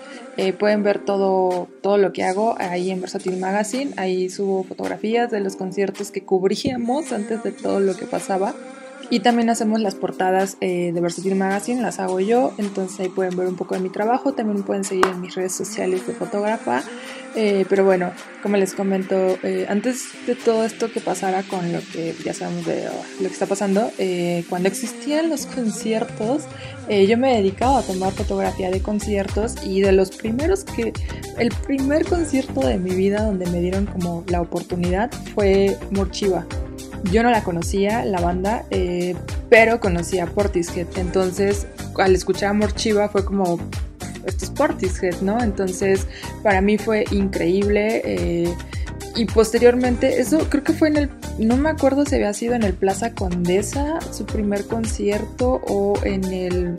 pueden 0.58 0.82
ver 0.82 0.98
todo, 0.98 1.66
todo 1.82 1.96
lo 1.96 2.12
que 2.12 2.24
hago 2.24 2.56
ahí 2.58 2.90
en 2.90 3.00
Versatil 3.00 3.38
Magazine. 3.38 3.92
Ahí 3.96 4.28
subo 4.28 4.64
fotografías 4.64 5.30
de 5.30 5.40
los 5.40 5.56
conciertos 5.56 6.10
que 6.10 6.24
cubríamos 6.24 7.10
antes 7.12 7.42
de 7.42 7.52
todo 7.52 7.80
lo 7.80 7.96
que 7.96 8.04
pasaba. 8.04 8.54
Y 9.08 9.20
también 9.20 9.50
hacemos 9.50 9.80
las 9.80 9.94
portadas 9.94 10.56
eh, 10.60 10.92
de 10.92 11.00
Versatil 11.00 11.34
Magazine, 11.34 11.82
las 11.82 11.98
hago 11.98 12.20
yo, 12.20 12.52
entonces 12.58 13.00
ahí 13.00 13.08
pueden 13.08 13.36
ver 13.36 13.48
un 13.48 13.56
poco 13.56 13.74
de 13.74 13.80
mi 13.80 13.88
trabajo, 13.88 14.34
también 14.34 14.62
pueden 14.62 14.84
seguir 14.84 15.06
en 15.06 15.20
mis 15.20 15.34
redes 15.34 15.52
sociales 15.52 16.06
de 16.06 16.12
fotógrafa. 16.12 16.84
Eh, 17.36 17.64
pero 17.68 17.84
bueno, 17.84 18.12
como 18.42 18.56
les 18.56 18.74
comento, 18.74 19.14
eh, 19.44 19.66
antes 19.68 20.08
de 20.26 20.34
todo 20.34 20.64
esto 20.64 20.90
que 20.90 21.00
pasara 21.00 21.44
con 21.44 21.72
lo 21.72 21.78
que 21.92 22.14
ya 22.24 22.34
sabemos 22.34 22.66
de 22.66 22.84
lo 23.20 23.26
que 23.28 23.32
está 23.32 23.46
pasando, 23.46 23.90
eh, 23.98 24.44
cuando 24.48 24.68
existían 24.68 25.28
los 25.28 25.46
conciertos, 25.46 26.44
yo 26.88 27.16
me 27.16 27.36
dedicaba 27.36 27.78
a 27.78 27.82
tomar 27.82 28.12
fotografía 28.12 28.68
de 28.68 28.82
conciertos 28.82 29.54
y 29.64 29.80
de 29.80 29.92
los 29.92 30.10
primeros 30.10 30.64
que, 30.64 30.92
el 31.38 31.50
primer 31.64 32.04
concierto 32.04 32.66
de 32.66 32.78
mi 32.78 32.96
vida 32.96 33.22
donde 33.22 33.46
me 33.46 33.60
dieron 33.60 33.86
como 33.86 34.24
la 34.26 34.40
oportunidad 34.40 35.08
fue 35.36 35.78
Morchiva. 35.92 36.44
Yo 37.04 37.22
no 37.22 37.30
la 37.30 37.42
conocía, 37.42 38.04
la 38.04 38.20
banda, 38.20 38.64
eh, 38.70 39.14
pero 39.48 39.80
conocía 39.80 40.26
Portishead. 40.26 40.86
Entonces, 40.96 41.66
al 41.98 42.14
escuchar 42.14 42.50
a 42.50 42.52
Morchiva 42.52 43.08
fue 43.08 43.24
como, 43.24 43.58
esto 44.26 44.44
es 44.44 44.50
Portishead, 44.50 45.20
¿no? 45.22 45.42
Entonces, 45.42 46.06
para 46.42 46.60
mí 46.60 46.78
fue 46.78 47.04
increíble. 47.10 48.02
Eh, 48.04 48.54
y 49.16 49.24
posteriormente, 49.24 50.20
eso 50.20 50.46
creo 50.48 50.62
que 50.62 50.72
fue 50.72 50.88
en 50.88 50.96
el, 50.96 51.10
no 51.38 51.56
me 51.56 51.70
acuerdo 51.70 52.04
si 52.04 52.14
había 52.14 52.32
sido 52.32 52.54
en 52.54 52.62
el 52.62 52.74
Plaza 52.74 53.12
Condesa, 53.14 53.98
su 54.12 54.24
primer 54.24 54.66
concierto, 54.66 55.60
o 55.66 55.94
en 56.04 56.24
el 56.24 56.76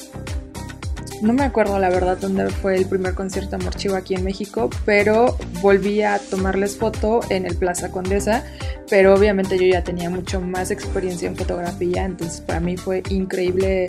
no 1.21 1.33
me 1.33 1.43
acuerdo 1.43 1.77
la 1.79 1.89
verdad 1.89 2.17
dónde 2.17 2.49
fue 2.49 2.75
el 2.75 2.85
primer 2.85 3.13
concierto 3.13 3.57
Morchivo 3.59 3.95
aquí 3.95 4.15
en 4.15 4.23
México, 4.23 4.69
pero 4.85 5.37
volví 5.61 6.01
a 6.01 6.19
tomarles 6.19 6.77
foto 6.77 7.21
en 7.29 7.45
el 7.45 7.55
Plaza 7.55 7.91
Condesa, 7.91 8.43
pero 8.89 9.13
obviamente 9.13 9.57
yo 9.57 9.65
ya 9.65 9.83
tenía 9.83 10.09
mucho 10.09 10.41
más 10.41 10.71
experiencia 10.71 11.27
en 11.27 11.35
fotografía, 11.35 12.05
entonces 12.05 12.41
para 12.41 12.59
mí 12.59 12.77
fue 12.77 13.03
increíble 13.09 13.87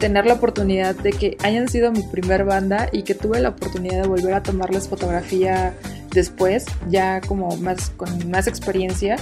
tener 0.00 0.26
la 0.26 0.34
oportunidad 0.34 0.96
de 0.96 1.12
que 1.12 1.36
hayan 1.44 1.68
sido 1.68 1.92
mi 1.92 2.02
primer 2.02 2.44
banda 2.44 2.88
y 2.90 3.02
que 3.02 3.14
tuve 3.14 3.38
la 3.38 3.50
oportunidad 3.50 4.02
de 4.02 4.08
volver 4.08 4.34
a 4.34 4.42
tomarles 4.42 4.88
fotografía 4.88 5.74
después, 6.10 6.64
ya 6.88 7.20
como 7.20 7.56
más 7.58 7.90
con 7.90 8.30
más 8.30 8.48
experiencia. 8.48 9.16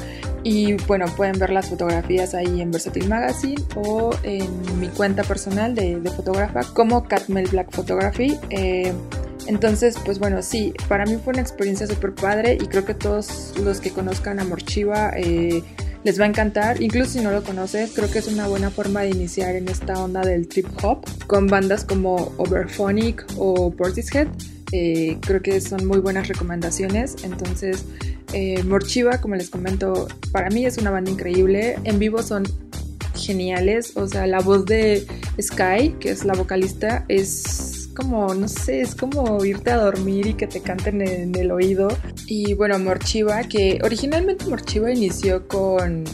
Y 0.44 0.74
bueno, 0.86 1.06
pueden 1.16 1.38
ver 1.38 1.50
las 1.50 1.68
fotografías 1.68 2.32
ahí 2.34 2.62
en 2.62 2.70
Versatile 2.70 3.08
Magazine 3.08 3.62
o 3.74 4.10
en 4.22 4.80
mi 4.80 4.88
cuenta 4.88 5.24
personal 5.24 5.74
de, 5.74 6.00
fotógrafa 6.16 6.62
como 6.72 7.04
Catmel 7.04 7.48
Black 7.48 7.70
Photography. 7.72 8.38
Eh, 8.50 8.92
entonces, 9.46 9.96
pues 10.04 10.18
bueno, 10.18 10.42
sí, 10.42 10.72
para 10.88 11.04
mí 11.06 11.16
fue 11.22 11.32
una 11.32 11.42
experiencia 11.42 11.86
súper 11.86 12.14
padre 12.14 12.54
y 12.60 12.66
creo 12.66 12.84
que 12.84 12.94
todos 12.94 13.54
los 13.62 13.80
que 13.80 13.90
conozcan 13.90 14.38
a 14.40 14.44
Morchiva 14.44 15.10
eh, 15.16 15.62
les 16.08 16.18
va 16.18 16.24
a 16.24 16.28
encantar. 16.28 16.82
Incluso 16.82 17.10
si 17.12 17.20
no 17.20 17.30
lo 17.30 17.42
conoces, 17.42 17.92
creo 17.94 18.10
que 18.10 18.18
es 18.20 18.28
una 18.28 18.48
buena 18.48 18.70
forma 18.70 19.02
de 19.02 19.10
iniciar 19.10 19.54
en 19.56 19.68
esta 19.68 20.02
onda 20.02 20.22
del 20.22 20.48
trip 20.48 20.66
hop 20.82 21.04
con 21.26 21.48
bandas 21.48 21.84
como 21.84 22.32
Overphonic 22.38 23.26
o 23.36 23.70
Portishead. 23.70 24.26
Eh, 24.72 25.18
creo 25.20 25.42
que 25.42 25.60
son 25.60 25.86
muy 25.86 25.98
buenas 25.98 26.26
recomendaciones. 26.28 27.16
Entonces, 27.24 27.84
eh, 28.32 28.62
Morchiva, 28.62 29.20
como 29.20 29.34
les 29.34 29.50
comento, 29.50 30.08
para 30.32 30.48
mí 30.48 30.64
es 30.64 30.78
una 30.78 30.90
banda 30.90 31.10
increíble. 31.10 31.76
En 31.84 31.98
vivo 31.98 32.22
son 32.22 32.44
geniales. 33.14 33.94
O 33.94 34.08
sea, 34.08 34.26
la 34.26 34.40
voz 34.40 34.64
de 34.64 35.06
Sky, 35.38 35.94
que 36.00 36.08
es 36.08 36.24
la 36.24 36.32
vocalista, 36.32 37.04
es 37.08 37.77
como, 37.98 38.32
no 38.32 38.46
sé, 38.46 38.80
es 38.80 38.94
como 38.94 39.44
irte 39.44 39.72
a 39.72 39.76
dormir 39.76 40.28
y 40.28 40.34
que 40.34 40.46
te 40.46 40.62
canten 40.62 41.02
en 41.02 41.34
el 41.34 41.50
oído. 41.50 41.88
Y 42.26 42.54
bueno, 42.54 42.78
Morchiva, 42.78 43.42
que 43.42 43.80
originalmente 43.82 44.46
Morchiva 44.46 44.92
inició 44.92 45.48
con 45.48 46.04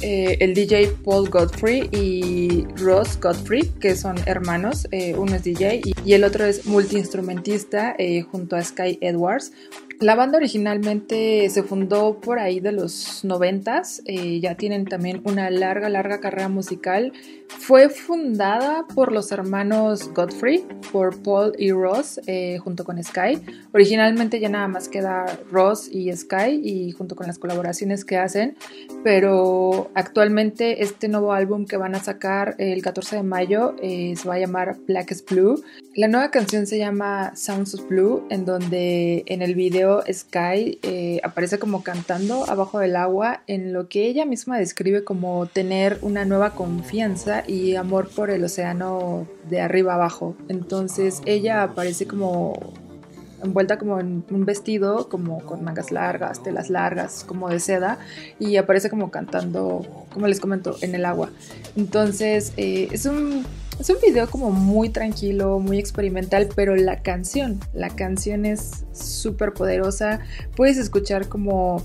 eh, 0.00 0.38
el 0.40 0.54
DJ 0.54 0.96
Paul 1.04 1.28
Godfrey 1.28 1.90
y 1.92 2.64
Ross 2.82 3.20
Godfrey, 3.20 3.64
que 3.80 3.94
son 3.96 4.16
hermanos, 4.24 4.88
eh, 4.92 5.14
uno 5.14 5.34
es 5.34 5.44
DJ 5.44 5.82
y, 6.04 6.12
el 6.14 6.24
otro 6.24 6.46
es 6.46 6.64
multiinstrumentista 6.64 7.94
eh, 7.98 8.22
junto 8.22 8.56
a 8.56 8.62
Sky 8.62 8.98
Edwards. 9.02 9.52
La 10.00 10.14
banda 10.14 10.36
originalmente 10.36 11.48
se 11.48 11.62
fundó 11.62 12.20
por 12.20 12.38
ahí 12.38 12.60
de 12.60 12.70
los 12.70 13.24
noventas, 13.24 14.02
eh, 14.04 14.40
ya 14.40 14.54
tienen 14.54 14.84
también 14.84 15.22
una 15.24 15.48
larga, 15.48 15.88
larga 15.88 16.20
carrera 16.20 16.50
musical. 16.50 17.14
Fue 17.48 17.88
fundada 17.88 18.86
por 18.94 19.10
los 19.10 19.32
hermanos 19.32 20.12
Godfrey, 20.12 20.66
por 20.92 21.22
Paul 21.22 21.54
y 21.56 21.72
Ross, 21.72 22.20
eh, 22.26 22.58
junto 22.58 22.84
con 22.84 23.02
Sky. 23.02 23.40
Originalmente 23.72 24.38
ya 24.38 24.50
nada 24.50 24.68
más 24.68 24.88
queda 24.88 25.24
Ross 25.50 25.88
y 25.90 26.12
Sky 26.14 26.60
y 26.62 26.90
junto 26.92 27.16
con 27.16 27.26
las 27.26 27.38
colaboraciones 27.38 28.04
que 28.04 28.18
hacen, 28.18 28.56
pero 29.02 29.90
actualmente 29.94 30.82
este 30.82 31.08
nuevo 31.08 31.32
álbum 31.32 31.64
que 31.64 31.78
van 31.78 31.94
a 31.94 32.00
sacar 32.00 32.54
el 32.58 32.82
14 32.82 33.16
de 33.16 33.22
mayo 33.22 33.74
eh, 33.80 34.14
se 34.16 34.28
va 34.28 34.34
a 34.34 34.40
llamar 34.40 34.76
Black 34.86 35.12
is 35.12 35.24
Blue. 35.24 35.62
La 35.94 36.08
nueva 36.08 36.30
canción 36.30 36.66
se 36.66 36.76
llama 36.76 37.34
Sounds 37.34 37.74
of 37.74 37.88
Blue, 37.88 38.26
en 38.28 38.44
donde 38.44 39.22
en 39.26 39.40
el 39.40 39.54
video 39.54 39.85
Sky 40.10 40.78
eh, 40.82 41.20
aparece 41.22 41.58
como 41.58 41.82
cantando 41.82 42.48
abajo 42.48 42.78
del 42.78 42.96
agua 42.96 43.42
en 43.46 43.72
lo 43.72 43.88
que 43.88 44.06
ella 44.06 44.24
misma 44.24 44.58
describe 44.58 45.04
como 45.04 45.46
tener 45.46 45.98
una 46.02 46.24
nueva 46.24 46.54
confianza 46.54 47.44
y 47.46 47.76
amor 47.76 48.08
por 48.08 48.30
el 48.30 48.44
océano 48.44 49.26
de 49.48 49.60
arriba 49.60 49.94
abajo. 49.94 50.36
Entonces 50.48 51.22
ella 51.26 51.62
aparece 51.62 52.06
como 52.06 52.74
envuelta 53.46 53.78
como 53.78 53.98
en 53.98 54.24
un 54.30 54.44
vestido, 54.44 55.08
como 55.08 55.40
con 55.40 55.64
mangas 55.64 55.90
largas, 55.90 56.42
telas 56.42 56.70
largas, 56.70 57.24
como 57.24 57.48
de 57.48 57.60
seda, 57.60 57.98
y 58.38 58.56
aparece 58.56 58.90
como 58.90 59.10
cantando, 59.10 59.86
como 60.12 60.26
les 60.26 60.40
comento, 60.40 60.76
en 60.82 60.94
el 60.94 61.04
agua. 61.04 61.30
Entonces, 61.76 62.52
eh, 62.56 62.88
es 62.92 63.06
un 63.06 63.44
es 63.78 63.90
un 63.90 63.96
video 64.02 64.28
como 64.30 64.50
muy 64.50 64.88
tranquilo, 64.88 65.58
muy 65.58 65.78
experimental, 65.78 66.48
pero 66.54 66.74
la 66.76 67.02
canción, 67.02 67.60
la 67.74 67.90
canción 67.90 68.46
es 68.46 68.86
súper 68.92 69.52
poderosa. 69.52 70.20
Puedes 70.56 70.78
escuchar 70.78 71.28
como 71.28 71.82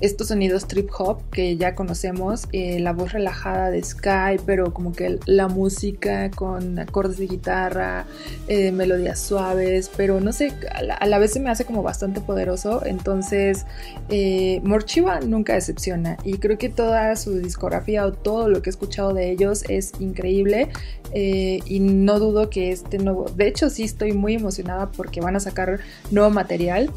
estos 0.00 0.28
sonidos 0.28 0.66
trip 0.66 0.90
hop 0.98 1.22
que 1.30 1.56
ya 1.56 1.74
conocemos, 1.74 2.48
eh, 2.52 2.80
la 2.80 2.92
voz 2.92 3.12
relajada 3.12 3.70
de 3.70 3.82
Sky, 3.82 4.40
pero 4.44 4.72
como 4.74 4.92
que 4.92 5.18
la 5.24 5.48
música 5.48 6.30
con 6.30 6.78
acordes 6.78 7.18
de 7.18 7.26
guitarra, 7.26 8.06
eh, 8.48 8.72
melodías 8.72 9.18
suaves, 9.18 9.90
pero 9.96 10.20
no 10.20 10.32
sé, 10.32 10.52
a 10.70 11.06
la, 11.06 11.18
vez 11.18 11.32
se 11.32 11.40
me 11.40 11.50
hace 11.50 11.64
como 11.64 11.82
bastante 11.82 12.20
poderoso, 12.20 12.84
entonces 12.84 13.64
eh, 14.10 14.60
Morchiva 14.64 15.20
nunca 15.20 15.54
decepciona 15.54 16.18
y 16.24 16.38
creo 16.38 16.58
que 16.58 16.68
toda 16.68 17.16
su 17.16 17.38
discografía 17.38 18.04
o 18.04 18.12
todo 18.12 18.48
lo 18.48 18.60
que 18.60 18.68
he 18.68 18.72
escuchado 18.72 19.14
de 19.14 19.30
ellos 19.30 19.64
es 19.68 19.92
increíble 19.98 20.68
y 21.14 21.80
no 21.80 22.18
dudo 22.18 22.50
que 22.50 22.72
este 22.72 22.98
nuevo, 22.98 23.24
de 23.34 23.48
hecho 23.48 23.70
sí 23.70 23.84
estoy 23.84 24.12
muy 24.12 24.34
emocionada 24.34 24.90
porque 24.90 25.22
van 25.22 25.36
a 25.36 25.40
sacar 25.40 25.80
nuevo 26.10 26.28
material. 26.28 26.90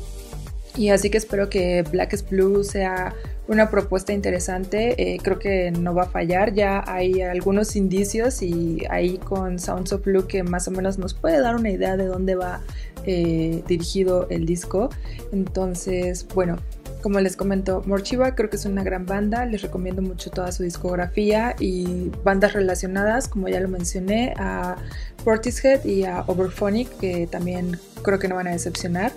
Y 0.78 0.90
así 0.90 1.10
que 1.10 1.18
espero 1.18 1.50
que 1.50 1.84
Black 1.84 2.14
is 2.14 2.28
Blue 2.28 2.64
sea 2.64 3.16
una 3.48 3.70
propuesta 3.70 4.14
interesante. 4.14 4.96
Eh, 4.98 5.18
creo 5.22 5.40
que 5.40 5.72
no 5.72 5.94
va 5.96 6.04
a 6.04 6.10
fallar. 6.10 6.54
Ya 6.54 6.84
hay 6.86 7.22
algunos 7.22 7.76
indicios 7.76 8.42
y 8.42 8.84
ahí 8.90 9.18
con 9.18 9.60
Sounds 9.60 9.92
of 9.92 10.06
Blue 10.06 10.28
que 10.28 10.44
más 10.44 10.68
o 10.68 10.72
menos 10.72 10.98
nos 10.98 11.14
puede 11.14 11.42
dar 11.42 11.56
una 11.56 11.72
idea 11.72 11.98
de 11.98 12.06
dónde 12.06 12.36
va 12.36 12.62
eh, 13.06 13.64
dirigido 13.68 14.28
el 14.30 14.46
disco. 14.46 14.90
Entonces, 15.32 16.28
bueno, 16.34 16.58
como 17.02 17.20
les 17.20 17.36
comento, 17.36 17.82
Morchiva 17.86 18.36
creo 18.36 18.50
que 18.50 18.58
es 18.58 18.66
una 18.66 18.84
gran 18.84 19.06
banda, 19.06 19.46
les 19.46 19.62
recomiendo 19.62 20.02
mucho 20.02 20.30
toda 20.30 20.52
su 20.52 20.64
discografía 20.64 21.56
y 21.60 22.12
bandas 22.24 22.54
relacionadas, 22.54 23.28
como 23.28 23.48
ya 23.48 23.60
lo 23.60 23.70
mencioné, 23.70 24.34
a 24.38 24.76
Portishead 25.24 25.86
y 25.86 26.06
a 26.06 26.24
Overphonic, 26.28 26.90
que 27.00 27.28
también 27.28 27.80
creo 28.04 28.20
que 28.20 28.28
no 28.28 28.36
van 28.36 28.48
a 28.48 28.52
decepcionar. 28.52 29.12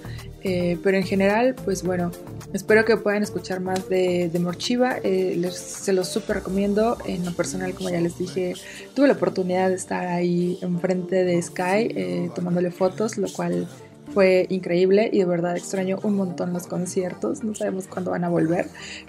Eh, 0.44 0.76
pero 0.82 0.96
en 0.96 1.04
general, 1.04 1.54
pues 1.64 1.84
bueno, 1.84 2.10
espero 2.52 2.84
que 2.84 2.96
puedan 2.96 3.22
escuchar 3.22 3.60
más 3.60 3.88
de, 3.88 4.30
Morchiva. 4.40 4.98
Eh, 5.02 5.36
les, 5.36 5.54
se 5.54 5.92
los 5.92 6.08
súper 6.08 6.36
recomiendo. 6.36 6.98
En 7.06 7.24
lo 7.24 7.32
personal, 7.32 7.72
como 7.74 7.90
ya 7.90 8.00
les 8.00 8.18
dije, 8.18 8.54
tuve 8.94 9.06
la 9.06 9.14
oportunidad 9.14 9.68
de 9.68 9.76
estar 9.76 10.06
ahí 10.06 10.58
enfrente 10.62 11.24
de 11.24 11.40
Sky 11.40 11.62
eh, 11.94 12.30
tomándole 12.34 12.70
fotos, 12.70 13.18
lo 13.18 13.32
cual 13.32 13.68
fue 14.12 14.46
increíble 14.50 15.08
y 15.12 15.18
de 15.18 15.24
verdad 15.24 15.56
extraño 15.56 15.98
un 16.02 16.16
montón 16.16 16.52
los 16.52 16.66
conciertos, 16.66 17.42
no 17.42 17.54
sabemos 17.54 17.86
cuándo 17.86 18.10
van 18.10 18.24
a 18.24 18.28
volver, 18.28 18.66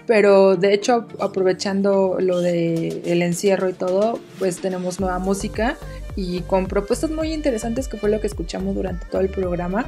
pero 0.07 0.55
de 0.55 0.73
hecho 0.73 1.07
aprovechando 1.19 2.17
lo 2.19 2.39
de 2.39 3.01
el 3.05 3.21
encierro 3.21 3.69
y 3.69 3.73
todo, 3.73 4.19
pues 4.39 4.61
tenemos 4.61 4.99
nueva 4.99 5.19
música 5.19 5.77
y 6.15 6.41
con 6.41 6.67
propuestas 6.67 7.09
muy 7.09 7.33
interesantes 7.33 7.87
que 7.87 7.97
fue 7.97 8.09
lo 8.09 8.19
que 8.21 8.27
escuchamos 8.27 8.75
durante 8.75 9.05
todo 9.07 9.21
el 9.21 9.29
programa. 9.29 9.85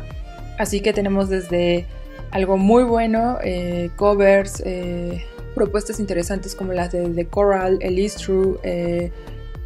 Así 0.57 0.79
que 0.79 0.93
tenemos 0.93 1.29
desde 1.29 1.85
algo 2.31 2.57
muy 2.57 2.83
bueno, 2.83 3.37
eh, 3.43 3.89
covers, 3.95 4.61
eh, 4.65 5.23
propuestas 5.53 5.99
interesantes 5.99 6.55
como 6.55 6.73
las 6.73 6.91
de 6.91 7.07
The 7.09 7.27
Coral, 7.27 7.77
Elise 7.81 8.17
True, 8.17 8.57
eh, 8.63 9.11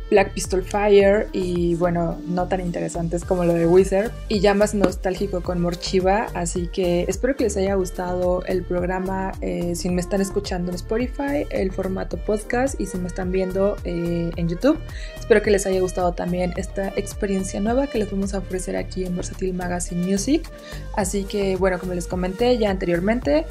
Black 0.09 0.33
Pistol 0.33 0.63
Fire 0.63 1.27
y 1.33 1.75
bueno, 1.75 2.17
no 2.27 2.47
tan 2.47 2.61
interesantes 2.61 3.23
como 3.23 3.45
lo 3.45 3.53
de 3.53 3.67
Wizard 3.67 4.11
y 4.27 4.39
ya 4.39 4.53
más 4.53 4.73
nostálgico 4.73 5.41
con 5.41 5.61
Morchiva, 5.61 6.27
así 6.33 6.67
que 6.67 7.05
espero 7.07 7.35
que 7.35 7.43
les 7.43 7.57
haya 7.57 7.75
gustado 7.75 8.43
el 8.45 8.63
programa 8.63 9.31
eh, 9.41 9.75
si 9.75 9.89
me 9.89 10.01
están 10.01 10.21
escuchando 10.21 10.71
en 10.71 10.75
Spotify, 10.75 11.45
el 11.51 11.71
formato 11.71 12.17
podcast 12.17 12.79
y 12.79 12.85
si 12.85 12.97
me 12.97 13.07
están 13.07 13.31
viendo 13.31 13.75
eh, 13.83 14.31
en 14.35 14.49
YouTube. 14.49 14.79
Espero 15.19 15.41
que 15.41 15.51
les 15.51 15.65
haya 15.65 15.79
gustado 15.81 16.13
también 16.13 16.53
esta 16.57 16.87
experiencia 16.95 17.59
nueva 17.59 17.87
que 17.87 17.99
les 17.99 18.11
vamos 18.11 18.33
a 18.33 18.39
ofrecer 18.39 18.75
aquí 18.75 19.05
en 19.05 19.15
Versatile 19.15 19.53
Magazine 19.53 20.05
Music, 20.05 20.49
así 20.95 21.23
que 21.23 21.55
bueno, 21.55 21.79
como 21.79 21.93
les 21.93 22.07
comenté 22.07 22.57
ya 22.57 22.71
anteriormente, 22.71 23.45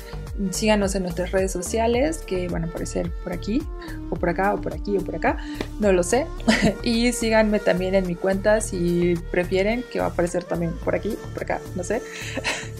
síganos 0.50 0.94
en 0.94 1.04
nuestras 1.04 1.30
redes 1.30 1.52
sociales 1.52 2.18
que 2.18 2.48
van 2.48 2.64
a 2.64 2.66
aparecer 2.66 3.12
por 3.22 3.32
aquí 3.32 3.62
o 4.10 4.16
por 4.16 4.30
acá 4.30 4.54
o 4.54 4.60
por 4.60 4.74
aquí 4.74 4.96
o 4.96 5.00
por 5.00 5.16
acá, 5.16 5.38
no 5.78 5.92
lo 5.92 6.02
sé. 6.02 6.26
y 6.82 7.12
síganme 7.12 7.60
también 7.60 7.94
en 7.94 8.06
mi 8.06 8.14
cuenta 8.14 8.60
si 8.60 9.14
prefieren, 9.30 9.84
que 9.90 10.00
va 10.00 10.06
a 10.06 10.08
aparecer 10.08 10.44
también 10.44 10.72
por 10.84 10.94
aquí, 10.94 11.16
por 11.34 11.42
acá, 11.42 11.60
no 11.74 11.84
sé. 11.84 12.02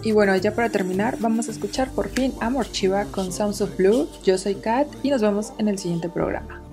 Y 0.00 0.12
bueno, 0.12 0.36
ya 0.36 0.54
para 0.54 0.70
terminar, 0.70 1.16
vamos 1.18 1.48
a 1.48 1.50
escuchar 1.50 1.90
por 1.90 2.08
fin 2.08 2.32
Amor 2.40 2.70
Chiva 2.70 3.06
con 3.06 3.32
Sounds 3.32 3.60
of 3.60 3.76
Blue. 3.76 4.08
Yo 4.22 4.38
soy 4.38 4.54
Kat 4.54 4.86
y 5.02 5.10
nos 5.10 5.22
vemos 5.22 5.52
en 5.58 5.66
el 5.66 5.76
siguiente 5.76 6.08
programa. 6.08 6.67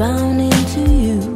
drown 0.00 0.40
into 0.40 0.80
you. 0.80 1.29